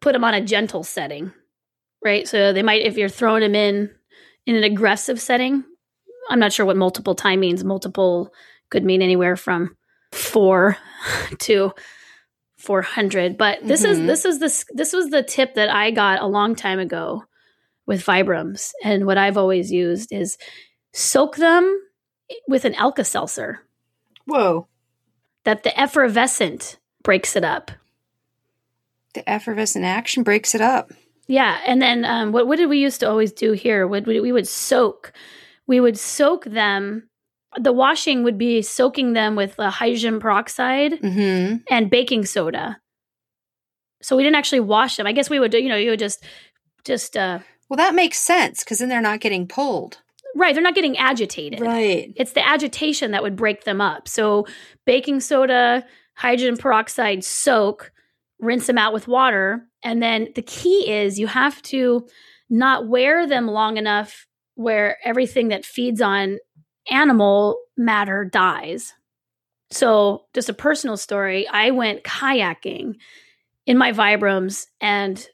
put 0.00 0.12
them 0.12 0.24
on 0.24 0.34
a 0.34 0.40
gentle 0.40 0.82
setting, 0.84 1.32
right? 2.04 2.26
So 2.28 2.52
they 2.52 2.62
might, 2.62 2.82
if 2.82 2.96
you're 2.96 3.08
throwing 3.08 3.40
them 3.40 3.54
in 3.54 3.90
in 4.46 4.56
an 4.56 4.64
aggressive 4.64 5.20
setting, 5.20 5.64
I'm 6.28 6.38
not 6.38 6.52
sure 6.52 6.66
what 6.66 6.76
multiple 6.76 7.14
time 7.14 7.40
means. 7.40 7.64
Multiple 7.64 8.32
could 8.70 8.84
mean 8.84 9.00
anywhere 9.02 9.36
from 9.36 9.76
four 10.12 10.76
to 11.40 11.72
400. 12.58 13.36
But 13.36 13.66
this 13.66 13.84
is 13.84 13.98
Mhm. 13.98 14.06
this 14.06 14.24
is 14.24 14.38
this 14.38 14.64
this 14.74 14.92
was 14.92 15.10
the 15.10 15.22
tip 15.22 15.54
that 15.54 15.70
I 15.70 15.90
got 15.90 16.20
a 16.22 16.26
long 16.26 16.54
time 16.54 16.78
ago 16.78 17.24
with 17.86 18.04
Vibrams, 18.04 18.72
and 18.82 19.04
what 19.06 19.18
I've 19.18 19.36
always 19.36 19.70
used 19.70 20.12
is 20.12 20.38
soak 20.94 21.36
them 21.36 21.80
with 22.48 22.64
an 22.64 22.74
Alka 22.76 23.04
Seltzer 23.04 23.60
Whoa, 24.24 24.66
that 25.44 25.62
the 25.64 25.78
effervescent 25.78 26.78
breaks 27.02 27.36
it 27.36 27.44
up. 27.44 27.70
the 29.12 29.28
effervescent 29.28 29.84
action 29.84 30.22
breaks 30.22 30.54
it 30.54 30.60
up. 30.62 30.90
Yeah, 31.26 31.58
and 31.66 31.80
then 31.82 32.04
um, 32.04 32.32
what 32.32 32.46
what 32.46 32.56
did 32.56 32.68
we 32.70 32.78
used 32.78 33.00
to 33.00 33.08
always 33.08 33.32
do 33.32 33.52
here? 33.52 33.86
Would 33.86 34.06
we, 34.06 34.20
we 34.20 34.32
would 34.32 34.48
soak, 34.48 35.12
we 35.66 35.80
would 35.80 35.98
soak 35.98 36.44
them. 36.44 37.08
The 37.60 37.72
washing 37.72 38.24
would 38.24 38.36
be 38.38 38.62
soaking 38.62 39.12
them 39.12 39.36
with 39.36 39.58
uh, 39.60 39.70
hydrogen 39.70 40.18
peroxide 40.20 40.92
Mm-hmm. 41.00 41.56
and 41.70 41.90
baking 41.90 42.24
soda. 42.24 42.78
So 44.02 44.16
we 44.16 44.22
didn't 44.22 44.36
actually 44.36 44.60
wash 44.60 44.96
them. 44.96 45.06
I 45.06 45.12
guess 45.12 45.30
we 45.30 45.38
would, 45.40 45.50
do 45.52 45.58
you 45.58 45.68
know, 45.68 45.76
you 45.76 45.90
would 45.90 45.98
just, 45.98 46.22
just 46.84 47.16
uh, 47.16 47.38
Well, 47.68 47.76
that 47.78 47.94
makes 47.94 48.18
sense 48.18 48.62
because 48.64 48.78
then 48.78 48.88
they're 48.88 49.00
not 49.00 49.20
getting 49.20 49.46
pulled. 49.46 49.98
Right. 50.34 50.54
They're 50.54 50.62
not 50.62 50.74
getting 50.74 50.96
agitated. 50.98 51.60
Right. 51.60 52.12
It's 52.16 52.32
the 52.32 52.46
agitation 52.46 53.12
that 53.12 53.22
would 53.22 53.36
break 53.36 53.64
them 53.64 53.80
up. 53.80 54.08
So 54.08 54.46
baking 54.84 55.20
soda, 55.20 55.84
hydrogen 56.14 56.56
peroxide, 56.56 57.24
soak, 57.24 57.92
rinse 58.40 58.66
them 58.66 58.78
out 58.78 58.92
with 58.92 59.08
water. 59.08 59.66
And 59.82 60.02
then 60.02 60.28
the 60.34 60.42
key 60.42 60.90
is 60.90 61.18
you 61.18 61.26
have 61.26 61.60
to 61.62 62.06
not 62.50 62.88
wear 62.88 63.26
them 63.26 63.46
long 63.46 63.76
enough 63.76 64.26
where 64.54 64.98
everything 65.04 65.48
that 65.48 65.64
feeds 65.64 66.00
on 66.00 66.38
animal 66.90 67.58
matter 67.76 68.24
dies. 68.24 68.92
So, 69.70 70.26
just 70.34 70.48
a 70.48 70.54
personal 70.54 70.96
story 70.96 71.48
I 71.48 71.70
went 71.70 72.04
kayaking 72.04 72.94
in 73.66 73.78
my 73.78 73.92
Vibrams 73.92 74.66
and 74.80 75.26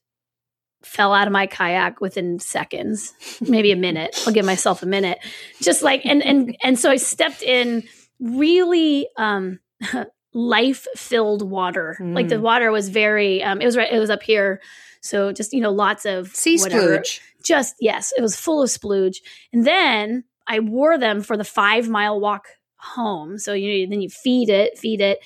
fell 0.83 1.13
out 1.13 1.27
of 1.27 1.33
my 1.33 1.47
kayak 1.47 2.01
within 2.01 2.39
seconds, 2.39 3.13
maybe 3.41 3.71
a 3.73 3.77
minute. 3.77 4.17
I'll 4.27 4.33
give 4.33 4.45
myself 4.47 4.83
a 4.83 4.87
minute. 4.87 5.19
Just 5.61 5.83
like 5.83 6.05
and 6.07 6.23
and 6.23 6.57
and 6.63 6.79
so 6.79 6.91
I 6.91 6.97
stepped 6.97 7.43
in 7.43 7.85
really 8.19 9.09
um 9.17 9.61
life-filled 10.33 11.49
water. 11.49 11.97
Like 12.01 12.29
the 12.29 12.37
Mm. 12.37 12.41
water 12.43 12.71
was 12.71 12.89
very 12.89 13.43
um 13.43 13.61
it 13.61 13.67
was 13.67 13.77
right 13.77 13.93
it 13.93 13.99
was 13.99 14.11
up 14.11 14.23
here. 14.23 14.61
So 15.01 15.33
just 15.33 15.53
you 15.53 15.61
know 15.61 15.73
lots 15.73 16.05
of 16.07 16.29
Sea 16.29 16.59
whatever. 16.59 16.99
splooge. 16.99 17.21
Just 17.45 17.75
yes, 17.81 18.13
it 18.17 18.21
was 18.23 18.37
full 18.37 18.63
of 18.63 18.69
splooge. 18.69 19.17
And 19.53 19.67
then 19.67 20.25
I 20.47 20.61
wore 20.61 20.99
them 20.99 21.23
for 21.23 21.37
the 21.37 21.45
5-mile 21.45 22.21
walk 22.21 22.49
home. 22.81 23.39
So 23.39 23.53
you 23.53 23.87
then 23.87 24.01
you 24.01 24.09
feed 24.09 24.49
it, 24.49 24.79
feed 24.79 25.01
it. 25.01 25.21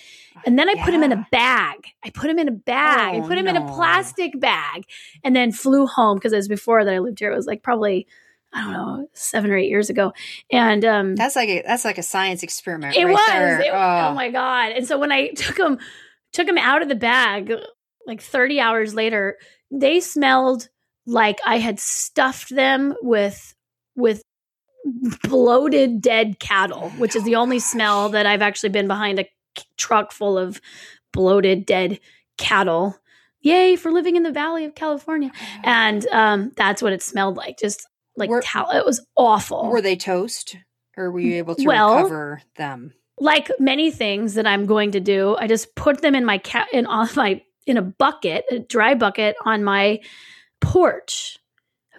And 0.45 0.59
then 0.59 0.69
I 0.69 0.75
put 0.85 0.93
him 0.93 1.03
in 1.03 1.13
a 1.13 1.27
bag. 1.31 1.87
I 2.03 2.11
put 2.11 2.29
him 2.29 2.39
in 2.39 2.49
a 2.49 2.53
bag. 2.53 3.15
Oh, 3.15 3.25
I 3.25 3.29
put 3.29 3.39
him 3.39 3.47
in 3.47 3.57
a 3.57 3.67
plastic 3.73 4.39
bag 4.39 4.85
and 5.23 5.35
then 5.35 5.53
flew 5.53 5.87
home 5.87 6.17
because 6.19 6.33
it 6.33 6.37
was 6.37 6.49
before 6.49 6.85
that 6.85 6.93
I 6.93 6.99
lived 6.99 7.21
here. 7.21 7.33
It 7.33 7.37
was 7.37 7.47
like 7.47 7.63
probably, 7.63 8.07
I 8.53 8.63
don't 8.65 8.73
know, 8.73 9.09
seven 9.13 9.51
or 9.51 9.57
eight 9.57 9.69
years 9.71 9.91
ago. 9.91 10.13
And 10.51 10.85
um, 10.85 11.15
That's 11.15 11.37
like 11.37 11.49
a 11.49 11.63
that's 11.63 11.85
like 11.85 11.99
a 11.99 12.03
science 12.03 12.43
experiment. 12.43 12.97
it 12.97 13.05
right 13.05 13.13
was. 13.13 13.27
There. 13.29 13.61
It- 13.61 13.73
oh. 13.73 14.09
oh 14.09 14.15
my 14.15 14.31
God. 14.31 14.73
And 14.73 14.87
so 14.87 14.99
when 14.99 15.13
I 15.13 15.29
took 15.29 15.59
him, 15.59 15.79
took 16.33 16.49
him 16.49 16.59
out 16.59 16.83
of 16.83 16.89
the 16.89 16.95
bag, 16.97 17.53
like 18.07 18.21
30 18.21 18.61
hours 18.61 18.95
later, 18.95 19.39
they 19.71 20.01
smelled 20.01 20.69
like 21.07 21.39
I 21.47 21.59
had 21.59 21.79
stuffed 21.79 22.55
them 22.55 22.95
with, 23.03 23.55
with, 23.95 24.23
bloated 25.23 26.01
dead 26.03 26.39
cattle 26.39 26.91
which 26.99 27.17
is 27.17 27.23
the 27.25 27.37
only 27.37 27.59
smell 27.59 28.11
that 28.11 28.27
i've 28.27 28.43
actually 28.43 28.69
been 28.69 28.87
behind 28.89 29.19
a 29.19 29.27
truck 29.77 30.13
full 30.13 30.37
of 30.37 30.61
bloated 31.13 31.65
dead 31.65 32.01
cattle. 32.39 32.99
Yay 33.41 33.77
for 33.77 33.93
living 33.93 34.17
in 34.17 34.25
the 34.25 34.33
valley 34.33 34.65
of 34.65 34.75
california. 34.75 35.31
And 35.65 36.05
um, 36.09 36.53
that's 36.57 36.83
what 36.83 36.93
it 36.93 37.03
smelled 37.03 37.37
like 37.37 37.57
just 37.59 37.87
like 38.17 38.29
Were- 38.31 38.43
it 38.73 38.85
was 38.85 39.07
awful. 39.17 39.69
Were 39.71 39.81
they 39.81 39.97
toast, 39.97 40.57
or 40.97 41.11
were 41.11 41.21
you 41.21 41.37
able 41.37 41.55
to 41.55 41.65
Well- 41.65 41.95
recover 41.97 42.43
them? 42.57 42.93
like 43.17 43.49
many 43.61 43.93
things 43.93 44.35
that 44.35 44.45
i'm 44.45 44.67
going 44.67 44.91
to 44.91 44.99
do 44.99 45.37
i 45.39 45.47
just 45.47 45.77
put 45.77 46.03
them 46.03 46.17
in 46.17 46.25
my 46.25 46.37
cat 46.39 46.67
in 46.73 46.85
on 46.87 47.09
my 47.15 47.41
in 47.65 47.77
a 47.77 47.83
bucket 47.83 48.45
a 48.51 48.59
dry 48.59 48.93
bucket 48.97 49.37
on 49.45 49.63
my 49.63 50.01
porch 50.61 51.39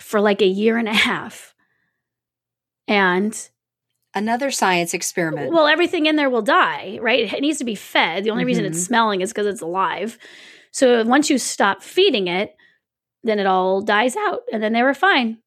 for 0.01 0.19
like 0.19 0.41
a 0.41 0.45
year 0.45 0.75
and 0.77 0.89
a 0.89 0.93
half 0.93 1.54
and 2.87 3.49
Another 4.17 4.49
science 4.49 4.93
experiment. 4.93 5.51
Well, 5.51 5.67
everything 5.67 6.05
in 6.05 6.15
there 6.15 6.29
will 6.29 6.41
die, 6.41 6.99
right? 7.01 7.33
It 7.33 7.41
needs 7.41 7.57
to 7.57 7.65
be 7.65 7.75
fed. 7.75 8.23
The 8.23 8.29
only 8.29 8.45
reason 8.45 8.63
it's 8.63 8.79
Mhm. 8.79 8.85
smelling 8.85 9.19
is 9.21 9.33
because 9.33 9.45
it's 9.45 9.59
alive. 9.61 10.17
So 10.71 11.03
once 11.03 11.29
you 11.29 11.37
stop 11.37 11.83
feeding 11.83 12.27
it, 12.29 12.55
then 13.23 13.39
it 13.39 13.45
all 13.45 13.81
dies 13.81 14.15
out 14.15 14.43
and 14.53 14.63
then 14.63 14.71
they 14.71 14.83
were 14.83 14.93
fine. 14.93 15.39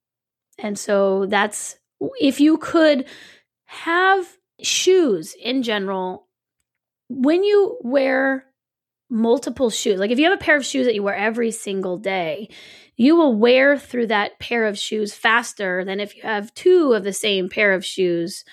And 0.59 0.79
so 0.79 1.25
that's 1.25 1.79
if 2.21 2.41
you 2.41 2.59
could 2.59 3.07
have 3.65 4.37
shoes 4.61 5.35
in 5.41 5.63
general, 5.63 6.29
when 7.09 7.45
you 7.45 7.79
wear 7.81 8.45
multiple 9.09 9.71
shoes, 9.71 9.99
like 9.99 10.11
if 10.11 10.19
you 10.19 10.27
have 10.29 10.39
a 10.39 10.45
pair 10.45 10.57
of 10.57 10.67
shoes 10.67 10.85
that 10.85 10.95
you 10.95 11.03
wear 11.03 11.17
every 11.17 11.53
single 11.53 11.97
day, 11.97 12.51
you 12.99 13.17
will 13.17 13.35
wear 13.35 13.79
through 13.79 14.09
that 14.09 14.39
pair 14.41 14.67
of 14.67 14.77
shoes 14.77 15.15
faster 15.15 15.85
than 15.85 16.01
if 16.01 16.17
you 16.17 16.23
have 16.23 16.53
two 16.55 16.93
of 16.93 17.05
the 17.05 17.13
same 17.13 17.49
pair 17.49 17.73
of 17.73 17.85
shoes 17.85 18.45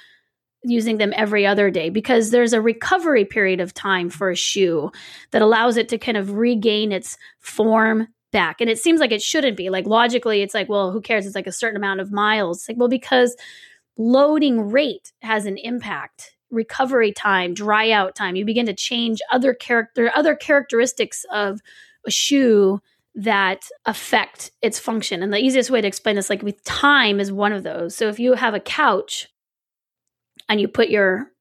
using 0.64 0.98
them 0.98 1.14
every 1.16 1.46
other 1.46 1.70
day 1.72 1.90
because 1.90 2.30
there's 2.30 2.54
a 2.54 2.62
recovery 2.62 3.26
period 3.26 3.60
of 3.60 3.74
time 3.74 4.10
for 4.10 4.30
a 4.30 4.36
shoe 4.36 4.92
that 5.32 5.42
allows 5.42 5.78
it 5.78 5.90
to 5.90 5.98
kind 5.98 6.16
of 6.16 6.36
regain 6.36 6.92
its 6.92 7.18
form 7.40 8.08
back. 8.32 8.62
And 8.62 8.70
it 8.70 8.80
seems 8.80 9.00
like 9.00 9.12
it 9.12 9.22
shouldn't 9.22 9.58
be. 9.58 9.70
Like 9.70 9.88
logically, 9.88 10.42
it's 10.42 10.54
like, 10.54 10.70
well, 10.70 10.92
who 10.92 11.02
cares? 11.02 11.26
It's 11.26 11.36
like 11.36 11.48
a 11.48 11.52
certain 11.52 11.78
amount 11.78 12.02
of 12.02 12.12
miles. 12.12 12.60
It's 12.60 12.70
like, 12.70 12.78
well, 12.78 12.90
because 12.90 13.36
loading 13.98 14.70
rate 14.70 15.12
has 15.22 15.48
an 15.48 15.58
impact. 15.58 16.36
Recovery 16.52 17.12
time, 17.12 17.56
dry 17.56 17.90
out 17.90 18.16
time. 18.16 18.36
You 18.36 18.46
begin 18.46 18.68
to 18.68 18.74
change 18.74 19.20
other 19.32 19.56
character, 19.56 20.12
other 20.16 20.36
characteristics 20.36 21.26
of 21.32 21.62
a 22.06 22.12
shoe 22.12 22.80
that 23.16 23.64
affect 23.86 24.52
its 24.62 24.78
function. 24.78 25.24
And 25.24 25.32
the 25.32 25.40
easiest 25.40 25.70
way 25.70 25.82
to 25.82 25.88
explain 25.88 26.18
this, 26.18 26.30
like 26.30 26.44
with 26.44 26.64
time, 26.64 27.20
is 27.20 27.32
one 27.32 27.54
of 27.54 27.64
those. 27.64 27.96
So 27.96 28.10
if 28.10 28.20
you 28.20 28.34
have 28.34 28.54
a 28.54 28.60
couch 28.60 29.28
and 30.50 30.60
you 30.60 30.68
put 30.68 30.90
your 30.90 31.32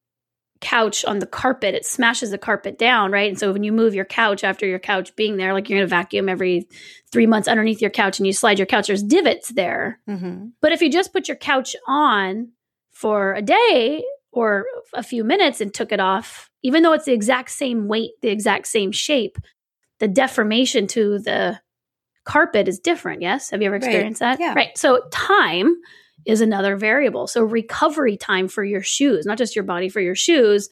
couch 0.61 1.03
on 1.03 1.19
the 1.19 1.25
carpet, 1.25 1.75
it 1.75 1.85
smashes 1.85 2.31
the 2.31 2.37
carpet 2.37 2.79
down, 2.79 3.11
right? 3.11 3.29
And 3.29 3.37
so 3.37 3.51
when 3.51 3.63
you 3.63 3.73
move 3.73 3.93
your 3.93 4.05
couch 4.05 4.43
after 4.43 4.65
your 4.65 4.79
couch 4.79 5.15
being 5.17 5.35
there, 5.35 5.53
like 5.53 5.69
you're 5.69 5.79
going 5.79 5.87
to 5.87 5.95
vacuum 5.95 6.29
every 6.29 6.67
three 7.11 7.27
months 7.27 7.49
underneath 7.49 7.81
your 7.81 7.91
couch 7.91 8.19
and 8.19 8.25
you 8.25 8.31
slide 8.31 8.57
your 8.57 8.65
couch, 8.65 8.87
there's 8.87 9.03
divots 9.03 9.49
there. 9.49 9.99
mm-hmm. 10.09 10.47
But 10.61 10.71
if 10.71 10.81
you 10.81 10.89
just 10.89 11.11
put 11.11 11.27
your 11.27 11.37
couch 11.37 11.75
on 11.87 12.51
for 12.93 13.33
a 13.33 13.41
day 13.41 14.03
or 14.31 14.65
a 14.93 15.03
few 15.03 15.25
minutes 15.25 15.59
and 15.59 15.73
took 15.73 15.91
it 15.91 15.99
off, 15.99 16.49
even 16.63 16.83
though 16.83 16.93
it's 16.93 17.05
the 17.05 17.13
exact 17.13 17.51
same 17.51 17.89
weight, 17.89 18.11
the 18.21 18.29
exact 18.29 18.67
same 18.67 18.93
shape, 18.93 19.37
the 19.99 20.07
deformation 20.07 20.87
to 20.87 21.19
the 21.19 21.59
carpet 22.25 22.67
is 22.67 22.79
different. 22.79 23.21
Yes. 23.21 23.49
Have 23.51 23.61
you 23.61 23.67
ever 23.67 23.75
Right. 23.75 23.83
experienced 23.83 24.19
that? 24.19 24.39
Yeah. 24.39 24.53
Right. 24.53 24.77
So 24.77 25.01
time 25.11 25.75
is 26.25 26.41
another 26.41 26.75
variable. 26.75 27.27
So 27.27 27.43
recovery 27.43 28.17
time 28.17 28.47
for 28.47 28.63
your 28.63 28.81
shoes, 28.81 29.25
not 29.25 29.37
just 29.37 29.55
your 29.55 29.63
body, 29.63 29.89
for 29.89 30.01
your 30.01 30.15
shoes. 30.15 30.69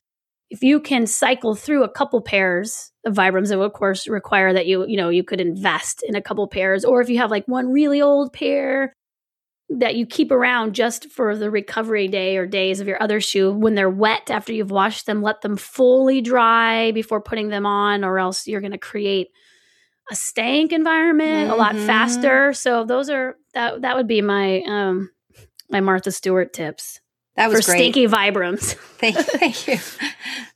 If 0.49 0.61
you 0.63 0.79
can 0.79 1.07
cycle 1.07 1.55
through 1.55 1.83
a 1.83 1.89
couple 1.89 2.21
pairs 2.21 2.91
of 3.05 3.15
Vibrams, 3.15 3.51
it 3.51 3.55
will 3.55 3.65
of 3.65 3.73
course 3.73 4.07
require 4.07 4.53
that 4.53 4.65
you, 4.67 4.85
you 4.87 4.97
know, 4.97 5.09
you 5.09 5.23
could 5.23 5.41
invest 5.41 6.03
in 6.03 6.15
a 6.15 6.21
couple 6.21 6.47
pairs. 6.47 6.83
Or 6.85 7.01
if 7.01 7.09
you 7.09 7.17
have 7.19 7.31
like 7.31 7.47
one 7.47 7.71
really 7.71 8.01
old 8.01 8.33
pair 8.33 8.93
that 9.69 9.95
you 9.95 10.05
keep 10.05 10.31
around 10.31 10.73
just 10.75 11.09
for 11.09 11.35
the 11.35 11.49
recovery 11.49 12.07
day 12.07 12.37
or 12.37 12.45
days 12.45 12.79
of 12.79 12.87
your 12.87 13.01
other 13.01 13.19
shoe, 13.19 13.51
when 13.51 13.75
they're 13.75 13.89
wet 13.89 14.29
after 14.29 14.53
you've 14.53 14.71
washed 14.71 15.05
them, 15.05 15.21
let 15.21 15.41
them 15.41 15.57
fully 15.57 16.21
dry 16.21 16.91
before 16.91 17.21
putting 17.21 17.49
them 17.49 17.65
on, 17.65 18.03
or 18.03 18.19
else 18.19 18.47
you're 18.47 18.61
going 18.61 18.71
to 18.73 18.77
create 18.77 19.29
a 20.11 20.15
stank 20.15 20.71
environment 20.73 21.49
a 21.51 21.55
lot 21.55 21.75
Mhm. 21.75 21.85
faster. 21.85 22.53
So 22.53 22.83
those 22.83 23.09
are 23.09 23.37
that 23.53 23.81
that 23.81 23.95
would 23.95 24.07
be 24.07 24.21
my 24.21 24.61
um 24.67 25.11
my 25.69 25.79
Martha 25.79 26.11
Stewart 26.11 26.53
tips 26.53 26.99
That 27.35 27.49
for 27.49 27.55
was 27.57 27.65
great. 27.65 27.77
stinky 27.77 28.07
Vibrams. 28.07 28.73
Thank, 28.99 29.17
thank 29.17 29.67
you. 29.67 29.77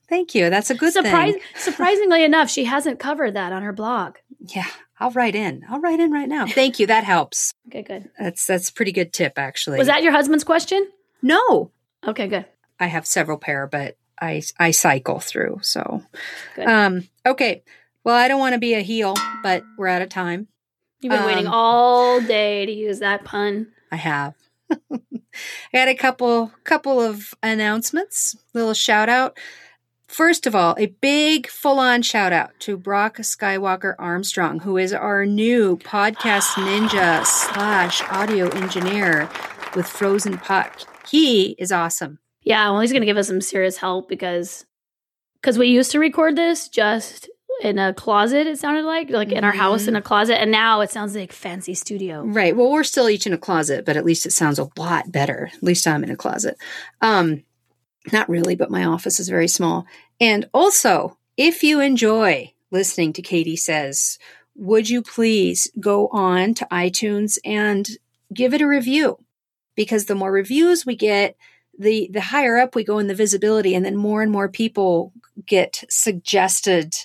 Thank 0.10 0.36
you. 0.36 0.50
That's 0.50 0.70
a 0.70 0.76
good 0.76 0.94
Surprise, 0.94 1.34
thing. 1.34 1.42
surprisingly 1.58 2.24
enough, 2.24 2.50
she 2.50 2.64
hasn't 2.66 2.98
covered 3.00 3.34
that 3.34 3.52
on 3.52 3.62
her 3.62 3.74
blog. 3.74 4.16
Yeah, 4.40 4.68
I'll 5.00 5.12
write 5.12 5.36
in. 5.36 5.64
I'll 5.70 5.82
write 5.82 6.00
in 6.00 6.12
right 6.12 6.30
now. 6.30 6.46
Thank 6.48 6.80
you. 6.80 6.88
That 6.88 7.04
helps. 7.04 7.54
Okay, 7.68 7.82
good. 7.84 8.10
That's 8.18 8.46
that's 8.48 8.70
a 8.70 8.74
pretty 8.74 8.92
good 8.94 9.12
tip 9.12 9.34
actually. 9.38 9.78
Was 9.80 9.88
that 9.88 10.04
your 10.04 10.14
husband's 10.14 10.44
question? 10.46 10.88
No. 11.22 11.72
Okay, 12.06 12.28
good. 12.28 12.46
I 12.80 12.88
have 12.88 13.06
several 13.08 13.38
pair, 13.38 13.68
but 13.68 13.98
I 14.22 14.42
I 14.60 14.72
cycle 14.72 15.20
through. 15.20 15.60
So 15.64 16.04
Good. 16.56 16.68
um 16.68 17.08
okay. 17.26 17.64
Well, 18.08 18.16
I 18.16 18.30
don't 18.30 18.40
want 18.40 18.54
to 18.54 18.58
be 18.58 18.74
a 18.74 18.80
heel, 18.80 19.16
but 19.44 19.66
we're 19.78 19.90
out 19.90 20.02
of 20.02 20.08
time. 20.08 20.48
You've 21.02 21.12
been 21.12 21.26
waiting 21.26 21.48
um, 21.48 21.54
all 21.54 22.22
day 22.22 22.66
to 22.66 22.72
use 22.72 23.00
that 23.00 23.26
pun. 23.26 23.68
I 23.92 23.98
have. 23.98 24.34
I 24.72 25.00
had 25.74 25.90
a 25.90 25.94
couple 25.94 26.54
couple 26.64 27.02
of 27.02 27.34
announcements, 27.44 28.38
little 28.54 28.74
shout 28.74 29.10
out. 29.10 29.38
First 30.08 30.48
of 30.48 30.56
all, 30.56 30.74
a 30.78 30.86
big 30.86 31.50
full 31.50 31.80
on 31.80 32.02
shout 32.02 32.32
out 32.32 32.52
to 32.60 32.78
Brock 32.78 33.18
Skywalker 33.18 33.94
Armstrong, 34.00 34.62
who 34.62 34.78
is 34.78 34.94
our 34.94 35.26
new 35.26 35.76
podcast 35.76 36.52
ninja 36.54 37.26
slash 37.26 38.02
audio 38.04 38.48
engineer 38.52 39.30
with 39.76 39.86
Frozen 39.86 40.38
Puck. 40.38 40.80
He 41.10 41.58
is 41.60 41.74
awesome. 41.74 42.20
Yeah, 42.44 42.70
well, 42.70 42.80
he's 42.80 42.94
going 42.94 43.02
to 43.02 43.06
give 43.06 43.18
us 43.18 43.28
some 43.28 43.42
serious 43.42 43.76
help 43.76 44.08
because 44.08 44.66
because 45.42 45.58
we 45.58 45.68
used 45.68 45.92
to 45.92 46.00
record 46.00 46.38
this 46.38 46.70
just 46.70 47.30
in 47.62 47.80
a 47.80 47.94
closet. 47.94 48.48
It 48.48 48.60
sounded 48.60 48.86
like 48.86 49.10
like 49.10 49.32
in 49.32 49.44
our 49.44 49.52
house 49.52 49.88
in 49.88 49.96
a 49.96 50.02
closet, 50.02 50.40
and 50.40 50.52
now 50.52 50.82
it 50.82 50.92
sounds 50.92 51.16
like 51.16 51.32
fancy 51.32 51.74
studio. 51.74 52.24
Right. 52.24 52.56
Well, 52.56 52.72
we're 52.72 52.84
still 52.84 53.10
each 53.10 53.28
in 53.28 53.34
a 53.34 53.38
closet, 53.38 53.86
but 53.86 53.98
at 53.98 54.06
least 54.06 54.26
it 54.26 54.32
sounds 54.32 54.60
a 54.60 54.70
lot 54.78 55.12
better. 55.12 55.50
At 55.54 55.64
least 55.64 55.88
I'm 55.88 56.04
in 56.04 56.12
a 56.12 56.16
closet. 56.16 56.58
Um, 57.02 57.44
not 58.12 58.30
really, 58.30 58.56
but 58.56 58.72
my 58.72 58.86
office 58.86 59.20
is 59.20 59.30
very 59.30 59.48
small. 59.48 59.86
And 60.20 60.50
also, 60.54 61.18
if 61.36 61.64
you 61.64 61.80
enjoy 61.80 62.54
listening 62.72 63.14
to 63.14 63.22
Katy 63.22 63.56
Says, 63.56 64.18
would 64.56 64.90
you 64.90 65.02
please 65.02 65.70
go 65.80 66.08
on 66.10 66.54
to 66.56 66.68
iTunes 66.72 67.38
and 67.46 67.88
give 68.34 68.54
it 68.54 68.62
a 68.62 68.68
review? 68.68 69.18
Because 69.76 70.06
the 70.06 70.16
more 70.16 70.32
reviews 70.32 70.86
we 70.86 70.96
get, 70.96 71.36
the 71.78 72.10
the 72.12 72.22
higher 72.22 72.58
up 72.58 72.74
we 72.74 72.84
go 72.84 72.98
in 72.98 73.08
the 73.08 73.14
visibility, 73.14 73.76
and 73.76 73.86
then 73.86 73.96
more 73.96 74.24
and 74.24 74.32
more 74.32 74.50
people 74.50 75.14
get 75.46 75.84
suggested 75.90 76.96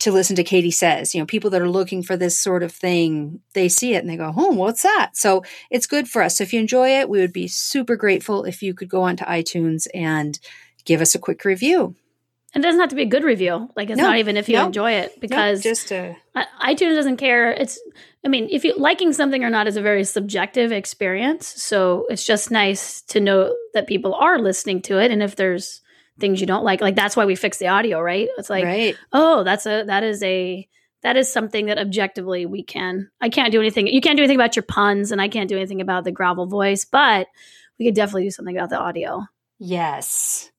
to 0.00 0.12
listen 0.12 0.36
to 0.36 0.44
Katy 0.44 0.70
Says. 0.70 1.14
You 1.14 1.20
know, 1.20 1.26
people 1.26 1.50
that 1.50 1.62
are 1.62 1.68
looking 1.68 2.02
for 2.02 2.16
this 2.16 2.38
sort 2.38 2.62
of 2.62 2.72
thing, 2.72 3.40
they 3.54 3.68
see 3.68 3.94
it 3.94 3.98
and 3.98 4.08
they 4.08 4.16
go, 4.16 4.32
"Oh, 4.36 4.52
what's 4.52 4.82
that?" 4.82 5.10
So 5.14 5.42
it's 5.70 5.86
good 5.86 6.08
for 6.08 6.22
us. 6.22 6.38
So 6.38 6.44
if 6.44 6.52
you 6.52 6.60
enjoy 6.60 6.98
it, 6.98 7.08
we 7.08 7.20
would 7.20 7.32
be 7.32 7.48
super 7.48 7.96
grateful 7.96 8.44
if 8.44 8.62
you 8.62 8.74
could 8.74 8.88
go 8.88 9.02
onto 9.02 9.24
iTunes 9.24 9.86
and 9.94 10.38
give 10.84 11.00
us 11.00 11.14
a 11.14 11.18
quick 11.18 11.44
review. 11.44 11.94
And 12.54 12.62
it 12.62 12.68
doesn't 12.68 12.80
have 12.80 12.90
to 12.90 12.96
be 12.96 13.02
a 13.02 13.06
good 13.06 13.24
review. 13.24 13.70
Like 13.76 13.88
it's 13.88 13.96
No, 13.96 14.04
not 14.04 14.18
even 14.18 14.36
if 14.36 14.48
you 14.48 14.56
no, 14.56 14.66
enjoy 14.66 14.92
it 14.92 15.18
because 15.20 15.62
just 15.62 15.90
a 15.90 16.16
iTunes 16.62 16.94
doesn't 16.94 17.16
care. 17.16 17.50
It's, 17.50 17.80
I 18.24 18.28
mean, 18.28 18.48
if 18.50 18.64
you 18.64 18.74
liking 18.76 19.12
something 19.12 19.42
or 19.42 19.50
not 19.50 19.66
is 19.66 19.76
a 19.76 19.82
very 19.82 20.04
subjective 20.04 20.70
experience. 20.70 21.46
So 21.46 22.06
it's 22.10 22.26
just 22.26 22.50
nice 22.50 23.02
to 23.02 23.20
know 23.20 23.54
that 23.74 23.86
people 23.86 24.14
are 24.14 24.38
listening 24.38 24.82
to 24.82 24.98
it. 24.98 25.10
And 25.10 25.22
if 25.22 25.36
there's 25.36 25.81
things 26.18 26.40
you 26.40 26.46
don't 26.46 26.64
like, 26.64 26.80
like 26.80 26.96
that's 26.96 27.16
why 27.16 27.24
we 27.24 27.34
fix 27.34 27.58
the 27.58 27.68
audio, 27.68 28.00
right? 28.00 28.28
It's 28.38 28.50
like, 28.50 28.64
right. 28.64 28.96
oh, 29.12 29.44
that's 29.44 29.66
a, 29.66 29.84
that 29.86 30.04
is 30.04 30.22
a, 30.22 30.68
that 31.02 31.16
is 31.16 31.32
something 31.32 31.66
that 31.66 31.78
objectively 31.78 32.46
we 32.46 32.62
can, 32.62 33.10
I 33.20 33.28
can't 33.28 33.52
do 33.52 33.60
anything. 33.60 33.88
You 33.88 34.00
can't 34.00 34.16
do 34.16 34.22
anything 34.22 34.36
about 34.36 34.54
your 34.54 34.62
puns 34.62 35.10
and 35.10 35.20
I 35.20 35.28
can't 35.28 35.48
do 35.48 35.56
anything 35.56 35.80
about 35.80 36.04
the 36.04 36.12
gravel 36.12 36.46
voice, 36.46 36.84
but 36.84 37.26
we 37.78 37.86
could 37.86 37.94
definitely 37.94 38.24
do 38.24 38.30
something 38.30 38.56
about 38.56 38.70
the 38.70 38.78
audio. 38.78 39.24
Yes. 39.58 40.50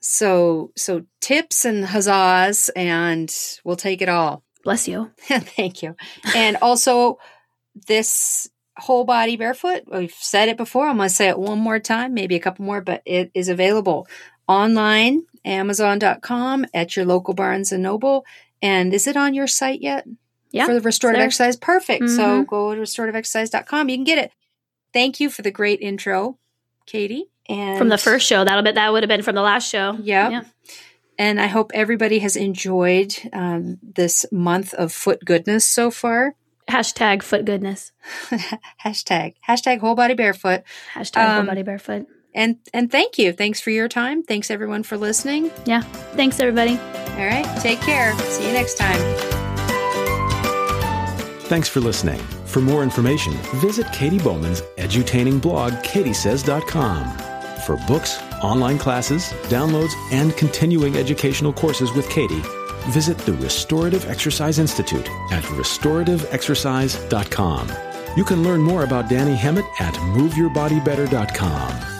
So 0.00 0.72
so 0.76 1.04
tips 1.20 1.64
and 1.64 1.84
huzzas, 1.84 2.70
and 2.74 3.32
we'll 3.64 3.76
take 3.76 4.02
it 4.02 4.08
all. 4.08 4.42
Bless 4.64 4.88
you. 4.88 5.10
Thank 5.20 5.82
you. 5.82 5.96
And 6.34 6.56
also, 6.56 7.18
this 7.86 8.48
whole 8.76 9.04
body 9.04 9.36
barefoot, 9.36 9.84
we've 9.90 10.12
said 10.12 10.48
it 10.48 10.56
before. 10.56 10.88
I'm 10.88 10.96
going 10.96 11.08
to 11.08 11.14
say 11.14 11.28
it 11.28 11.38
one 11.38 11.58
more 11.58 11.78
time, 11.78 12.14
maybe 12.14 12.36
a 12.36 12.40
couple 12.40 12.64
more, 12.64 12.80
but 12.80 13.02
it 13.04 13.30
is 13.34 13.48
available 13.48 14.08
online, 14.48 15.24
Amazon.com, 15.44 16.66
at 16.74 16.96
your 16.96 17.04
local 17.04 17.34
Barnes 17.34 17.72
and 17.72 17.82
Noble. 17.82 18.24
And 18.60 18.92
is 18.94 19.06
it 19.06 19.16
on 19.16 19.34
your 19.34 19.46
site 19.46 19.80
yet? 19.80 20.06
Yeah. 20.50 20.66
For 20.66 20.74
the 20.74 20.80
restorative 20.80 21.22
exercise? 21.22 21.56
Perfect. 21.56 22.08
So 22.10 22.42
Mhm. 22.42 22.46
go 22.46 22.74
to 22.74 22.80
restorativeexercise.com. 22.80 23.88
You 23.88 23.96
can 23.96 24.04
get 24.04 24.18
it. 24.18 24.32
Thank 24.92 25.18
you 25.20 25.30
for 25.30 25.40
the 25.42 25.50
great 25.50 25.80
intro, 25.80 26.38
Katy. 26.86 27.24
And 27.48 27.78
From 27.78 27.88
the 27.88 27.98
first 27.98 28.26
show, 28.26 28.44
that'll 28.44 28.62
be, 28.62 28.72
that 28.72 28.92
would 28.92 29.02
have 29.02 29.08
been 29.08 29.22
from 29.22 29.34
the 29.34 29.42
last 29.42 29.68
show. 29.68 29.92
Yep. 30.00 30.30
Yeah. 30.32 30.42
And 31.18 31.40
I 31.40 31.46
hope 31.46 31.70
everybody 31.74 32.18
has 32.20 32.36
enjoyed 32.36 33.14
um, 33.32 33.78
this 33.82 34.24
month 34.30 34.74
of 34.74 34.92
foot 34.92 35.24
goodness 35.24 35.66
so 35.66 35.90
far. 35.90 36.34
Hashtag 36.68 37.22
foot 37.22 37.44
goodness. 37.44 37.92
hashtag 38.84 39.34
hashtag 39.48 39.80
whole 39.80 39.94
body 39.94 40.14
barefoot. 40.14 40.62
Hashtag 40.94 41.30
whole 41.30 41.40
Um, 41.40 41.46
body 41.46 41.62
barefoot. 41.62 42.06
And 42.34 42.56
and 42.72 42.90
thank 42.90 43.18
you. 43.18 43.32
Thanks 43.32 43.60
for 43.60 43.70
your 43.70 43.88
time. 43.88 44.22
Thanks 44.22 44.50
everyone 44.50 44.82
for 44.82 44.96
listening. 44.96 45.50
Yeah. 45.66 45.82
Thanks, 46.16 46.40
everybody. 46.40 46.78
All 46.78 47.26
right. 47.26 47.46
Take 47.60 47.80
care. 47.80 48.16
See 48.18 48.46
you 48.46 48.52
next 48.52 48.78
time. 48.78 48.98
Thanks 51.42 51.68
for 51.68 51.80
listening. 51.80 52.18
For 52.46 52.60
more 52.60 52.82
information, 52.82 53.34
visit 53.60 53.86
Katy 53.92 54.18
Bowman's 54.18 54.62
edutaining 54.78 55.40
blog, 55.40 55.72
katysays.com. 55.84 57.18
For 57.66 57.76
books, 57.86 58.20
online 58.42 58.78
classes, 58.78 59.32
downloads, 59.48 59.92
and 60.10 60.36
continuing 60.36 60.96
educational 60.96 61.52
courses 61.52 61.92
with 61.92 62.08
Katy, 62.10 62.42
visit 62.90 63.16
the 63.18 63.34
Restorative 63.34 64.08
Exercise 64.08 64.58
Institute 64.58 65.08
at 65.30 65.44
restorativeexercise.com. 65.44 67.68
You 68.16 68.24
can 68.24 68.42
learn 68.42 68.60
more 68.60 68.82
about 68.84 69.08
Dani 69.08 69.36
Hammett 69.36 69.64
at 69.80 69.94
moveyourbodybetter.com. 69.94 71.91